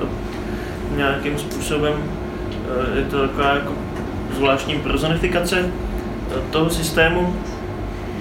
Nějakým 0.96 1.38
způsobem 1.38 1.92
eh, 1.94 2.98
je 2.98 3.04
to 3.04 3.28
taková 3.28 3.54
jako 3.54 3.72
zvláštní 4.36 4.74
personifikace 4.74 5.70
toho 6.50 6.70
systému. 6.70 7.34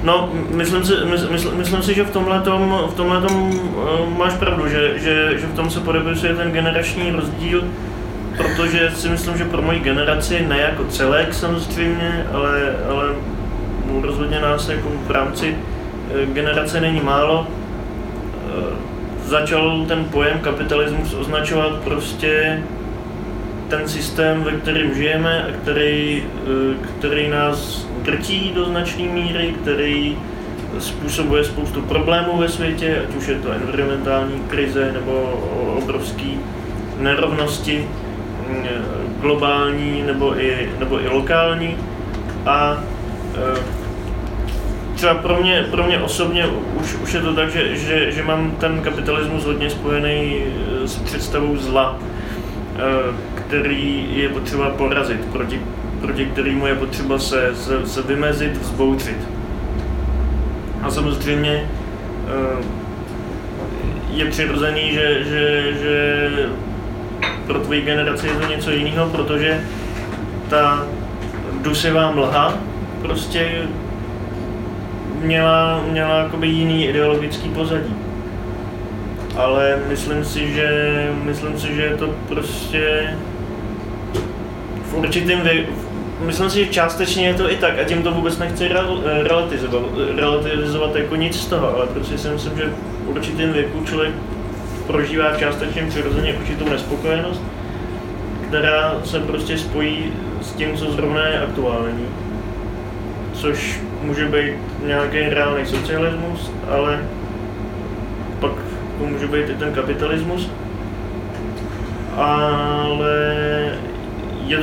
No, 0.03 0.29
myslím 0.49 0.85
si, 0.85 0.93
mysl, 1.05 1.51
myslím 1.55 1.83
si, 1.83 1.93
že 1.93 2.03
v 2.03 2.11
tomhle 2.11 2.39
v 2.87 2.93
tomhletom 2.95 3.59
uh, 3.75 4.17
máš 4.17 4.33
pravdu, 4.33 4.67
že, 4.69 4.99
že, 4.99 5.39
že 5.39 5.47
v 5.47 5.55
tom 5.55 5.69
se 5.69 5.79
podepisuje 5.79 6.35
ten 6.35 6.51
generační 6.51 7.11
rozdíl, 7.11 7.63
protože 8.37 8.91
si 8.95 9.09
myslím, 9.09 9.37
že 9.37 9.45
pro 9.45 9.61
moji 9.61 9.79
generaci, 9.79 10.45
ne 10.47 10.59
jako 10.59 10.85
celek 10.85 11.33
samozřejmě, 11.33 12.25
ale, 12.33 12.75
ale 12.89 13.05
rozhodně 14.01 14.39
nás 14.39 14.69
jako 14.69 14.89
v 15.07 15.11
rámci 15.11 15.55
eh, 15.55 16.25
generace 16.25 16.81
není 16.81 16.99
málo, 16.99 17.47
uh, 17.47 18.63
začal 19.25 19.85
ten 19.87 20.05
pojem 20.05 20.39
kapitalismus 20.39 21.13
označovat 21.13 21.73
prostě 21.83 22.63
ten 23.67 23.87
systém, 23.87 24.43
ve 24.43 24.51
kterém 24.51 24.93
žijeme 24.95 25.43
a 25.43 25.51
který, 25.61 26.23
který 26.99 27.29
nás 27.29 27.87
drtí 28.03 28.51
do 28.55 28.65
značné 28.65 29.03
míry, 29.03 29.55
který 29.61 30.17
způsobuje 30.79 31.43
spoustu 31.43 31.81
problémů 31.81 32.37
ve 32.37 32.49
světě, 32.49 32.97
ať 33.09 33.15
už 33.15 33.27
je 33.27 33.35
to 33.35 33.51
environmentální 33.51 34.39
krize 34.47 34.91
nebo 34.93 35.11
obrovské 35.83 36.27
nerovnosti 36.99 37.87
mm, 38.49 38.65
globální 39.21 40.03
nebo 40.05 40.39
i, 40.41 40.69
nebo 40.79 41.01
i 41.01 41.07
lokální. 41.07 41.77
A 42.45 42.83
e, 43.35 43.59
třeba 44.95 45.13
pro 45.13 45.41
mě, 45.41 45.65
pro 45.71 45.83
mě 45.83 45.99
osobně 45.99 46.47
už, 46.81 46.95
už 46.95 47.13
je 47.13 47.21
to 47.21 47.33
tak, 47.33 47.51
že, 47.51 47.75
že, 47.77 48.11
že 48.11 48.23
mám 48.23 48.51
ten 48.51 48.81
kapitalismus 48.81 49.45
hodně 49.45 49.69
spojený 49.69 50.43
e, 50.83 50.87
s 50.87 50.95
představou 50.99 51.57
zla, 51.57 51.99
e, 51.99 52.79
který 53.35 54.07
je 54.11 54.29
potřeba 54.29 54.69
porazit, 54.69 55.25
proti 55.25 55.61
proti 56.03 56.25
kterému 56.25 56.67
je 56.67 56.75
potřeba 56.75 57.19
se, 57.19 57.55
se, 57.55 57.87
se 57.87 58.01
vymezit, 58.01 58.57
vzbouřit. 58.57 59.17
A 60.81 60.91
samozřejmě 60.91 61.69
eh, 62.27 62.63
je 64.11 64.25
přirozený, 64.25 64.93
že, 64.93 65.23
že, 65.23 65.73
že 65.73 66.29
pro 67.47 67.59
tvoji 67.59 67.81
generaci 67.81 68.27
je 68.27 68.33
to 68.33 68.47
něco 68.47 68.71
jiného, 68.71 69.09
protože 69.09 69.63
ta 70.49 70.87
dusivá 71.61 72.11
mlha 72.11 72.53
prostě 73.01 73.51
měla, 75.21 75.83
měla 75.91 76.17
jakoby 76.17 76.47
jiný 76.47 76.85
ideologický 76.85 77.49
pozadí. 77.49 77.95
Ale 79.35 79.79
myslím 79.89 80.25
si, 80.25 80.53
že 80.53 81.09
myslím 81.23 81.59
si, 81.59 81.75
že 81.75 81.81
je 81.81 81.97
to 81.97 82.15
prostě 82.27 83.13
v 84.83 84.93
určitém 84.93 85.41
věku, 85.41 85.82
myslím 86.23 86.49
si, 86.49 86.65
že 86.65 86.71
částečně 86.71 87.27
je 87.27 87.33
to 87.33 87.51
i 87.51 87.55
tak 87.55 87.79
a 87.79 87.83
tím 87.83 88.03
to 88.03 88.11
vůbec 88.11 88.37
nechci 88.37 88.67
relativizovat, 89.03 89.89
relativizovat 90.15 90.95
jako 90.95 91.15
nic 91.15 91.41
z 91.41 91.45
toho, 91.45 91.75
ale 91.75 91.87
prostě 91.87 92.17
si 92.17 92.27
myslím, 92.27 92.57
že 92.57 92.63
v 93.05 93.09
určitém 93.09 93.53
věku 93.53 93.85
člověk 93.85 94.11
prožívá 94.87 95.35
částečně 95.35 95.85
přirozeně 95.89 96.33
určitou 96.33 96.69
nespokojenost, 96.69 97.41
která 98.47 98.95
se 99.03 99.19
prostě 99.19 99.57
spojí 99.57 100.13
s 100.41 100.51
tím, 100.51 100.77
co 100.77 100.91
zrovna 100.91 101.27
je 101.27 101.41
aktuální. 101.41 102.05
Což 103.33 103.79
může 104.01 104.25
být 104.25 104.53
nějaký 104.85 105.19
reálný 105.19 105.65
socialismus, 105.65 106.51
ale 106.69 106.99
pak 108.39 108.51
to 108.99 109.05
může 109.05 109.27
být 109.27 109.49
i 109.49 109.55
ten 109.55 109.73
kapitalismus. 109.73 110.49
Ale 112.17 113.15
je, 114.47 114.57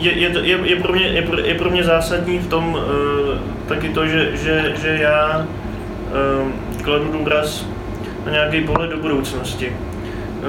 je, 0.00 0.12
je, 0.12 0.30
je, 0.42 0.58
je, 0.64 0.76
pro 0.76 0.92
mě, 0.92 1.06
je, 1.06 1.22
pro, 1.22 1.38
je 1.38 1.54
pro 1.54 1.70
mě 1.70 1.84
zásadní 1.84 2.38
v 2.38 2.48
tom 2.48 2.74
uh, 2.74 3.38
taky 3.68 3.88
to, 3.88 4.06
že, 4.06 4.36
že, 4.36 4.72
že 4.82 4.88
já 5.00 5.46
uh, 6.42 6.82
kladu 6.82 7.12
důraz 7.12 7.66
na 8.26 8.32
nějaký 8.32 8.60
pohled 8.60 8.90
do 8.90 8.96
budoucnosti, 8.96 9.76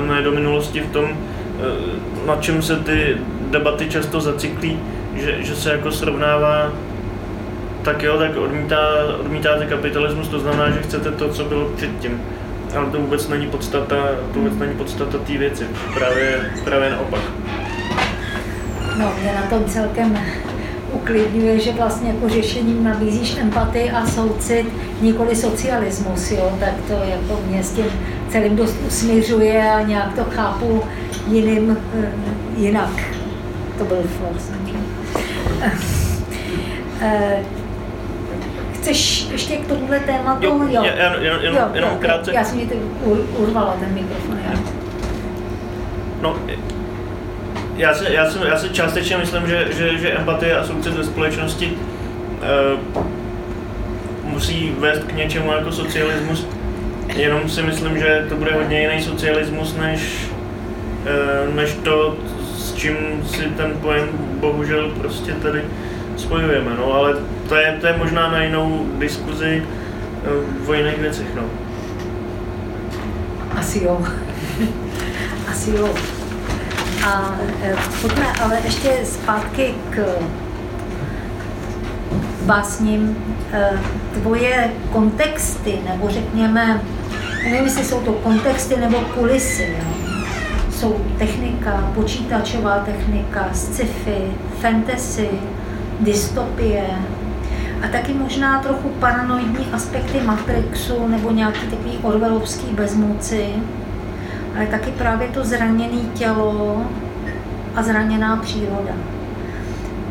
ne 0.07 0.21
do 0.21 0.31
minulosti 0.31 0.81
v 0.81 0.91
tom, 0.91 1.03
uh, 1.03 2.27
na 2.27 2.35
čem 2.35 2.61
se 2.61 2.75
ty 2.75 3.17
debaty 3.51 3.89
často 3.89 4.21
zacyklí, 4.21 4.79
že, 5.15 5.43
že 5.43 5.55
se 5.55 5.71
jako 5.71 5.91
srovnává 5.91 6.71
tak 7.87 8.03
jo, 8.03 8.17
tak 8.17 8.37
odmítá, 8.37 8.79
odmítáte 9.19 9.65
kapitalismus, 9.65 10.27
to 10.27 10.39
znamená, 10.39 10.69
že 10.69 10.81
chcete 10.81 11.11
to, 11.11 11.29
co 11.29 11.43
bylo 11.43 11.69
předtím. 11.75 12.21
Ale 12.75 12.91
to 12.91 12.97
vůbec 12.97 13.27
není 13.27 13.47
podstata, 13.47 13.95
to 14.33 14.39
vůbec 14.39 14.53
není 14.57 14.73
podstata 14.73 15.17
té 15.17 15.37
věci, 15.37 15.67
právě, 15.93 16.51
právě 16.63 16.89
naopak. 16.89 17.21
No, 18.97 19.13
mě 19.21 19.33
na 19.33 19.41
tom 19.41 19.65
celkem 19.65 20.17
uklidňuje, 20.93 21.59
že 21.59 21.71
vlastně 21.71 22.09
jako 22.09 22.29
řešením 22.29 22.83
nabízíš 22.83 23.37
empatii 23.37 23.91
a 23.91 24.05
soucit, 24.05 24.65
nikoli 25.01 25.35
socialismus, 25.35 26.31
jo, 26.31 26.57
tak 26.59 26.73
to 26.87 26.93
jako 26.93 27.41
mě 27.47 27.63
s 27.63 27.71
tím 27.71 27.85
celým 28.29 28.55
dost 28.55 28.77
usměřuje 28.87 29.71
a 29.71 29.81
nějak 29.81 30.13
to 30.13 30.23
chápu 30.23 30.83
jiným, 31.27 31.77
eh, 32.03 32.11
jinak. 32.57 33.03
To 33.77 33.85
byl 33.85 34.03
vlastně. 34.31 34.57
Chceš 38.73 39.29
ještě 39.31 39.57
k 39.57 39.67
tomuhle 39.67 39.99
tématu? 39.99 40.45
Jo, 40.45 40.67
jo. 40.69 40.83
Jen, 40.83 40.95
jen, 40.97 41.39
jen, 41.41 41.55
jo, 41.55 41.69
jenom 41.73 41.89
krátce. 41.99 42.33
Já 42.33 42.43
jsem 42.43 42.57
mi 42.57 42.67
urvala 43.37 43.75
ten 43.79 43.93
mikrofon. 43.93 44.37
Já. 44.45 44.59
No, 46.21 46.35
já 47.77 47.93
si, 47.93 48.13
já, 48.13 48.29
si, 48.29 48.39
já 48.47 48.57
si 48.57 48.69
částečně 48.69 49.17
myslím, 49.17 49.47
že, 49.47 49.67
že, 49.77 49.97
že 49.97 50.11
empatie 50.11 50.57
a 50.57 50.63
soucit 50.63 50.93
ve 50.93 51.03
společnosti 51.03 51.73
uh, 52.95 53.03
musí 54.23 54.75
vést 54.79 55.03
k 55.03 55.15
něčemu 55.15 55.51
jako 55.51 55.71
socialismus. 55.71 56.47
Jenom 57.15 57.49
si 57.49 57.63
myslím, 57.63 57.97
že 57.99 58.25
to 58.29 58.35
bude 58.35 58.53
hodně 58.53 58.81
jiný 58.81 59.03
socialismus, 59.03 59.75
než, 59.75 60.27
uh, 61.47 61.55
než 61.55 61.73
to, 61.83 62.17
s 62.55 62.73
čím 62.75 62.95
si 63.25 63.41
ten 63.41 63.73
pojem 63.81 64.09
bohužel 64.39 64.91
prostě 65.01 65.31
tady 65.31 65.61
spojujeme. 66.15 66.71
No, 66.77 66.93
ale 66.93 67.15
to 67.49 67.55
je, 67.55 67.77
to 67.81 67.87
je 67.87 67.97
možná 67.97 68.31
na 68.31 68.43
jinou 68.43 68.87
diskuzi 68.97 69.63
uh, 70.63 70.69
o 70.69 70.73
jiných 70.73 70.97
věcech. 70.97 71.27
No. 71.35 71.43
Asi 73.55 73.83
jo. 73.83 74.05
Asi 75.47 75.71
jo. 75.71 76.16
A 77.07 77.35
e, 77.63 77.75
pojďme 78.01 78.33
ale 78.43 78.59
ještě 78.65 78.89
zpátky 79.03 79.75
k 79.89 80.05
básním. 82.45 83.17
E, 83.53 83.69
tvoje 84.13 84.71
kontexty, 84.91 85.79
nebo 85.89 86.09
řekněme, 86.09 86.81
nevím, 87.43 87.63
jestli 87.63 87.85
jsou 87.85 87.99
to 88.01 88.13
kontexty 88.13 88.77
nebo 88.77 88.97
kulisy, 88.97 89.75
jo? 89.79 89.97
jsou 90.71 90.95
technika, 91.17 91.91
počítačová 91.95 92.79
technika, 92.79 93.49
sci-fi, 93.53 94.33
fantasy, 94.61 95.29
dystopie 95.99 96.83
a 97.83 97.87
taky 97.87 98.13
možná 98.13 98.61
trochu 98.61 98.89
paranoidní 98.89 99.65
aspekty 99.73 100.21
Matrixu 100.21 101.07
nebo 101.07 101.31
nějaký 101.31 101.67
takový 101.67 101.97
orvelovský 102.01 102.67
bezmoci, 102.67 103.45
ale 104.57 104.67
taky 104.67 104.91
právě 104.91 105.27
to 105.27 105.43
zraněné 105.43 106.01
tělo 106.13 106.81
a 107.75 107.83
zraněná 107.83 108.37
příroda. 108.37 108.93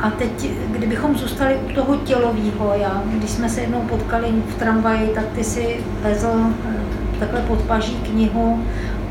A 0.00 0.10
teď, 0.10 0.50
kdybychom 0.70 1.16
zůstali 1.16 1.56
u 1.70 1.74
toho 1.74 1.96
tělového, 1.96 2.74
já, 2.74 3.02
když 3.06 3.30
jsme 3.30 3.48
se 3.48 3.60
jednou 3.60 3.80
potkali 3.80 4.26
v 4.48 4.58
tramvaji, 4.58 5.08
tak 5.14 5.24
ty 5.34 5.44
si 5.44 5.76
vezl 6.02 6.32
eh, 6.70 7.18
takhle 7.20 7.40
podpaží 7.40 7.96
knihu 7.96 8.64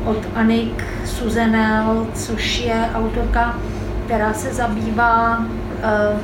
od 0.04 0.18
Anik 0.34 0.84
Suzenel, 1.04 2.06
což 2.14 2.58
je 2.58 2.90
autorka, 2.94 3.58
která 4.04 4.32
se 4.32 4.54
zabývá 4.54 5.38
uh, 5.38 6.20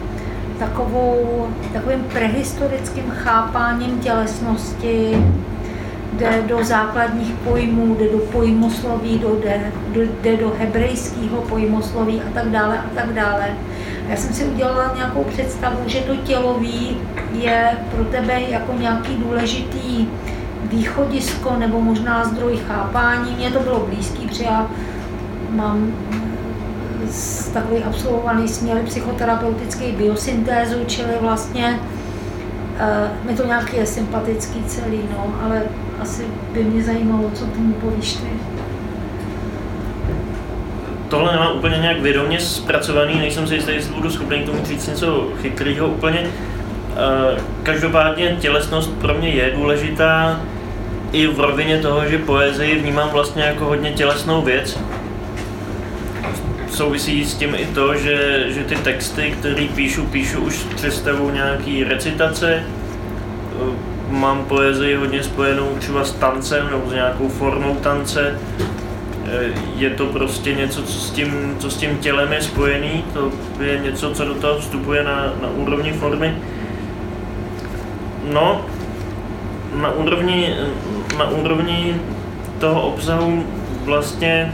takovou, 0.58 1.48
takovým 1.72 2.04
prehistorickým 2.12 3.04
chápáním 3.10 3.98
tělesnosti, 3.98 5.26
jde 6.22 6.42
do 6.46 6.64
základních 6.64 7.34
pojmů, 7.34 7.94
jde 7.94 8.08
do 8.08 8.18
pojmosloví, 8.18 9.22
jde, 9.42 9.72
jde 10.22 10.36
do 10.36 10.52
hebrejského 10.58 11.42
pojmosloví 11.48 12.20
a 12.20 12.30
tak 12.34 12.50
dále 12.50 12.78
a 12.78 12.94
tak 12.94 13.12
dále. 13.12 13.46
Já 14.08 14.16
jsem 14.16 14.34
si 14.34 14.44
udělala 14.44 14.92
nějakou 14.96 15.24
představu, 15.24 15.76
že 15.86 16.00
to 16.00 16.16
tělový 16.16 16.96
je 17.32 17.78
pro 17.94 18.04
tebe 18.04 18.40
jako 18.48 18.72
nějaký 18.78 19.16
důležitý 19.16 20.08
východisko 20.62 21.56
nebo 21.58 21.80
možná 21.80 22.24
zdroj 22.24 22.58
chápání. 22.68 23.34
Mně 23.36 23.50
to 23.50 23.60
bylo 23.60 23.86
blízký, 23.86 24.28
protože 24.28 24.44
já 24.44 24.70
mám 25.50 25.92
takový 27.52 27.84
absolvovaný 27.84 28.48
směr 28.48 28.78
psychoterapeutický 28.84 29.92
biosyntézu, 29.92 30.84
čili 30.86 31.12
vlastně 31.20 31.80
uh, 32.72 33.26
mi 33.30 33.36
to 33.36 33.46
nějaký 33.46 33.76
je 33.76 33.86
sympatický 33.86 34.64
celý, 34.64 35.00
no, 35.10 35.34
ale 35.44 35.62
asi 36.00 36.26
by 36.52 36.64
mě 36.64 36.82
zajímalo, 36.82 37.30
co 37.34 37.46
tomu 37.46 37.72
povíš 37.72 38.12
ty. 38.12 38.28
Tohle 41.08 41.32
nemám 41.32 41.56
úplně 41.56 41.78
nějak 41.78 42.00
vědomě 42.00 42.40
zpracovaný, 42.40 43.18
nejsem 43.18 43.46
si 43.46 43.54
jistý, 43.54 43.72
jestli 43.72 43.94
budu 43.94 44.10
schopný 44.10 44.42
tomu 44.42 44.64
říct 44.64 44.86
něco 44.86 45.28
chytrého 45.42 45.88
úplně. 45.88 46.26
Eh, 46.96 47.40
každopádně 47.62 48.36
tělesnost 48.40 48.90
pro 49.00 49.14
mě 49.14 49.28
je 49.28 49.50
důležitá 49.50 50.40
i 51.12 51.26
v 51.26 51.40
rovině 51.40 51.78
toho, 51.78 52.08
že 52.08 52.18
poezii 52.18 52.78
vnímám 52.78 53.08
vlastně 53.08 53.42
jako 53.42 53.64
hodně 53.64 53.92
tělesnou 53.92 54.42
věc. 54.42 54.78
Souvisí 56.72 57.24
s 57.24 57.34
tím 57.34 57.54
i 57.54 57.66
to, 57.66 57.94
že, 57.96 58.46
že 58.48 58.64
ty 58.64 58.76
texty, 58.76 59.34
které 59.38 59.66
píšu, 59.74 60.06
píšu 60.06 60.40
už 60.40 60.54
s 60.54 60.64
představou 60.64 61.30
nějaký 61.30 61.84
recitace. 61.84 62.54
Eh, 62.54 63.92
mám 64.08 64.44
poezii 64.44 64.94
hodně 64.94 65.22
spojenou 65.22 65.76
třeba 65.78 66.04
s 66.04 66.12
tancem 66.12 66.68
nebo 66.70 66.90
s 66.90 66.92
nějakou 66.92 67.28
formou 67.28 67.74
tance 67.74 68.38
je 69.76 69.90
to 69.90 70.06
prostě 70.06 70.54
něco, 70.54 70.82
co 70.82 71.00
s 71.00 71.10
tím, 71.10 71.56
co 71.58 71.70
s 71.70 71.76
tím 71.76 71.98
tělem 71.98 72.32
je 72.32 72.42
spojený, 72.42 73.04
to 73.12 73.32
je 73.60 73.78
něco, 73.78 74.10
co 74.10 74.24
do 74.24 74.34
toho 74.34 74.58
vstupuje 74.58 75.04
na, 75.04 75.32
na 75.42 75.48
úrovni 75.56 75.92
formy. 75.92 76.34
No, 78.32 78.64
na 79.74 79.90
úrovni, 79.90 80.54
na 81.18 81.30
úrovni 81.30 82.00
toho 82.58 82.82
obsahu 82.82 83.44
vlastně 83.84 84.52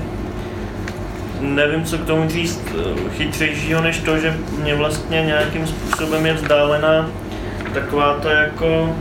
nevím, 1.40 1.84
co 1.84 1.98
k 1.98 2.06
tomu 2.06 2.28
říct 2.28 2.64
chytřejšího, 3.10 3.82
než 3.82 3.98
to, 3.98 4.18
že 4.18 4.36
mě 4.62 4.74
vlastně 4.74 5.22
nějakým 5.22 5.66
způsobem 5.66 6.26
je 6.26 6.32
vzdálená 6.32 7.10
taková 7.74 8.14
ta 8.14 8.32
jako 8.32 8.96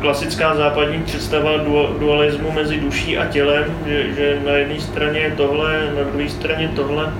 klasická 0.00 0.54
západní 0.54 1.02
představa 1.02 1.50
dualismu 1.98 2.50
mezi 2.50 2.80
duší 2.80 3.18
a 3.18 3.26
tělem, 3.26 3.64
že, 3.86 4.14
že 4.14 4.40
na 4.46 4.52
jedné 4.52 4.80
straně 4.80 5.20
je 5.20 5.30
tohle, 5.30 5.90
na 5.96 6.10
druhé 6.10 6.28
straně 6.28 6.70
tohle. 6.76 7.12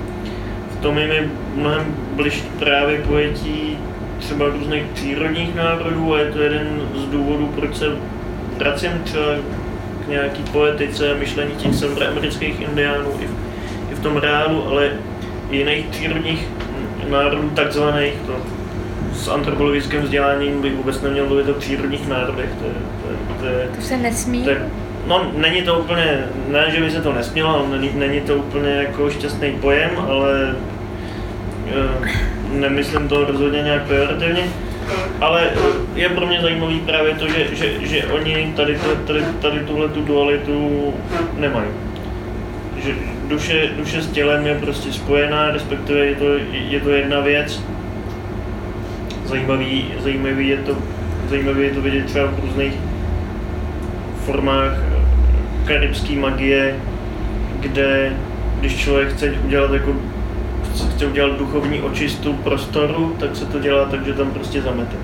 V 0.78 0.82
tom 0.82 0.98
je 0.98 1.06
mi 1.06 1.30
mnohem 1.54 1.94
bližší 2.12 2.42
právě 2.58 3.00
pojetí 3.00 3.78
třeba 4.18 4.46
různých 4.48 4.84
přírodních 4.94 5.54
národů 5.54 6.14
a 6.14 6.18
je 6.18 6.32
to 6.32 6.42
jeden 6.42 6.82
z 6.94 7.04
důvodů, 7.04 7.52
proč 7.56 7.76
se 7.76 7.86
vracím 8.58 8.90
třeba 9.04 9.26
k 10.04 10.08
nějaký 10.08 10.42
poetice, 10.52 11.14
myšlení 11.14 11.54
těch 11.54 11.74
severoamerických 11.74 12.60
indiánů 12.60 13.10
i 13.20 13.26
v 13.26 13.43
tom 14.04 14.16
reálu, 14.16 14.68
ale 14.68 14.90
i 15.50 15.56
jiných 15.56 15.86
přírodních 15.86 16.48
národů 17.08 17.50
takzvaných, 17.50 18.14
to 18.26 18.32
s 19.14 19.28
antropologickým 19.28 20.00
vzděláním 20.02 20.62
bych 20.62 20.74
vůbec 20.74 21.02
neměl 21.02 21.26
mluvit 21.26 21.48
o 21.48 21.54
přírodních 21.54 22.08
národech. 22.08 22.50
To, 22.58 22.64
je, 22.64 22.72
to, 23.02 23.10
je, 23.10 23.16
to, 23.40 23.58
je, 23.58 23.68
to 23.76 23.82
se 23.82 23.96
nesmí? 23.96 24.44
To 24.44 24.50
je, 24.50 24.68
no, 25.06 25.30
není 25.36 25.62
to 25.62 25.78
úplně, 25.78 26.24
ne, 26.48 26.70
že 26.70 26.80
by 26.80 26.90
se 26.90 27.02
to 27.02 27.12
nesmělo, 27.12 27.66
není, 27.70 27.90
není 27.94 28.20
to 28.20 28.34
úplně 28.34 28.70
jako 28.70 29.10
šťastný 29.10 29.52
pojem, 29.52 29.90
ale 30.08 30.54
e, 31.66 32.58
nemyslím 32.58 33.08
to 33.08 33.24
rozhodně 33.24 33.62
nějak 33.62 33.82
pejorativně. 33.82 34.48
Ale 35.20 35.50
je 35.94 36.08
pro 36.08 36.26
mě 36.26 36.40
zajímavý 36.40 36.80
právě 36.80 37.14
to, 37.14 37.28
že, 37.28 37.46
že, 37.52 37.86
že 37.86 38.06
oni 38.06 38.52
tady, 38.56 38.78
tady, 39.06 39.20
tady 39.42 39.58
tuhle 39.60 39.88
tu 39.88 40.00
dualitu 40.00 40.94
nemají. 41.38 41.68
Že 42.76 42.94
duše, 43.28 43.70
duše 43.76 44.02
s 44.02 44.06
tělem 44.06 44.46
je 44.46 44.58
prostě 44.58 44.92
spojená, 44.92 45.50
respektive 45.50 46.06
je 46.06 46.14
to, 46.14 46.24
je 46.52 46.80
to 46.80 46.90
jedna 46.90 47.20
věc 47.20 47.60
zajímavý, 49.26 49.84
zajímavý, 50.02 50.48
je 50.48 50.56
to, 50.56 50.76
zajímavý 51.28 51.62
je 51.62 51.70
to 51.70 51.80
vidět 51.80 52.06
třeba 52.06 52.26
v 52.26 52.40
různých 52.40 52.74
formách 54.24 54.72
karibské 55.64 56.12
magie, 56.12 56.76
kde 57.60 58.12
když 58.60 58.76
člověk 58.76 59.12
chce 59.12 59.30
udělat 59.44 59.72
jako 59.72 59.96
chce 60.94 61.06
udělat 61.06 61.38
duchovní 61.38 61.80
očistu 61.80 62.32
prostoru, 62.32 63.16
tak 63.20 63.36
se 63.36 63.46
to 63.46 63.58
dělá 63.58 63.84
tak, 63.84 64.06
že 64.06 64.12
tam 64.12 64.30
prostě 64.30 64.62
zamete. 64.62 64.96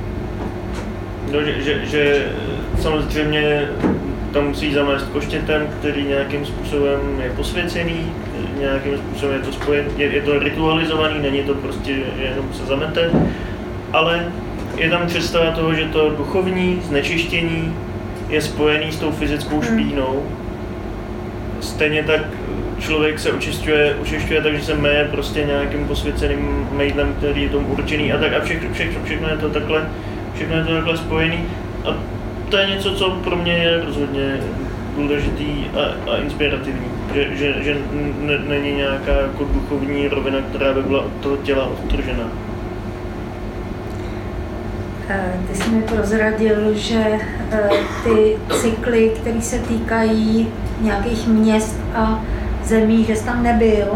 No, 1.32 1.42
že, 1.42 1.62
že, 1.62 1.86
že 1.86 2.26
samozřejmě 2.80 3.68
tam 4.32 4.48
musí 4.48 4.74
zamést 4.74 5.08
koštětem, 5.08 5.68
který 5.78 6.04
nějakým 6.04 6.46
způsobem 6.46 7.00
je 7.22 7.30
posvěcený, 7.30 8.12
nějakým 8.58 8.96
způsobem 8.96 9.36
je 9.36 9.42
to 9.42 9.52
spojen, 9.52 9.84
je, 9.96 10.06
je 10.06 10.22
to 10.22 10.38
ritualizovaný, 10.38 11.20
není 11.20 11.42
to 11.42 11.54
prostě, 11.54 11.96
jenom 12.18 12.52
se 12.52 12.66
zamete, 12.66 13.10
ale 13.92 14.32
je 14.76 14.90
tam 14.90 15.06
představa 15.06 15.50
toho, 15.50 15.74
že 15.74 15.84
to 15.84 16.10
duchovní 16.10 16.80
znečištění 16.84 17.76
je 18.28 18.42
spojený 18.42 18.92
s 18.92 18.98
tou 18.98 19.10
fyzickou 19.10 19.60
hmm. 19.60 19.62
špínou. 19.62 20.22
Stejně 21.60 22.02
tak 22.02 22.20
člověk 22.78 23.18
se 23.18 23.32
očišťuje, 23.32 23.96
očišťuje 24.02 24.42
tak, 24.42 24.54
že 24.54 24.64
se 24.64 24.74
meje 24.74 25.04
prostě 25.04 25.44
nějakým 25.44 25.88
posvěceným 25.88 26.68
mejdlem, 26.72 27.14
který 27.18 27.42
je 27.42 27.48
tomu 27.48 27.66
určený 27.66 28.12
a 28.12 28.18
tak 28.18 28.32
a 28.32 28.40
všechno, 28.40 28.68
všechno, 28.72 29.00
všechno 29.04 29.28
je 29.28 29.36
to 29.36 29.48
takhle, 29.50 29.88
všechno 30.34 30.56
je 30.56 30.64
to 30.64 30.74
takhle 30.74 30.96
spojený. 30.96 31.44
A 31.84 31.96
to 32.50 32.56
je 32.56 32.66
něco, 32.66 32.94
co 32.94 33.10
pro 33.10 33.36
mě 33.36 33.52
je 33.52 33.84
rozhodně 33.84 34.40
důležitý 34.96 35.64
a, 35.74 36.10
a 36.10 36.16
inspirativní. 36.16 36.86
Že, 37.14 37.36
že, 37.36 37.62
že 37.62 37.76
není 38.48 38.72
nějaká 38.72 39.12
jako 39.12 39.44
duchovní 39.44 40.08
rovina, 40.08 40.38
která 40.48 40.74
by 40.74 40.82
byla 40.82 41.02
od 41.02 41.12
toho 41.20 41.36
těla 41.36 41.66
odtržená. 41.66 42.24
Eh, 45.08 45.32
ty 45.48 45.54
jsi 45.54 45.70
mi 45.70 45.82
prozradil, 45.82 46.74
že 46.74 47.04
eh, 47.50 47.68
ty 48.04 48.38
cykly, 48.60 49.12
které 49.20 49.40
se 49.40 49.58
týkají 49.58 50.48
nějakých 50.80 51.26
měst 51.28 51.80
a 51.94 52.24
zemí, 52.64 53.04
že 53.04 53.16
jsi 53.16 53.24
tam 53.24 53.42
nebyl. 53.42 53.86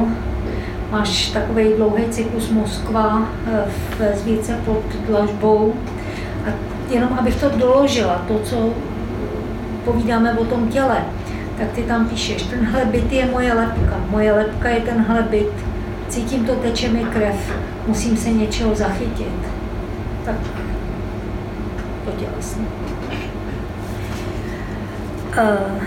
Máš 0.90 1.30
takový 1.30 1.64
dlouhý 1.76 2.04
cyklus 2.10 2.50
Moskva 2.50 3.28
eh, 3.46 3.64
v 3.98 4.18
zvíce 4.18 4.60
pod 4.64 4.82
dlažbou. 5.08 5.74
Jenom 6.94 7.18
abych 7.18 7.40
to 7.40 7.48
doložila, 7.48 8.24
to, 8.28 8.38
co 8.38 8.72
povídáme 9.84 10.32
o 10.38 10.44
tom 10.44 10.68
těle, 10.68 11.04
tak 11.58 11.68
ty 11.72 11.82
tam 11.82 12.08
píšeš, 12.08 12.42
tenhle 12.42 12.84
byt 12.84 13.12
je 13.12 13.26
moje 13.26 13.54
lepka, 13.54 13.96
moje 14.10 14.32
lepka 14.32 14.68
je 14.68 14.80
tenhle 14.80 15.22
byt, 15.22 15.52
cítím 16.08 16.46
to, 16.46 16.54
teče 16.54 16.88
mi 16.88 17.04
krev, 17.04 17.52
musím 17.86 18.16
se 18.16 18.30
něčeho 18.30 18.74
zachytit. 18.74 19.34
Tak 20.24 20.36
tělesně. 22.18 22.64
Eh, 25.36 25.80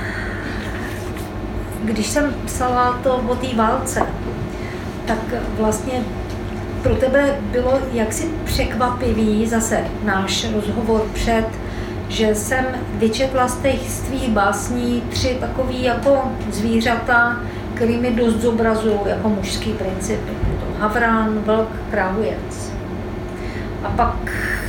když 1.84 2.08
jsem 2.08 2.34
psala 2.45 2.99
to 3.03 3.16
o 3.16 3.36
té 3.36 3.55
válce, 3.55 4.01
tak 5.05 5.20
vlastně 5.58 6.03
pro 6.84 6.95
tebe 6.95 7.36
bylo 7.51 7.80
jaksi 7.93 8.30
překvapivý 8.43 9.47
zase 9.47 9.84
náš 10.03 10.53
rozhovor 10.53 11.01
před, 11.13 11.45
že 12.09 12.36
jsem 12.36 12.65
vyčetla 12.93 13.47
z 13.47 13.57
těch 13.57 13.89
z 13.89 13.99
tvých 13.99 14.30
básní 14.30 15.03
tři 15.09 15.38
takový 15.39 15.84
jako 15.84 16.32
zvířata, 16.51 17.38
který 17.73 17.97
mi 17.97 18.11
dost 18.11 18.36
zobrazují 18.36 18.99
jako 19.05 19.30
mužský 19.30 19.73
principy. 19.73 20.32
To 20.59 20.80
havran, 20.80 21.39
vlk, 21.45 21.69
krávujec. 21.91 22.71
A 23.84 23.89
pak 23.89 24.15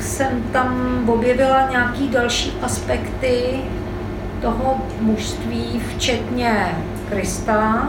jsem 0.01 0.43
tam 0.53 1.03
objevila 1.09 1.71
nějaký 1.71 2.09
další 2.09 2.53
aspekty 2.63 3.61
toho 4.43 4.77
mužství, 5.01 5.83
včetně 5.95 6.79
Krista. 7.11 7.89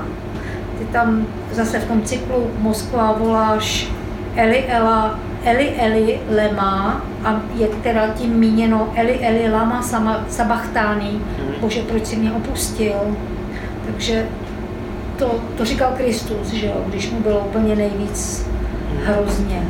Ty 0.79 0.85
tam 0.85 1.27
zase 1.51 1.79
v 1.79 1.87
tom 1.87 2.01
cyklu 2.01 2.51
Moskva 2.59 3.11
voláš 3.11 3.91
Eli 4.39 4.63
Ela, 4.67 5.19
Eli 5.45 5.69
Eli 5.77 6.19
Lema 6.29 7.01
a 7.23 7.41
je 7.55 7.67
teda 7.67 8.07
tím 8.07 8.29
míněno 8.33 8.89
Eli 8.95 9.19
Eli 9.21 9.51
Lama 9.51 9.81
sama, 9.81 10.25
Sabachtány, 10.29 11.09
Mhm. 11.11 11.53
bože, 11.61 11.81
proč 11.81 12.05
si 12.05 12.15
mě 12.15 12.31
opustil. 12.31 12.93
Takže 13.85 14.25
to, 15.17 15.35
to 15.57 15.65
říkal 15.65 15.93
Kristus, 15.97 16.47
že 16.53 16.65
jo, 16.67 16.83
když 16.87 17.11
mu 17.11 17.19
bylo 17.19 17.39
úplně 17.39 17.75
nejvíc 17.75 18.47
hrozně. 19.05 19.61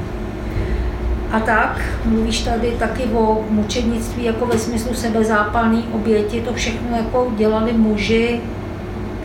A 1.32 1.40
tak, 1.40 1.82
mluvíš 2.06 2.42
tady 2.42 2.72
taky 2.80 3.04
o 3.04 3.46
mučednictví 3.50 4.24
jako 4.24 4.46
ve 4.46 4.58
smyslu 4.60 4.94
sebezápalný 4.94 5.86
oběti, 5.94 6.42
to 6.42 6.54
všechno 6.54 6.98
jako 6.98 7.34
dělali 7.38 7.74
muži 7.74 8.42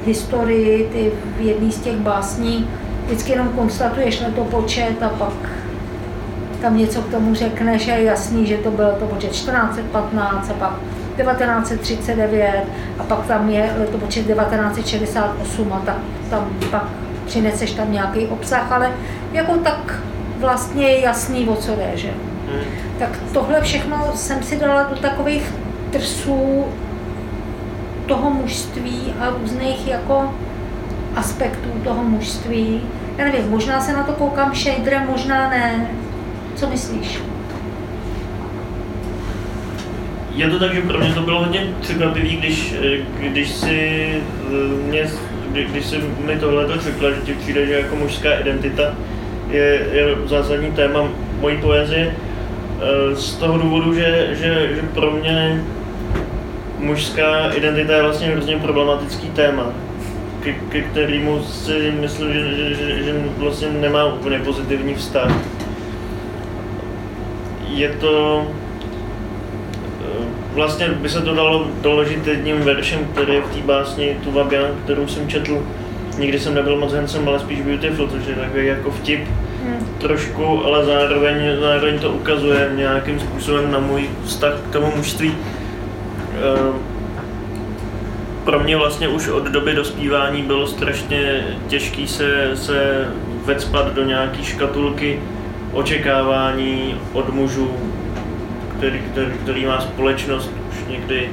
v 0.02 0.06
historii, 0.06 0.88
ty 0.92 1.12
v 1.36 1.40
jedné 1.40 1.70
z 1.72 1.78
těch 1.80 1.96
básní, 1.96 2.68
vždycky 3.04 3.32
jenom 3.32 3.48
konstatuješ 3.48 4.20
letopočet 4.20 5.02
a 5.02 5.08
pak 5.08 5.32
tam 6.62 6.76
něco 6.76 7.02
k 7.02 7.10
tomu 7.10 7.34
řekneš 7.34 7.88
a 7.88 7.94
je 7.94 8.04
jasný, 8.04 8.46
že 8.46 8.56
to 8.56 8.70
byl 8.70 8.92
to 8.98 9.06
počet 9.06 9.30
1415 9.30 10.50
a 10.50 10.52
pak 10.52 10.72
1939 11.16 12.64
a 12.98 13.02
pak 13.02 13.26
tam 13.26 13.50
je 13.50 13.74
letopočet 13.78 14.26
1968 14.26 15.72
a 15.72 15.78
tak 15.78 15.96
tam 16.30 16.48
pak 16.70 16.84
přineseš 17.26 17.72
tam 17.72 17.92
nějaký 17.92 18.26
obsah, 18.26 18.72
ale 18.72 18.92
jako 19.32 19.56
tak 19.56 19.98
vlastně 20.38 20.88
je 20.88 21.00
jasný, 21.00 21.48
o 21.48 21.56
co 21.56 21.76
jde, 21.76 21.90
že? 21.94 22.08
Hmm. 22.08 22.64
Tak 22.98 23.08
tohle 23.32 23.60
všechno 23.60 24.12
jsem 24.14 24.42
si 24.42 24.58
dala 24.58 24.82
do 24.82 24.96
takových 24.96 25.54
trsů 25.90 26.64
toho 28.06 28.30
mužství 28.30 29.14
a 29.20 29.30
různých 29.30 29.88
jako 29.88 30.34
aspektů 31.16 31.68
toho 31.84 32.04
mužství. 32.04 32.80
Já 33.18 33.24
nevím, 33.24 33.50
možná 33.50 33.80
se 33.80 33.92
na 33.92 34.02
to 34.02 34.12
koukám 34.12 34.54
shaderem, 34.54 35.02
možná 35.10 35.50
ne. 35.50 35.90
Co 36.54 36.68
myslíš? 36.70 37.18
Je 40.34 40.50
to 40.50 40.58
tak, 40.58 40.74
že 40.74 40.80
pro 40.80 40.98
mě 40.98 41.12
to 41.14 41.20
bylo 41.20 41.38
hodně 41.38 41.66
překvapivý, 41.80 42.36
když, 42.36 42.74
eh, 42.82 42.98
když 43.20 43.50
si 43.50 44.10
eh, 44.46 44.88
mě, 44.88 45.06
kdy- 45.50 45.64
když 45.64 45.86
si 45.86 45.96
mi 46.26 46.36
tohle 46.38 46.66
to 46.66 46.80
řekla, 46.80 47.10
že 47.10 47.20
ti 47.20 47.32
přijde, 47.34 47.66
že 47.66 47.72
jako 47.72 47.96
mužská 47.96 48.34
identita 48.34 48.82
je, 49.50 49.86
je 49.92 50.06
zásadní 50.26 50.72
téma 50.72 51.08
mojí 51.40 51.56
poezie, 51.56 52.14
eh, 52.80 53.16
z 53.16 53.34
toho 53.34 53.58
důvodu, 53.58 53.94
že, 53.94 54.28
že, 54.32 54.68
že 54.74 54.82
pro 54.94 55.10
mě 55.10 55.64
mužská 56.78 57.50
identita 57.50 57.92
je 57.92 58.02
vlastně 58.02 58.26
hrozně 58.26 58.56
problematický 58.56 59.28
téma, 59.30 59.66
ke, 60.44 60.52
ke 60.52 60.82
kterému 60.82 61.42
si 61.42 61.92
myslím, 62.00 62.32
že, 62.32 62.54
že, 62.54 62.74
že, 62.74 63.02
že 63.04 63.14
vlastně 63.38 63.68
nemá 63.68 64.04
úplně 64.04 64.38
pozitivní 64.38 64.94
vztah. 64.94 65.32
Je 67.68 67.88
to 67.88 68.46
eh, 70.00 70.24
vlastně 70.54 70.88
by 70.88 71.08
se 71.08 71.20
to 71.20 71.34
dalo 71.34 71.66
doložit 71.82 72.26
jedním 72.26 72.60
veršem, 72.60 73.00
který 73.12 73.34
je 73.34 73.40
v 73.40 73.54
té 73.54 73.60
básni 73.60 74.16
Tu 74.24 74.30
Vabian, 74.30 74.70
kterou 74.84 75.06
jsem 75.08 75.28
četl. 75.28 75.66
Nikdy 76.18 76.40
jsem 76.40 76.54
nebyl 76.54 76.76
moc 76.76 76.92
handsome, 76.92 77.26
ale 77.26 77.38
spíš 77.38 77.60
beautiful, 77.60 78.08
což 78.08 78.26
je 78.26 78.34
takový 78.34 78.66
jako 78.66 78.90
vtip 78.90 79.20
Hm. 79.64 79.86
trošku, 79.98 80.64
ale 80.64 80.84
zároveň, 80.84 81.36
zároveň 81.60 81.98
to 81.98 82.10
ukazuje 82.10 82.70
nějakým 82.74 83.20
způsobem 83.20 83.72
na 83.72 83.78
můj 83.78 84.10
vztah 84.24 84.52
k 84.68 84.72
tomu 84.72 84.92
mužství. 84.96 85.34
Eh, 86.34 86.93
Pro 88.44 88.60
mě 88.60 88.76
vlastně 88.76 89.08
už 89.08 89.28
od 89.28 89.44
doby 89.44 89.74
dospívání 89.74 90.42
bylo 90.42 90.66
strašně 90.66 91.46
těžký 91.68 92.08
se, 92.08 92.50
se 92.54 93.08
vecpat 93.44 93.94
do 93.94 94.04
nějaký 94.04 94.44
škatulky 94.44 95.20
očekávání 95.72 97.00
od 97.12 97.34
mužů, 97.34 97.70
který, 98.78 98.98
který, 99.12 99.32
který 99.42 99.66
má 99.66 99.80
společnost 99.80 100.50
už 100.70 100.76
někdy 100.88 101.30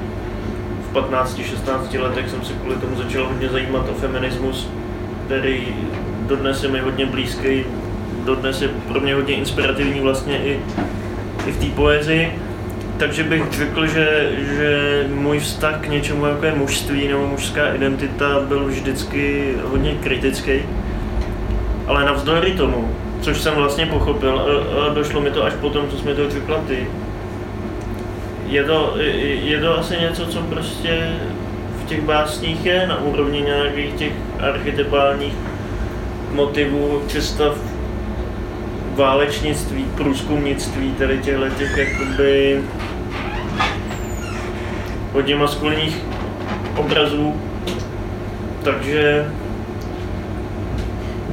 v 0.91 0.95
15-16 0.95 2.01
letech 2.01 2.30
jsem 2.30 2.43
se 2.43 2.53
kvůli 2.53 2.76
tomu 2.76 2.95
začal 2.95 3.28
hodně 3.28 3.49
zajímat 3.49 3.89
o 3.89 3.93
feminismus, 3.93 4.70
který 5.26 5.68
dodnes 6.28 6.64
je 6.64 6.70
mi 6.70 6.80
hodně 6.80 7.05
blízký, 7.05 7.64
dodnes 8.26 8.62
je 8.62 8.68
pro 8.68 8.99
mě 8.99 9.16
hodně 9.16 9.36
inspirativní 9.36 9.99
vlastně 9.99 10.38
i, 10.38 10.59
i 11.47 11.51
v 11.51 11.57
té 11.57 11.76
poezii. 11.76 12.39
Takže 13.02 13.24
bych 13.24 13.52
řekl, 13.52 13.88
že, 13.88 14.32
že 14.56 15.06
můj 15.14 15.39
vztah 15.39 15.82
k 15.82 15.88
něčemu, 15.88 16.26
jako 16.26 16.45
je 16.45 16.56
mužství 16.56 17.08
nebo 17.08 17.28
mužská 17.28 17.74
identita, 17.74 18.39
byl 18.39 18.66
vždycky 18.66 19.54
hodně 19.64 19.95
kritický. 20.04 20.52
Ale 21.88 22.06
navzdory 22.06 22.52
tomu, 22.52 22.91
což 23.22 23.41
jsem 23.41 23.54
vlastně 23.54 23.86
pochopil, 23.86 24.39
a, 24.39 24.93
došlo 24.93 25.22
mi 25.22 25.32
to 25.32 25.43
až 25.43 25.54
potom, 25.54 25.89
co 25.89 25.97
jsi 25.97 26.06
mi 26.06 26.16
to 26.16 26.30
řekla 26.30 26.58
ty, 26.68 26.88
je 28.47 28.64
to, 28.64 28.93
je 29.43 29.60
to 29.60 29.80
asi 29.80 29.97
něco, 29.97 30.26
co 30.26 30.39
prostě 30.41 31.10
v 31.84 31.88
těch 31.88 32.02
básních 32.02 32.66
je 32.66 32.88
na 32.88 33.02
úrovni 33.02 33.41
nějakých 33.41 33.93
těch 33.93 34.14
archetypálních 34.39 35.34
motivů, 36.32 37.02
představ 37.08 37.70
válečnictví, 39.02 39.86
průzkumnictví, 39.95 40.91
tady 40.91 41.18
těchto 41.18 41.49
těch 41.49 41.78
jakoby 41.78 42.62
hodně 45.14 45.36
maskulinních 45.36 45.97
obrazů. 46.76 47.36
Takže 48.64 49.32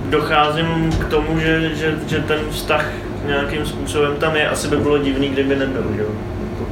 docházím 0.04 0.92
k 1.00 1.08
tomu, 1.08 1.38
že, 1.38 1.74
že, 1.74 1.94
že 2.06 2.18
ten 2.18 2.40
vztah 2.50 2.90
nějakým 3.26 3.66
způsobem 3.66 4.16
tam 4.16 4.36
je. 4.36 4.48
Asi 4.48 4.68
by 4.68 4.76
bylo 4.76 4.98
divný, 4.98 5.28
kdyby 5.28 5.56
nebyl, 5.56 5.86
jo. 5.98 6.06
Jako, 6.50 6.70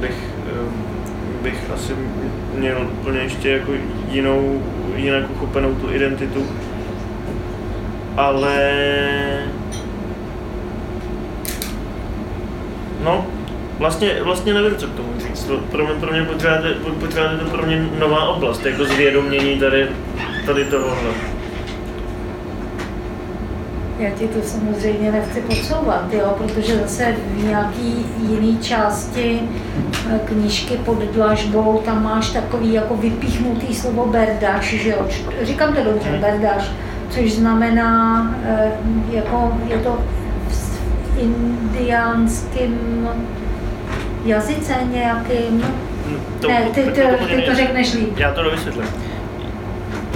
bych, 0.00 0.30
eh, 0.46 1.42
bych 1.42 1.70
asi 1.74 1.92
měl 2.54 2.88
úplně 2.92 3.20
ještě 3.20 3.50
jako 3.50 3.72
jinou, 4.10 4.62
jinak 4.96 5.30
uchopenou 5.30 5.74
tu 5.74 5.92
identitu. 5.92 6.46
Ale... 8.16 8.72
No, 13.06 13.26
vlastně, 13.78 14.14
vlastně 14.22 14.54
nevím, 14.54 14.76
co 14.76 14.86
k 14.86 14.94
tomu 14.94 15.08
říct. 15.28 15.44
To 15.44 15.56
pro 15.56 15.84
mě, 15.86 15.94
pro 15.94 16.12
mě 16.12 16.22
pořád, 16.22 16.64
je, 16.64 16.74
pořád 17.00 17.32
je 17.32 17.38
to 17.38 17.44
pro 17.50 17.66
mě 17.66 17.86
nová 17.98 18.28
oblast, 18.28 18.66
jako 18.66 18.84
zvědomění 18.84 19.58
tady, 19.60 19.88
tady 20.46 20.64
tohohle. 20.64 21.10
Já 23.98 24.10
ti 24.10 24.28
to 24.28 24.38
samozřejmě 24.42 25.12
nechci 25.12 25.40
podsouvat, 25.40 26.12
jo, 26.12 26.34
protože 26.38 26.76
zase 26.78 27.16
v 27.36 27.44
nějaký 27.44 28.06
jiný 28.28 28.58
části 28.58 29.40
eh, 30.14 30.20
knížky 30.24 30.76
pod 30.76 30.98
dlažbou 30.98 31.82
tam 31.84 32.04
máš 32.04 32.30
takový 32.30 32.72
jako 32.72 32.96
vypíchnutý 32.96 33.74
slovo 33.74 34.06
berdáš, 34.06 34.64
že 34.64 34.90
jo, 34.90 35.06
říkám 35.42 35.74
to 35.74 35.84
dobře, 35.84 36.10
Mhm. 36.10 36.20
berdáš, 36.20 36.70
což 37.10 37.32
znamená, 37.32 38.26
eh, 38.44 38.72
jako 39.12 39.52
je 39.68 39.78
to 39.78 39.98
v 41.16 41.22
indiánském 41.22 43.08
jazyce 44.24 44.74
nějakým, 44.92 45.64
To, 46.40 46.48
ne, 46.48 46.68
ty, 46.74 46.82
ty, 46.82 47.02
ty 47.28 47.42
to 47.42 47.54
řekneš 47.54 47.94
líp. 47.94 48.18
Já 48.18 48.32
to 48.32 48.42
dovysvětlím. 48.42 48.84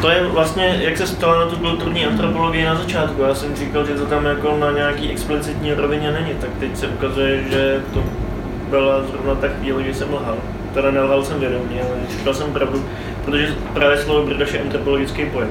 To 0.01 0.11
je 0.11 0.25
vlastně, 0.25 0.79
jak 0.81 0.99
se 0.99 1.07
stalo 1.07 1.41
na 1.41 1.47
tu 1.47 1.57
kulturní 1.57 2.07
antropologii 2.07 2.65
na 2.65 2.75
začátku. 2.75 3.23
Já 3.23 3.35
jsem 3.35 3.57
říkal, 3.57 3.87
že 3.87 3.95
to 3.95 4.07
tam 4.07 4.25
jako 4.27 4.57
na 4.61 4.71
nějaký 4.71 5.11
explicitní 5.11 5.73
rovině 5.75 6.11
není, 6.11 6.35
tak 6.41 6.51
teď 6.61 6.77
se 6.77 6.87
ukazuje, 6.87 7.43
že 7.51 7.81
to 7.95 8.05
byla 8.71 9.03
zrovna 9.03 9.35
ta 9.35 9.49
chvíle, 9.49 9.83
kdy 9.83 9.95
jsem 9.95 10.15
lhal. 10.15 10.37
Teda 10.75 10.91
nelhal 10.91 11.25
jsem 11.25 11.41
vědomě, 11.41 11.81
ale 11.83 12.01
říkal 12.19 12.35
jsem 12.35 12.53
pravdu, 12.53 12.85
protože 13.25 13.55
právě 13.75 13.97
slovo 13.99 14.27
brdaš 14.27 14.53
je 14.53 14.61
antropologický 14.61 15.27
pojem, 15.27 15.51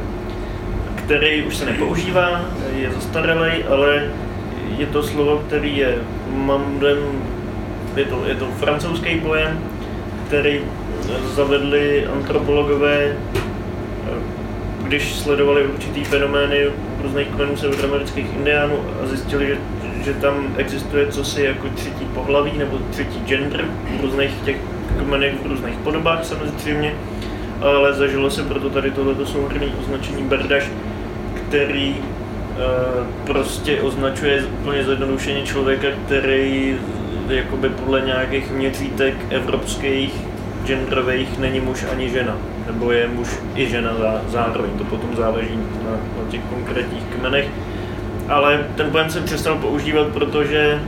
který 0.96 1.44
už 1.44 1.58
se 1.58 1.66
nepoužívá, 1.66 2.42
je 2.76 2.92
zastaralý, 2.92 3.64
ale 3.64 4.04
je 4.80 4.86
to 4.86 5.04
slovo, 5.04 5.44
který 5.48 5.78
je 5.78 5.98
mandem, 6.34 6.98
je 7.96 8.06
to, 8.06 8.24
je 8.26 8.36
to 8.36 8.46
francouzský 8.46 9.20
pojem, 9.20 9.60
který 10.28 10.60
zavedli 11.36 12.06
antropologové, 12.06 13.18
když 14.84 15.16
sledovali 15.16 15.68
určitý 15.68 16.04
fenomény 16.04 16.66
různých 17.04 17.28
kmenů 17.28 17.58
severoamerických 17.58 18.34
indiánů 18.34 18.76
a 19.04 19.08
zjistili, 19.08 19.48
že, 19.48 19.58
že 20.04 20.14
tam 20.14 20.54
existuje 20.58 21.08
cosi 21.08 21.44
jako 21.44 21.68
třetí 21.76 22.06
pohlaví 22.14 22.52
nebo 22.58 22.80
třetí 22.90 23.20
gender 23.26 23.66
v 23.98 24.02
různých 24.02 24.32
těch 24.46 24.58
kmenech 25.00 25.34
v 25.44 25.48
různých 25.48 25.76
podobách 25.76 26.26
samozřejmě, 26.26 26.96
ale 27.62 27.94
zažilo 27.94 28.30
se 28.30 28.44
proto 28.44 28.70
tady 28.70 28.92
tohleto 28.92 29.26
souhrnné 29.26 29.68
označení 29.82 30.24
berdaš, 30.24 30.64
který 31.36 31.96
prostě 33.26 33.82
označuje 33.82 34.44
úplně 34.44 34.84
zjednodušeně 34.84 35.44
člověka, 35.44 35.88
který 36.06 36.76
jakoby 37.30 37.70
podle 37.70 38.02
nějakých 38.02 38.52
měřítek 38.52 39.14
evropských 39.30 40.14
genderových 40.66 41.40
není 41.40 41.60
muž 41.60 41.86
ani 41.92 42.10
žena, 42.10 42.38
nebo 42.68 42.92
je 42.92 43.08
muž 43.08 43.28
i 43.56 43.70
žena 43.70 43.92
zároveň, 44.28 44.72
to 44.78 44.84
potom 44.84 45.16
záleží 45.16 45.60
na, 45.86 45.92
na 45.92 46.32
těch 46.32 46.42
konkrétních 46.50 47.04
kmenech. 47.04 47.48
Ale 48.30 48.66
ten 48.76 48.92
pojem 48.92 49.10
jsem 49.10 49.24
přestal 49.24 49.56
používat, 49.56 50.08
protože 50.08 50.82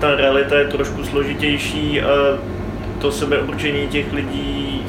ta 0.00 0.14
realita 0.14 0.58
je 0.58 0.64
trošku 0.64 1.04
složitější 1.04 2.02
a 2.02 2.38
to 2.98 3.12
sebeurčení 3.12 3.88
těch 3.88 4.12
lidí 4.12 4.82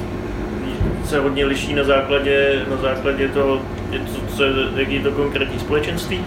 se 1.06 1.20
hodně 1.20 1.46
liší 1.46 1.74
na 1.74 1.84
základě, 1.84 2.62
na 2.70 2.78
základě 2.78 3.28
toho, 3.28 3.62
co, 4.00 4.36
co, 4.36 4.44
jaký 4.76 4.94
je 4.96 5.02
to 5.02 5.12
konkrétní 5.12 5.60
společenství. 5.60 6.20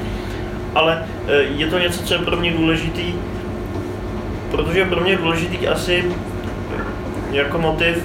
Ale 0.74 1.04
e, 1.28 1.42
je 1.42 1.66
to 1.66 1.78
něco, 1.78 2.02
co 2.02 2.14
je 2.14 2.20
pro 2.20 2.36
mě 2.36 2.50
důležitý, 2.50 3.14
protože 4.50 4.84
pro 4.84 5.00
mě 5.00 5.12
je 5.12 5.16
důležitý 5.16 5.68
asi 5.68 6.04
jako 7.32 7.58
motiv 7.58 8.04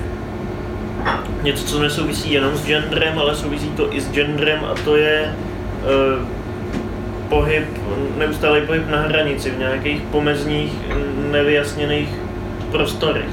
něco, 1.43 1.65
co 1.65 1.79
nesouvisí 1.79 2.33
jenom 2.33 2.55
s 2.55 2.65
genderem, 2.65 3.19
ale 3.19 3.35
souvisí 3.35 3.69
to 3.69 3.93
i 3.93 4.01
s 4.01 4.11
genderem 4.11 4.59
a 4.65 4.73
to 4.85 4.95
je 4.95 5.35
uh, 5.83 6.27
pohyb, 7.29 7.63
neustálý 8.17 8.61
pohyb 8.61 8.89
na 8.89 9.01
hranici, 9.01 9.49
v 9.49 9.57
nějakých 9.57 10.01
pomezních, 10.01 10.73
nevyjasněných 11.31 12.09
prostorech. 12.71 13.29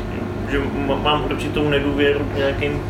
Že 0.51 0.59
mám 1.03 1.25
určitou 1.31 1.69
nedůvěru 1.69 2.21
k 2.35 2.37
nějakým 2.37 2.83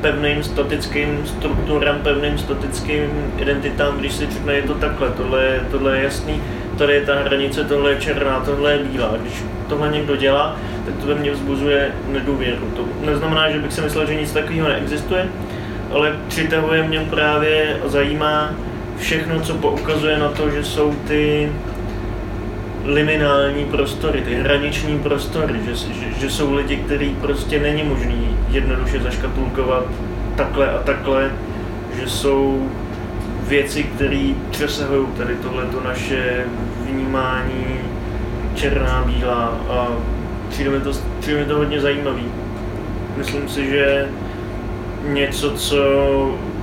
pevným 0.00 0.42
statickým 0.42 1.26
strukturám, 1.26 1.98
pevným 2.02 2.38
statickým 2.38 3.32
identitám, 3.38 3.98
když 3.98 4.12
si 4.12 4.26
řekne, 4.30 4.54
je 4.54 4.62
to 4.62 4.74
takhle, 4.74 5.10
tohle 5.10 5.44
je, 5.44 5.60
tohle 5.70 5.96
je 5.96 6.04
jasný, 6.04 6.42
tady 6.78 6.94
je 6.94 7.00
ta 7.00 7.14
hranice, 7.14 7.64
tohle 7.64 7.90
je 7.90 8.00
černá, 8.00 8.40
tohle 8.40 8.72
je 8.72 8.78
bílá. 8.78 9.14
Když 9.20 9.44
tohle 9.68 9.88
někdo 9.88 10.16
dělá, 10.16 10.56
tak 10.86 10.94
to 10.96 11.06
ve 11.06 11.14
mně 11.14 11.30
vzbuzuje 11.30 11.92
nedůvěru. 12.12 12.72
To 12.76 12.84
neznamená, 13.06 13.50
že 13.50 13.58
bych 13.58 13.72
si 13.72 13.80
myslel, 13.80 14.06
že 14.06 14.14
nic 14.14 14.32
takového 14.32 14.68
neexistuje, 14.68 15.28
ale 15.92 16.16
přitahuje 16.28 16.82
mě 16.82 17.00
právě 17.10 17.76
a 17.84 17.88
zajímá 17.88 18.54
všechno, 18.98 19.40
co 19.40 19.54
poukazuje 19.54 20.18
na 20.18 20.28
to, 20.28 20.50
že 20.50 20.64
jsou 20.64 20.94
ty 21.08 21.52
liminální 22.84 23.64
prostory, 23.64 24.20
ty 24.20 24.34
hraniční 24.34 24.98
prostory, 24.98 25.60
že, 25.64 25.74
že, 25.74 26.20
že 26.20 26.30
jsou 26.30 26.54
lidi, 26.54 26.76
který 26.76 27.16
prostě 27.20 27.60
není 27.60 27.82
možný 27.82 28.27
jednoduše 28.50 29.00
zaškatulkovat 29.00 29.84
takhle 30.36 30.70
a 30.70 30.78
takhle, 30.78 31.30
že 32.00 32.08
jsou 32.08 32.68
věci, 33.48 33.82
které 33.82 34.34
přesahují 34.50 35.06
tady 35.16 35.34
tohleto 35.34 35.80
naše 35.84 36.44
vnímání 36.90 37.80
černá, 38.54 39.04
bílá 39.06 39.58
a 39.68 39.88
přijde 40.48 40.70
mi 40.70 40.80
to, 40.80 40.92
přijde 41.20 41.40
mi 41.40 41.46
to 41.46 41.56
hodně 41.56 41.80
zajímavý. 41.80 42.24
Myslím 43.16 43.48
si, 43.48 43.70
že 43.70 44.08
něco, 45.08 45.50
co 45.50 45.78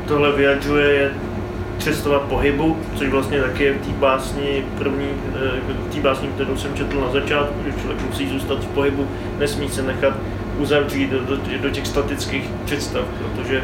tohle 0.08 0.32
vyjadřuje, 0.32 0.92
je 0.94 1.12
představa 1.78 2.20
pohybu, 2.20 2.78
což 2.96 3.10
vlastně 3.10 3.42
taky 3.42 3.64
je 3.64 3.74
v 3.74 3.86
té 3.86 3.92
básni 3.92 4.66
první, 4.78 5.08
eh, 5.36 5.74
v 5.90 5.96
té 5.96 6.02
básni, 6.02 6.28
kterou 6.28 6.58
jsem 6.58 6.76
četl 6.76 7.02
na 7.02 7.12
začátku, 7.12 7.56
že 7.66 7.82
člověk 7.82 8.02
musí 8.10 8.30
zůstat 8.30 8.60
v 8.60 8.68
pohybu, 8.68 9.08
nesmí 9.40 9.70
se 9.70 9.82
nechat 9.82 10.14
uzavřít 10.58 11.12
do, 11.12 11.20
do, 11.20 11.38
do 11.62 11.70
těch 11.70 11.88
statických 11.88 12.50
představ, 12.66 13.04
protože 13.06 13.62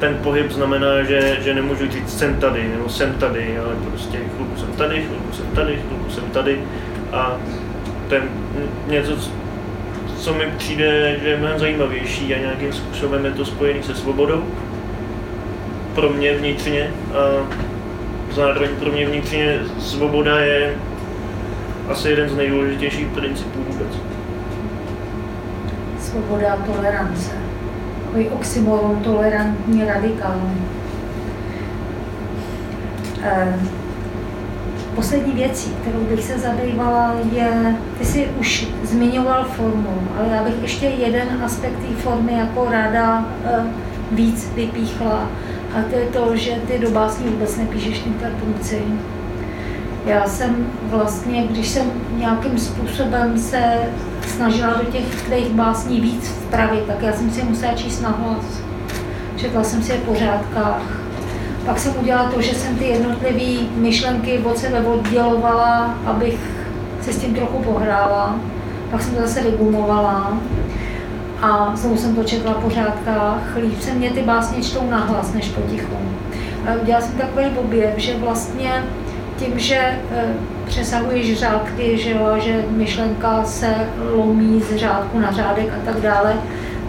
ten 0.00 0.18
pohyb 0.22 0.52
znamená, 0.52 1.02
že, 1.02 1.38
že 1.40 1.54
nemůžu 1.54 1.90
říct 1.90 2.18
jsem 2.18 2.40
tady 2.40 2.68
nebo 2.68 2.88
jsem 2.88 3.14
tady, 3.14 3.58
ale 3.58 3.74
prostě 3.88 4.18
chvilku 4.18 4.56
jsem 4.56 4.72
tady, 4.72 5.02
chvilku 5.02 5.32
jsem 5.32 5.46
tady, 5.46 5.76
chvilku 5.86 6.10
jsem 6.10 6.24
tady 6.24 6.60
a 7.12 7.36
ten 8.08 8.22
něco, 8.86 9.12
co 10.18 10.34
mi 10.34 10.46
přijde, 10.56 11.16
že 11.22 11.28
je 11.28 11.36
mnohem 11.36 11.58
zajímavější 11.58 12.34
a 12.34 12.38
nějakým 12.38 12.72
způsobem 12.72 13.24
je 13.24 13.30
to 13.30 13.44
spojený 13.44 13.82
se 13.82 13.94
svobodou, 13.94 14.44
pro 15.94 16.10
mě 16.10 16.34
vnitřně 16.34 16.90
a 17.14 17.46
zároveň 18.32 18.70
pro 18.80 18.92
mě 18.92 19.06
vnitřně 19.06 19.60
svoboda 19.78 20.38
je 20.38 20.74
asi 21.88 22.10
jeden 22.10 22.28
z 22.28 22.36
nejdůležitějších 22.36 23.06
principů 23.06 23.58
vůbec. 23.68 24.09
Svoboda 26.10 26.52
a 26.52 26.56
tolerance. 26.56 27.30
Takový 28.04 28.28
oxymoron 28.28 28.96
tolerantní 29.04 29.84
radikální. 29.84 30.66
Eh, 33.22 33.54
poslední 34.94 35.32
věcí, 35.32 35.70
kterou 35.80 35.98
bych 35.98 36.24
se 36.24 36.38
zabývala, 36.38 37.14
je, 37.32 37.76
ty 37.98 38.04
jsi 38.04 38.28
už 38.40 38.68
zmiňoval 38.82 39.44
formu, 39.44 40.02
ale 40.18 40.28
já 40.28 40.44
bych 40.44 40.62
ještě 40.62 40.86
jeden 40.86 41.42
aspekt 41.44 41.76
té 41.78 42.02
formy 42.02 42.32
jako 42.32 42.66
ráda 42.70 43.24
eh, 43.44 43.62
víc 44.12 44.50
vypíchla 44.54 45.28
a 45.74 45.82
to 45.90 45.96
je 45.96 46.06
to, 46.06 46.36
že 46.36 46.50
ty 46.66 46.78
do 46.78 46.90
básní 46.90 47.28
vůbec 47.28 47.56
nepíšeš 47.56 48.02
interpunkci. 48.06 48.82
Já 50.06 50.26
jsem 50.26 50.66
vlastně, 50.82 51.42
když 51.42 51.68
jsem 51.68 51.90
nějakým 52.16 52.58
způsobem 52.58 53.38
se 53.38 53.62
snažila 54.26 54.74
do 54.74 54.84
těch 54.84 55.22
tvých 55.22 55.50
básní 55.50 56.00
víc 56.00 56.28
vpravit, 56.28 56.84
tak 56.86 57.02
já 57.02 57.12
jsem 57.12 57.30
si 57.30 57.42
musela 57.42 57.72
číst 57.72 58.00
nahlas. 58.00 58.44
Četla 59.36 59.64
jsem 59.64 59.82
si 59.82 59.92
je 59.92 59.98
po 59.98 60.14
řádkách. 60.14 60.82
Pak 61.66 61.78
jsem 61.78 61.94
udělala 62.00 62.30
to, 62.30 62.42
že 62.42 62.54
jsem 62.54 62.76
ty 62.76 62.84
jednotlivé 62.84 63.62
myšlenky 63.76 64.38
od 64.38 64.58
sebe 64.58 64.80
oddělovala, 64.80 65.94
abych 66.06 66.40
se 67.00 67.12
s 67.12 67.18
tím 67.18 67.34
trochu 67.34 67.58
pohrála. 67.58 68.36
Pak 68.90 69.02
jsem 69.02 69.14
to 69.14 69.20
zase 69.20 69.42
vygumovala 69.42 70.38
a 71.42 71.72
znovu 71.76 71.96
jsem 71.96 72.14
to 72.16 72.24
četla 72.24 72.52
po 72.52 72.70
řádkách. 72.70 73.56
Líp 73.56 73.80
se 73.80 73.94
mě 73.94 74.10
ty 74.10 74.22
básně 74.22 74.62
čtou 74.62 74.90
nahlas 74.90 75.34
než 75.34 75.48
potichu. 75.48 75.96
Udělala 76.82 77.06
jsem 77.06 77.18
takový 77.18 77.46
objev, 77.46 77.94
že 77.96 78.16
vlastně 78.16 78.84
tím, 79.40 79.58
že 79.58 79.74
e, 79.74 79.98
přesahuješ 80.66 81.38
řádky, 81.38 81.98
že, 81.98 82.10
jo, 82.10 82.36
že 82.38 82.64
myšlenka 82.70 83.44
se 83.44 83.74
lomí 84.16 84.60
z 84.60 84.76
řádku 84.76 85.18
na 85.18 85.32
řádek 85.32 85.66
a 85.72 85.84
tak 85.84 86.00
dále, 86.00 86.34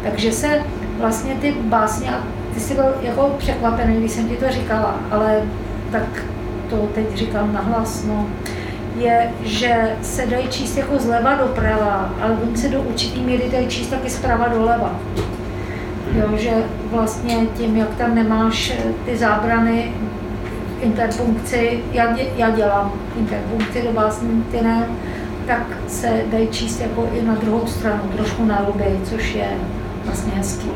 takže 0.04 0.32
se 0.32 0.48
vlastně 1.00 1.36
ty 1.36 1.56
básně, 1.62 2.10
a 2.10 2.24
ty 2.54 2.60
jsi 2.60 2.76
byl 2.76 2.94
jako 3.02 3.36
překvapený, 3.38 3.96
když 4.00 4.12
jsem 4.12 4.30
ti 4.30 4.36
to 4.36 4.52
říkala, 4.52 5.00
ale 5.12 5.42
tak 5.92 6.24
to 6.70 6.90
teď 6.96 7.16
říkám 7.16 7.54
nahlas, 7.54 8.04
no, 8.06 8.28
je, 8.98 9.32
že 9.44 9.96
se 10.02 10.26
dají 10.26 10.48
číst 10.48 10.78
jako 10.78 11.00
zleva 11.00 11.36
doprava, 11.36 12.14
ale 12.22 12.38
oni 12.48 12.58
se 12.58 12.70
do 12.70 12.82
určitý 12.82 13.22
míry 13.22 13.50
dají 13.52 13.68
číst 13.68 13.88
taky 13.88 14.10
zprava 14.10 14.48
doleva. 14.48 14.96
Jo, 16.14 16.38
že 16.38 16.52
vlastně 16.92 17.36
tím, 17.58 17.78
jak 17.78 17.96
tam 17.96 18.16
nemáš 18.16 18.74
ty 19.06 19.18
zábrany 19.18 19.92
interpunkci, 20.82 21.84
já, 21.92 22.12
dě, 22.12 22.26
já 22.38 22.50
dělám 22.50 22.94
interpunkci 23.18 23.82
do 23.82 24.02
ne, 24.64 24.88
tak 25.48 25.64
se 25.88 26.22
dají 26.32 26.48
číst 26.48 26.82
jako 26.82 27.10
i 27.14 27.22
na 27.22 27.36
druhou 27.36 27.68
stranu, 27.68 28.02
trošku 28.16 28.46
na 28.46 28.66
ruby, 28.68 29.00
což 29.04 29.36
je 29.36 29.48
vlastně 30.06 30.32
hezký. 30.36 30.70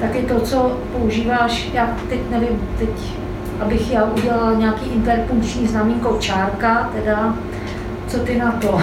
Taky 0.00 0.22
to, 0.22 0.40
co 0.40 0.78
používáš, 0.92 1.70
já 1.74 1.96
teď 2.08 2.20
nevím, 2.30 2.68
teď 2.78 2.90
abych 3.60 3.92
já 3.92 4.04
udělala 4.04 4.54
nějaký 4.54 4.90
interpunkční 4.90 5.66
znamínko 5.66 6.16
čárka, 6.20 6.90
teda 6.94 7.34
co 8.08 8.18
ty 8.18 8.38
na 8.38 8.52
to? 8.52 8.80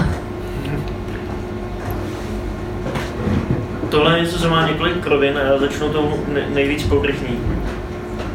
Tohle 3.89 4.17
je 4.17 4.23
něco, 4.23 4.39
co 4.39 4.49
má 4.49 4.67
několik 4.67 5.03
krovin 5.03 5.37
a 5.37 5.41
já 5.41 5.57
začnu 5.57 5.89
tou 5.89 6.13
nejvíc 6.53 6.83
povrchní. 6.83 7.39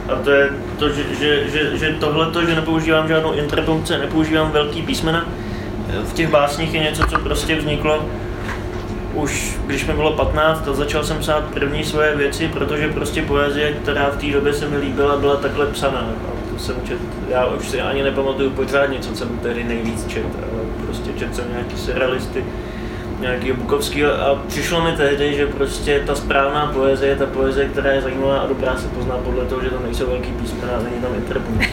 A 0.08 0.14
to 0.24 0.30
je 0.30 0.50
to, 0.78 0.88
že, 0.88 1.02
že, 1.20 1.50
že, 1.50 1.78
že 1.78 1.96
tohle, 2.00 2.46
že 2.46 2.54
nepoužívám 2.54 3.08
žádnou 3.08 3.32
interpunkci, 3.32 3.98
nepoužívám 3.98 4.50
velký 4.50 4.82
písmena. 4.82 5.28
V 6.04 6.12
těch 6.12 6.28
básních 6.28 6.74
je 6.74 6.80
něco, 6.80 7.02
co 7.06 7.18
prostě 7.18 7.56
vzniklo 7.56 8.04
už 9.14 9.58
když 9.66 9.86
mi 9.86 9.94
bylo 9.94 10.12
15, 10.12 10.68
a 10.68 10.72
začal 10.72 11.04
jsem 11.04 11.18
psát 11.18 11.44
první 11.44 11.84
svoje 11.84 12.16
věci, 12.16 12.48
protože 12.48 12.88
prostě 12.88 13.22
poezie, 13.22 13.72
která 13.72 14.10
v 14.10 14.16
té 14.16 14.26
době 14.32 14.52
se 14.52 14.68
mi 14.68 14.76
líbila, 14.76 15.16
byla 15.16 15.36
takhle 15.36 15.66
psaná. 15.66 15.98
A 16.00 16.52
to 16.52 16.58
jsem 16.58 16.76
čet, 16.86 16.98
já 17.28 17.46
už 17.46 17.68
si 17.68 17.80
ani 17.80 18.02
nepamatuju 18.02 18.50
pořádně, 18.50 18.98
co 18.98 19.16
jsem 19.16 19.38
tehdy 19.42 19.64
nejvíc 19.64 20.06
čet, 20.06 20.26
ale 20.42 20.62
prostě 20.84 21.10
čet 21.18 21.36
jsem 21.36 21.44
nějaký 21.52 21.76
surrealisty, 21.76 22.44
nějaký 23.20 23.52
Bukovský 23.52 24.04
a 24.04 24.38
přišlo 24.48 24.80
mi 24.80 24.92
tehdy, 24.92 25.34
že 25.34 25.46
prostě 25.46 26.02
ta 26.06 26.14
správná 26.14 26.66
poezie 26.66 27.10
je 27.10 27.16
ta 27.16 27.26
poezie, 27.26 27.68
která 27.68 27.90
je 27.90 28.02
zajímavá 28.02 28.38
a 28.38 28.46
dobrá 28.46 28.76
se 28.76 28.88
pozná 28.88 29.14
podle 29.16 29.44
toho, 29.44 29.62
že 29.62 29.70
tam 29.70 29.82
nejsou 29.82 30.06
velký 30.06 30.32
písmena 30.32 30.72
a 30.72 30.82
není 30.82 31.02
tam 31.02 31.14
interpunkt. 31.14 31.66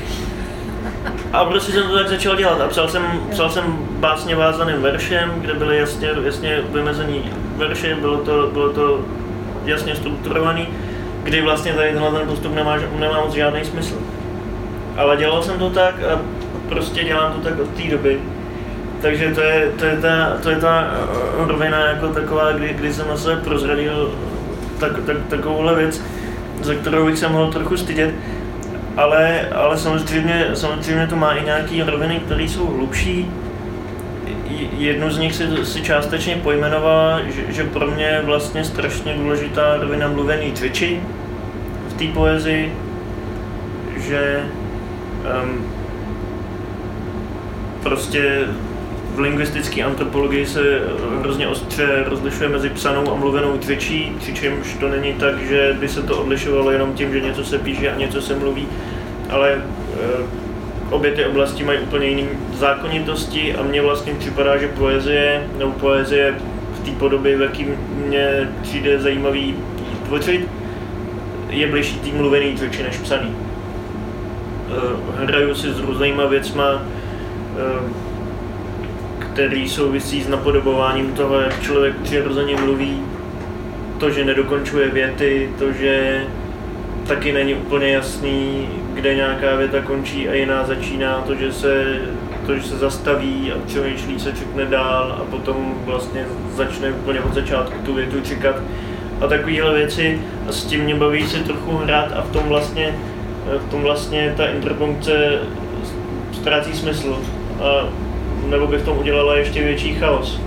A 1.34 1.46
prostě 1.46 1.72
jsem 1.72 1.84
to 1.84 1.98
tak 1.98 2.08
začal 2.08 2.36
dělat 2.36 2.62
a 2.62 2.68
psal 2.68 2.88
jsem, 2.88 3.04
psal 3.32 3.50
jsem 3.50 3.64
básně 3.90 4.36
vázaným 4.36 4.82
veršem, 4.82 5.34
kde 5.38 5.54
byly 5.54 5.78
jasně, 5.78 6.10
jasně 6.26 6.62
vymezený 6.74 7.32
verše, 7.56 7.96
bylo 7.96 8.18
to, 8.18 8.50
bylo 8.54 8.70
to 8.70 9.00
jasně 9.66 9.96
strukturovaný, 9.96 10.68
kdy 11.24 11.42
vlastně 11.42 11.74
tady 11.74 11.92
tenhle 11.92 12.12
ten 12.12 12.28
postup 12.28 12.56
nemá, 12.56 12.78
nemá 13.00 13.22
moc 13.22 13.34
žádný 13.34 13.66
smysl. 13.66 13.96
ale 14.98 15.18
dělal 15.18 15.44
jsem 15.44 15.60
to 15.60 15.70
tak 15.70 15.96
a 16.04 16.20
prostě 16.70 17.04
dělám 17.04 17.34
to 17.34 17.50
tak 17.50 17.60
od 17.60 17.68
té 17.68 17.84
doby. 17.90 18.20
Takže 19.06 19.32
to 19.36 19.42
je, 19.42 19.72
to 19.78 19.86
je 19.86 19.98
ta, 19.98 20.38
to 20.44 20.50
je 20.50 20.56
ta 20.56 20.88
eh, 20.88 21.48
rovina 21.48 21.88
jako 21.88 22.08
taková, 22.08 22.52
kdy, 22.52 22.74
kdy 22.74 22.94
jsem 22.94 23.08
na 23.08 23.18
sebe 23.18 23.42
prozradil 23.42 24.14
tak, 24.80 24.92
tak, 25.06 25.18
takovouhle 25.30 25.76
věc, 25.76 26.02
za 26.62 26.74
kterou 26.74 27.06
bych 27.06 27.18
se 27.18 27.28
mohl 27.28 27.52
trochu 27.52 27.78
stydět. 27.78 28.16
Ale, 28.98 29.50
ale 29.50 29.78
samozřejmě, 29.78 30.46
samozřejmě 30.54 31.08
to 31.08 31.16
má 31.16 31.34
i 31.34 31.46
nějaké 31.46 31.84
roviny, 31.84 32.22
které 32.26 32.44
jsou 32.44 32.68
hlubší. 32.68 33.32
Jednu 34.78 35.12
z 35.12 35.18
nich 35.18 35.36
si, 35.36 35.66
si 35.66 35.82
částečně 35.82 36.36
pojmenovala, 36.36 37.22
že, 37.22 37.54
že 37.54 37.64
pro 37.64 37.88
mě 37.88 38.04
je 38.04 38.22
vlastně 38.22 38.64
strašně 38.64 39.14
důležitá 39.14 39.78
rovina 39.78 40.08
mluvený 40.08 40.56
řeči 40.56 41.02
v 41.90 41.94
té 41.94 42.06
poezii, 42.14 42.74
že 43.98 44.44
um, 45.44 45.66
prostě 47.84 48.48
v 49.16 49.20
lingvistické 49.20 49.84
antropologii 49.84 50.46
se 50.46 50.82
hrozně 51.20 51.48
ostře 51.48 52.04
rozlišuje 52.08 52.50
mezi 52.50 52.70
psanou 52.70 53.12
a 53.12 53.16
mluvenou 53.16 53.60
řečí, 53.62 54.16
přičemž 54.20 54.74
to 54.80 54.90
není 54.90 55.14
tak, 55.14 55.42
že 55.42 55.78
by 55.80 55.90
se 55.90 56.04
to 56.04 56.18
odlišovalo 56.18 56.72
jenom 56.72 56.94
tím, 56.94 57.14
že 57.14 57.22
něco 57.22 57.44
se 57.44 57.58
píše 57.58 57.92
a 57.92 57.98
něco 57.98 58.22
se 58.22 58.36
mluví, 58.36 58.68
ale 59.30 59.52
e, 59.52 59.60
obě 60.90 61.12
ty 61.12 61.26
oblasti 61.26 61.64
mají 61.64 61.80
úplně 61.80 62.08
jiné 62.08 62.30
zákonitosti 62.54 63.56
a 63.56 63.64
mně 63.64 63.82
vlastně 63.82 64.14
připadá, 64.14 64.58
že 64.58 64.68
poezie, 64.68 65.48
nebo 65.58 65.72
poezie 65.72 66.36
v 66.74 66.86
té 66.86 66.92
podobě, 66.92 67.38
v 67.38 67.42
jaký 67.42 67.68
mě 68.08 68.50
přijde 68.62 69.00
zajímavý 69.00 69.56
tvořit, 70.06 70.48
je 71.50 71.68
blížší 71.68 72.00
tým 72.00 72.16
mluvený 72.16 72.58
řeči 72.58 72.84
než 72.84 72.98
psaný. 72.98 73.36
E, 75.22 75.26
hraju 75.26 75.56
si 75.56 75.74
s 75.74 75.80
různýma 75.80 76.26
věcma, 76.26 76.82
který 79.36 79.70
souvisí 79.70 80.24
s 80.24 80.28
napodobováním 80.28 81.12
toho, 81.12 81.40
jak 81.40 81.62
člověk 81.62 81.96
přirozeně 81.96 82.56
mluví, 82.56 83.02
to, 83.98 84.10
že 84.10 84.26
nedokončuje 84.26 84.90
věty, 84.90 85.50
to, 85.60 85.72
že 85.72 86.24
taky 87.08 87.34
není 87.34 87.54
úplně 87.54 87.88
jasný, 87.88 88.70
kde 88.94 89.16
nějaká 89.16 89.56
věta 89.56 89.82
končí 89.82 90.30
a 90.30 90.34
jiná 90.34 90.64
začíná, 90.64 91.24
to, 91.28 91.36
že 91.36 91.54
se, 91.54 92.00
to, 92.46 92.56
že 92.56 92.64
se 92.64 92.78
zastaví 92.78 93.52
a 93.52 93.56
přemýšlí 93.66 94.20
se, 94.20 94.32
čekne 94.32 94.66
dál 94.66 95.18
a 95.22 95.24
potom 95.32 95.74
vlastně 95.86 96.26
začne 96.54 96.92
úplně 96.92 97.22
od 97.22 97.34
začátku 97.34 97.76
tu 97.86 97.94
větu 97.94 98.22
čekat 98.22 98.56
a 99.22 99.28
takovéhle 99.28 99.74
věci. 99.74 100.22
A 100.50 100.52
s 100.52 100.66
tím 100.66 100.82
mě 100.82 100.96
baví 100.96 101.28
se 101.28 101.40
trochu 101.40 101.78
hrát 101.78 102.12
a 102.16 102.22
v 102.22 102.32
tom 102.32 102.44
vlastně, 102.48 102.96
v 103.58 103.72
tom 103.72 103.82
vlastně 103.82 104.34
ta 104.38 104.46
interpunkce 104.46 105.40
ztrácí 106.34 106.74
smysl. 106.74 107.20
A 107.62 107.90
nebo 108.50 108.68
by 108.68 108.78
v 108.78 108.86
tom 108.86 108.98
udělala 108.98 109.36
ještě 109.36 109.64
větší 109.64 109.96
chaos. 109.96 110.42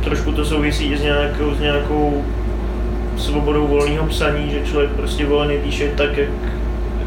E, 0.00 0.04
trošku 0.04 0.32
to 0.32 0.44
souvisí 0.44 0.92
i 0.92 0.96
s 0.96 1.02
nějakou, 1.02 1.54
s 1.54 1.60
nějakou 1.60 2.24
svobodou 3.16 3.66
volného 3.66 4.06
psaní, 4.06 4.50
že 4.50 4.66
člověk 4.66 4.90
prostě 4.90 5.26
volně 5.26 5.58
píše 5.58 5.92
tak, 5.96 6.16
jak 6.16 6.28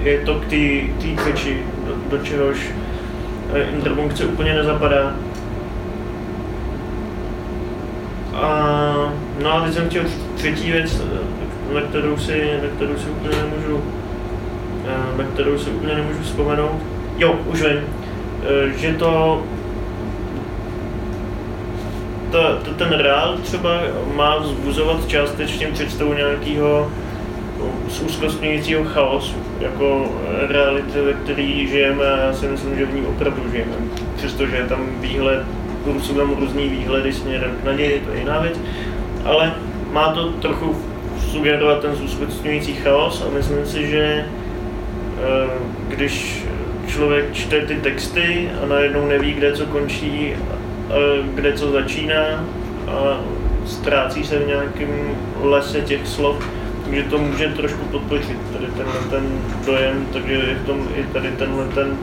je 0.04 0.20
to 0.20 0.36
k 0.36 0.46
té 0.46 1.24
řeči, 1.24 1.58
do, 1.88 2.18
do 2.18 2.26
čehož 2.26 2.58
e, 3.54 3.64
interpunkce 3.64 4.26
úplně 4.26 4.54
nezapadá. 4.54 5.16
A, 8.34 9.14
no 9.44 9.54
a 9.54 9.62
teď 9.66 9.74
jsem 9.74 9.90
chtěl 9.90 10.04
třetí 10.36 10.72
věc, 10.72 11.02
na 11.74 11.82
kterou 11.82 12.18
si, 12.18 12.60
na 12.64 12.68
kterou 12.76 12.98
si 12.98 13.10
úplně 13.10 13.38
nemůžu, 13.38 13.84
e, 14.88 15.18
na 15.18 15.24
kterou 15.24 15.58
si 15.58 15.70
úplně 15.70 15.96
nemůžu 15.96 16.24
vzpomenout. 16.24 16.82
Jo, 17.18 17.36
už 17.46 17.62
vím. 17.62 17.99
Eh, 18.44 18.78
že 18.78 18.94
to 18.94 19.44
ta, 22.32 22.56
to, 22.64 22.74
ten 22.74 22.90
reál 22.90 23.38
třeba 23.44 23.82
má 24.16 24.38
vzbuzovat 24.38 25.08
částečně 25.08 25.68
představu 25.68 26.14
nějakého 26.14 26.92
zúzkostňujícího 27.90 28.84
chaosu, 28.84 29.36
jako 29.60 30.12
reality, 30.48 31.02
ve 31.02 31.14
které 31.14 31.44
žijeme 31.44 32.06
a 32.06 32.18
já 32.18 32.34
si 32.34 32.48
myslím, 32.48 32.78
že 32.78 32.86
v 32.86 32.94
ní 32.94 33.02
opravdu 33.02 33.52
žijeme. 33.52 33.72
Přestože 34.16 34.56
je 34.56 34.64
tam 34.64 34.86
výhled, 35.00 35.46
jsou 36.02 36.14
tam 36.14 36.36
různý 36.40 36.70
výhledy 36.70 37.14
směrem 37.14 37.52
k 37.62 37.66
naději, 37.66 38.00
to 38.06 38.12
je 38.12 38.20
jiná 38.20 38.40
věc, 38.40 38.60
ale 39.26 39.54
má 39.92 40.14
to 40.14 40.32
trochu 40.32 40.76
sugerovat 41.32 41.82
ten 41.82 41.96
zúzkostňující 41.96 42.74
chaos 42.74 43.26
a 43.28 43.34
myslím 43.36 43.66
si, 43.66 43.88
že 43.88 44.26
eh, 45.18 45.50
když 45.88 46.46
člověk 46.90 47.34
čte 47.34 47.62
ty 47.62 47.76
texty 47.76 48.50
a 48.64 48.66
najednou 48.66 49.08
neví, 49.08 49.34
kde 49.34 49.54
co 49.54 49.66
končí, 49.66 50.34
a 50.90 50.94
kde 51.36 51.54
co 51.54 51.72
začíná 51.72 52.46
a 52.88 53.22
ztrácí 53.66 54.24
se 54.24 54.40
v 54.40 54.48
nějakém 54.48 55.18
lese 55.42 55.82
těch 55.82 56.08
slov, 56.08 56.50
takže 56.86 57.04
to 57.04 57.18
může 57.18 57.48
trošku 57.48 57.86
podpořit 57.86 58.38
tady 58.54 58.66
tenhle 58.66 59.00
ten 59.10 59.24
dojem, 59.66 60.08
takže 60.14 60.34
je 60.34 60.56
v 60.56 60.66
tom 60.66 60.88
i 60.96 61.04
tady 61.04 61.28
tenhle 61.28 61.66
ten 61.68 61.98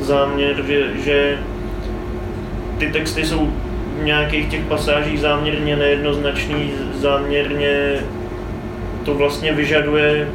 záměr, 0.00 0.62
že, 0.66 0.82
že 1.04 1.38
ty 2.78 2.92
texty 2.92 3.24
jsou 3.24 3.52
v 4.00 4.04
nějakých 4.04 4.48
těch 4.48 4.64
pasážích 4.64 5.20
záměrně 5.20 5.76
nejednoznačný, 5.76 6.72
záměrně 6.94 7.96
to 9.04 9.14
vlastně 9.14 9.52
vyžaduje 9.52 10.28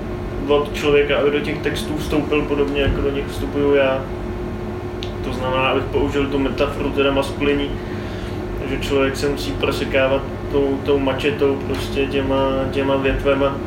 od 0.49 0.73
člověka, 0.73 1.17
aby 1.17 1.31
do 1.31 1.39
těch 1.39 1.57
textů 1.57 1.97
vstoupil 1.97 2.41
podobně, 2.41 2.81
jako 2.81 3.01
do 3.01 3.11
nich 3.11 3.27
vstupuju 3.27 3.73
já. 3.73 4.03
To 5.23 5.33
znamená, 5.33 5.67
abych 5.67 5.83
použil 5.83 6.27
tu 6.27 6.39
metaforu 6.39 6.89
teda 6.89 7.11
maskulinní, 7.11 7.71
že 8.69 8.79
člověk 8.79 9.15
se 9.15 9.29
musí 9.29 9.51
prosekávat 9.51 10.21
tou, 10.51 10.79
tou 10.85 10.99
mačetou, 10.99 11.59
prostě 11.67 12.05
těma, 12.05 12.49
těma 12.71 12.95
větvema, 12.95 13.57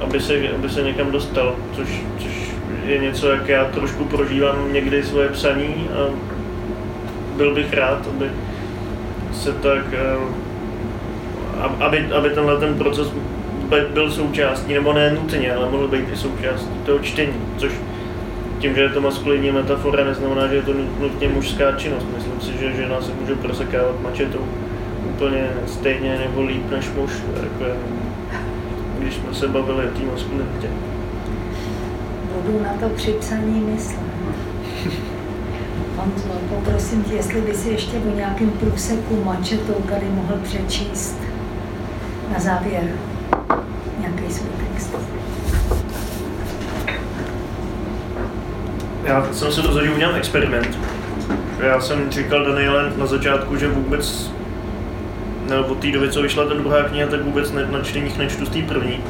aby 0.00 0.20
se, 0.20 0.34
aby 0.58 0.68
se 0.68 0.82
někam 0.82 1.10
dostal, 1.10 1.56
což, 1.76 2.02
což 2.18 2.50
je 2.84 2.98
něco, 2.98 3.30
jak 3.30 3.48
já 3.48 3.64
trošku 3.64 4.04
prožívám 4.04 4.72
někdy 4.72 5.02
svoje 5.02 5.28
psaní 5.28 5.88
a 5.94 6.10
byl 7.36 7.54
bych 7.54 7.72
rád, 7.72 8.08
aby 8.16 8.30
se 9.32 9.52
tak, 9.52 9.84
eh, 9.92 10.16
aby, 11.80 12.08
aby 12.12 12.30
tenhle 12.30 12.56
ten 12.56 12.74
proces 12.74 13.12
byl 13.70 14.10
součástí, 14.10 14.74
nebo 14.74 14.92
ne 14.92 15.12
nutně, 15.12 15.54
ale 15.54 15.70
mohl 15.70 15.88
být 15.88 16.08
i 16.12 16.16
součástí 16.16 16.74
toho 16.86 16.98
čtení, 16.98 17.32
což 17.56 17.72
tím, 18.58 18.74
že 18.74 18.80
je 18.80 18.88
to 18.88 19.00
maskulinní 19.00 19.50
metafora, 19.50 20.04
neznamená, 20.04 20.46
že 20.46 20.54
je 20.54 20.62
to 20.62 20.72
nutně 21.00 21.28
mužská 21.28 21.72
činnost. 21.72 22.06
Myslím 22.14 22.40
si, 22.40 22.58
že 22.58 22.72
žena 22.72 23.00
se 23.00 23.12
může 23.20 23.34
prosekávat 23.34 24.00
mačetou 24.02 24.44
úplně 25.04 25.50
stejně 25.66 26.18
nebo 26.18 26.42
líp 26.42 26.70
než 26.70 26.88
muž, 26.96 27.10
jako 27.42 27.78
když 28.98 29.14
jsme 29.14 29.34
se 29.34 29.48
bavili 29.48 29.86
o 29.86 29.90
té 29.90 30.02
maskulinitě. 30.12 30.68
Budu 32.34 32.62
na 32.62 32.72
to 32.80 32.94
při 32.94 33.12
psaní 33.12 33.60
myslet. 33.60 34.00
Honzo, 35.96 36.28
poprosím 36.48 37.02
tě, 37.02 37.14
jestli 37.14 37.40
by 37.40 37.54
si 37.54 37.70
ještě 37.70 37.96
o 37.96 38.16
nějakém 38.16 38.50
průseku 38.50 39.24
mačetou 39.24 39.74
tady 39.88 40.06
mohl 40.06 40.34
přečíst 40.42 41.16
na 42.32 42.40
závěr 42.40 42.84
nějaký 44.30 44.32
svůj 44.32 44.50
text. 44.58 44.96
Já 49.04 49.28
jsem 49.32 49.52
se 49.52 49.62
rozhodl 49.62 49.92
udělat 49.94 50.16
experiment. 50.16 50.78
Já 51.58 51.80
jsem 51.80 52.10
říkal 52.10 52.44
Daniele 52.44 52.92
na 52.96 53.06
začátku, 53.06 53.56
že 53.56 53.68
vůbec 53.68 54.30
nebo 55.48 55.64
od 55.64 55.78
té 55.78 55.92
doby, 55.92 56.10
co 56.10 56.22
vyšla 56.22 56.44
ta 56.44 56.54
druhá 56.54 56.82
kniha, 56.82 57.08
tak 57.08 57.24
vůbec 57.24 57.52
ne, 57.52 57.66
na 57.70 57.82
čteních 57.82 58.18
nečtu 58.18 58.46
z 58.46 58.48
té 58.48 58.62
první. 58.62 59.00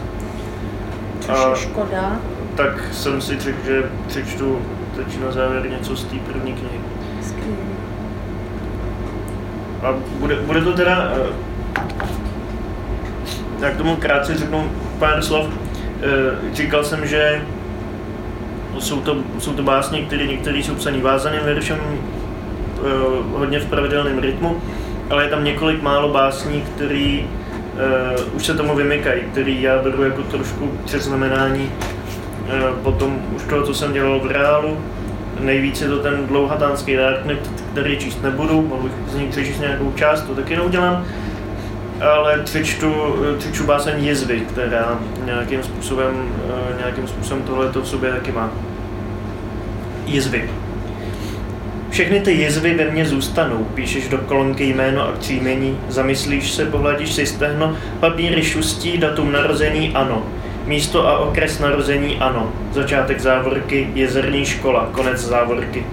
Což 1.20 1.38
a 1.38 1.50
je 1.50 1.56
škoda. 1.56 2.20
Tak 2.54 2.84
jsem 2.92 3.20
si 3.20 3.40
řekl, 3.40 3.58
že 3.66 3.90
přečtu 4.06 4.62
teď 4.96 5.20
na 5.24 5.32
závěr 5.32 5.70
něco 5.70 5.96
z 5.96 6.04
té 6.04 6.16
první 6.16 6.52
knihy. 6.52 6.80
A 9.82 9.94
bude, 10.18 10.36
bude 10.36 10.60
to 10.60 10.72
teda, 10.72 11.12
eh, 13.60 13.66
jak 13.66 13.76
tomu 13.76 13.96
krátce 13.96 14.34
řeknu 14.34 14.70
pár 14.98 15.22
slov. 15.22 15.46
Eh, 16.02 16.54
říkal 16.54 16.84
jsem, 16.84 17.06
že 17.06 17.42
jsou 18.78 19.00
to, 19.00 19.16
jsou 19.38 19.52
to 19.52 19.62
básně, 19.62 20.02
které 20.02 20.26
některé 20.26 20.58
jsou 20.58 20.74
psané 20.74 20.98
vázaným 20.98 21.40
veršem, 21.44 21.78
eh, 21.80 22.80
hodně 23.32 23.60
v 23.60 23.66
pravidelném 23.66 24.18
rytmu, 24.18 24.62
ale 25.10 25.24
je 25.24 25.30
tam 25.30 25.44
několik 25.44 25.82
málo 25.82 26.12
básní, 26.12 26.62
které 26.62 27.18
uh, 27.18 28.36
už 28.36 28.46
se 28.46 28.54
tomu 28.54 28.74
vymykají, 28.74 29.20
který 29.32 29.62
já 29.62 29.78
beru 29.82 30.02
jako 30.02 30.22
trošku 30.22 30.70
přeznamenání 30.84 31.70
potom 32.82 33.18
už 33.36 33.42
toho, 33.42 33.62
co 33.62 33.74
jsem 33.74 33.92
dělal 33.92 34.20
v 34.20 34.26
reálu. 34.26 34.78
Nejvíc 35.40 35.80
je 35.80 35.88
to 35.88 35.98
ten 35.98 36.26
dlouhatánský 36.26 36.96
Darknet, 36.96 37.50
který 37.72 37.98
číst 37.98 38.22
nebudu, 38.22 38.62
mohl 38.62 38.82
bych 38.82 38.92
z 39.08 39.14
něj 39.14 39.28
přečíst 39.28 39.60
nějakou 39.60 39.92
část, 39.92 40.22
to 40.22 40.34
taky 40.34 40.56
neudělám 40.56 41.06
ale 42.00 42.38
přečtu, 42.38 42.94
přečtu 43.38 43.64
báseň 43.64 44.04
Jizvy, 44.04 44.40
která 44.40 44.98
nějakým 45.24 45.62
způsobem, 45.62 46.28
nějakým 46.78 47.08
způsobem 47.08 47.42
tohle 47.42 47.68
to 47.68 47.80
v 47.80 47.88
sobě 47.88 48.10
taky 48.10 48.32
má. 48.32 48.50
Jizvy. 50.06 50.50
Všechny 51.90 52.20
ty 52.20 52.32
jizvy 52.32 52.74
ve 52.74 52.90
mně 52.90 53.06
zůstanou, 53.06 53.64
píšeš 53.74 54.08
do 54.08 54.18
kolonky 54.18 54.64
jméno 54.64 55.02
a 55.02 55.12
příjmení, 55.12 55.78
zamyslíš 55.88 56.50
se, 56.50 56.66
pohladíš 56.66 57.12
si 57.12 57.26
stehno, 57.26 57.76
papíry 58.00 58.42
šustí, 58.42 58.98
datum 58.98 59.32
narození 59.32 59.92
ano, 59.94 60.26
místo 60.66 61.08
a 61.08 61.18
okres 61.18 61.58
narození 61.58 62.16
ano, 62.18 62.52
začátek 62.72 63.20
závorky, 63.20 63.90
jezerní 63.94 64.44
škola, 64.44 64.88
konec 64.92 65.18
závorky. 65.18 65.86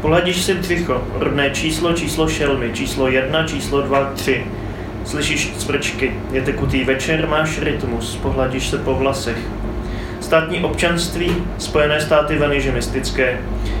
Pohladíš 0.00 0.42
si 0.42 0.54
břicho, 0.54 1.02
rodné 1.14 1.50
číslo, 1.50 1.92
číslo 1.92 2.28
šelmy, 2.28 2.70
číslo 2.72 3.08
jedna, 3.08 3.46
číslo 3.46 3.82
dva, 3.82 4.12
tři. 4.14 4.46
Slyšíš 5.04 5.52
cvrčky, 5.58 6.12
je 6.32 6.42
tekutý 6.42 6.84
večer, 6.84 7.28
máš 7.28 7.58
rytmus, 7.62 8.16
pohladíš 8.16 8.68
se 8.68 8.78
po 8.78 8.94
vlasech. 8.94 9.38
Státní 10.20 10.60
občanství, 10.60 11.36
Spojené 11.58 12.00
státy 12.00 12.38
vaniže 12.38 12.72
mystické. 12.72 13.38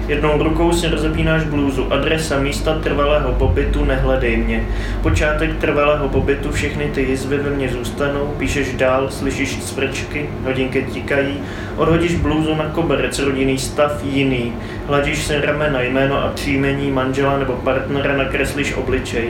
Jednou 0.08 0.42
rukou 0.42 0.72
si 0.72 0.88
rozepínáš 0.88 1.44
blůzu, 1.44 1.92
adresa 1.92 2.38
místa 2.38 2.78
trvalého 2.82 3.32
pobytu, 3.32 3.84
nehledej 3.84 4.36
mě. 4.36 4.64
Počátek 5.02 5.56
trvalého 5.56 6.08
pobytu, 6.08 6.52
všechny 6.52 6.84
ty 6.94 7.02
jizvy 7.02 7.38
ve 7.38 7.50
mně 7.50 7.68
zůstanou, 7.68 8.34
píšeš 8.38 8.72
dál, 8.72 9.10
slyšíš 9.10 9.56
cvrčky, 9.56 10.30
hodinky 10.44 10.86
tikají, 10.92 11.40
odhodíš 11.76 12.14
blůzu 12.14 12.54
na 12.54 12.64
koberec, 12.64 13.18
rodinný 13.18 13.58
stav 13.58 14.04
jiný, 14.04 14.52
hladíš 14.86 15.22
se 15.22 15.40
ramena, 15.40 15.82
jméno 15.82 16.24
a 16.24 16.28
příjmení 16.28 16.90
manžela 16.90 17.38
nebo 17.38 17.52
partnera, 17.52 18.16
nakreslíš 18.16 18.74
obličej. 18.74 19.28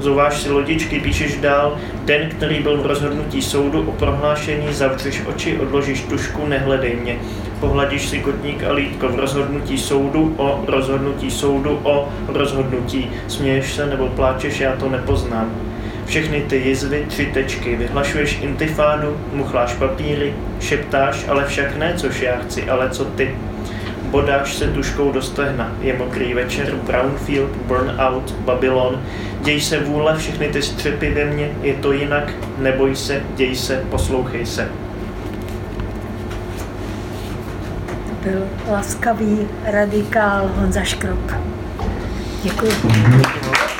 Zouváš 0.00 0.40
si 0.40 0.50
lodičky, 0.50 1.00
píšeš 1.00 1.36
dál, 1.36 1.78
den, 2.04 2.28
který 2.30 2.60
byl 2.62 2.82
v 2.82 2.86
rozhodnutí 2.86 3.42
soudu 3.42 3.88
o 3.88 3.92
prohlášení, 3.92 4.74
zavřeš 4.74 5.22
oči, 5.26 5.58
odložíš 5.58 6.02
tušku, 6.02 6.46
nehledej 6.46 6.96
mě. 6.96 7.18
Pohladíš 7.60 8.08
si 8.08 8.18
kotník 8.18 8.64
a 8.64 8.72
lítko 8.72 9.08
v 9.08 9.18
rozhodnutí 9.18 9.78
soudu 9.78 10.34
o 10.36 10.64
rozhodnutí 10.66 11.30
soudu 11.30 11.80
o 11.82 12.08
rozhodnutí. 12.28 13.10
Směješ 13.28 13.74
se 13.74 13.86
nebo 13.86 14.08
pláčeš, 14.08 14.60
já 14.60 14.76
to 14.76 14.88
nepoznám. 14.88 15.50
Všechny 16.06 16.40
ty 16.40 16.56
jizvy, 16.56 17.04
tři 17.08 17.26
tečky, 17.26 17.76
vyhlašuješ 17.76 18.38
intifádu, 18.42 19.16
muchláš 19.32 19.74
papíry, 19.74 20.34
šeptáš, 20.60 21.24
ale 21.28 21.44
však 21.44 21.76
ne, 21.76 21.94
což 21.96 22.20
já 22.20 22.36
chci, 22.36 22.70
ale 22.70 22.90
co 22.90 23.04
ty. 23.04 23.34
Bodáš 24.10 24.54
se 24.54 24.66
tuškou 24.66 25.12
do 25.12 25.22
stehna, 25.22 25.72
je 25.80 25.98
mokrý 25.98 26.34
večer, 26.34 26.74
Brownfield, 26.74 27.50
Burnout, 27.50 28.34
Babylon, 28.38 29.02
děj 29.42 29.60
se 29.60 29.80
vůle, 29.80 30.16
všechny 30.16 30.48
ty 30.48 30.62
střepy 30.62 31.10
ve 31.10 31.24
mně, 31.24 31.50
je 31.62 31.74
to 31.74 31.92
jinak, 31.92 32.32
neboj 32.58 32.96
se, 32.96 33.22
děj 33.36 33.56
se, 33.56 33.84
poslouchej 33.90 34.46
se. 34.46 34.68
Byl 38.22 38.48
laskavý 38.70 39.48
radikál 39.64 40.50
Honza 40.56 40.82
Škrop. 40.82 41.32
Děkuji. 42.42 42.72
Děkuji. 42.82 43.79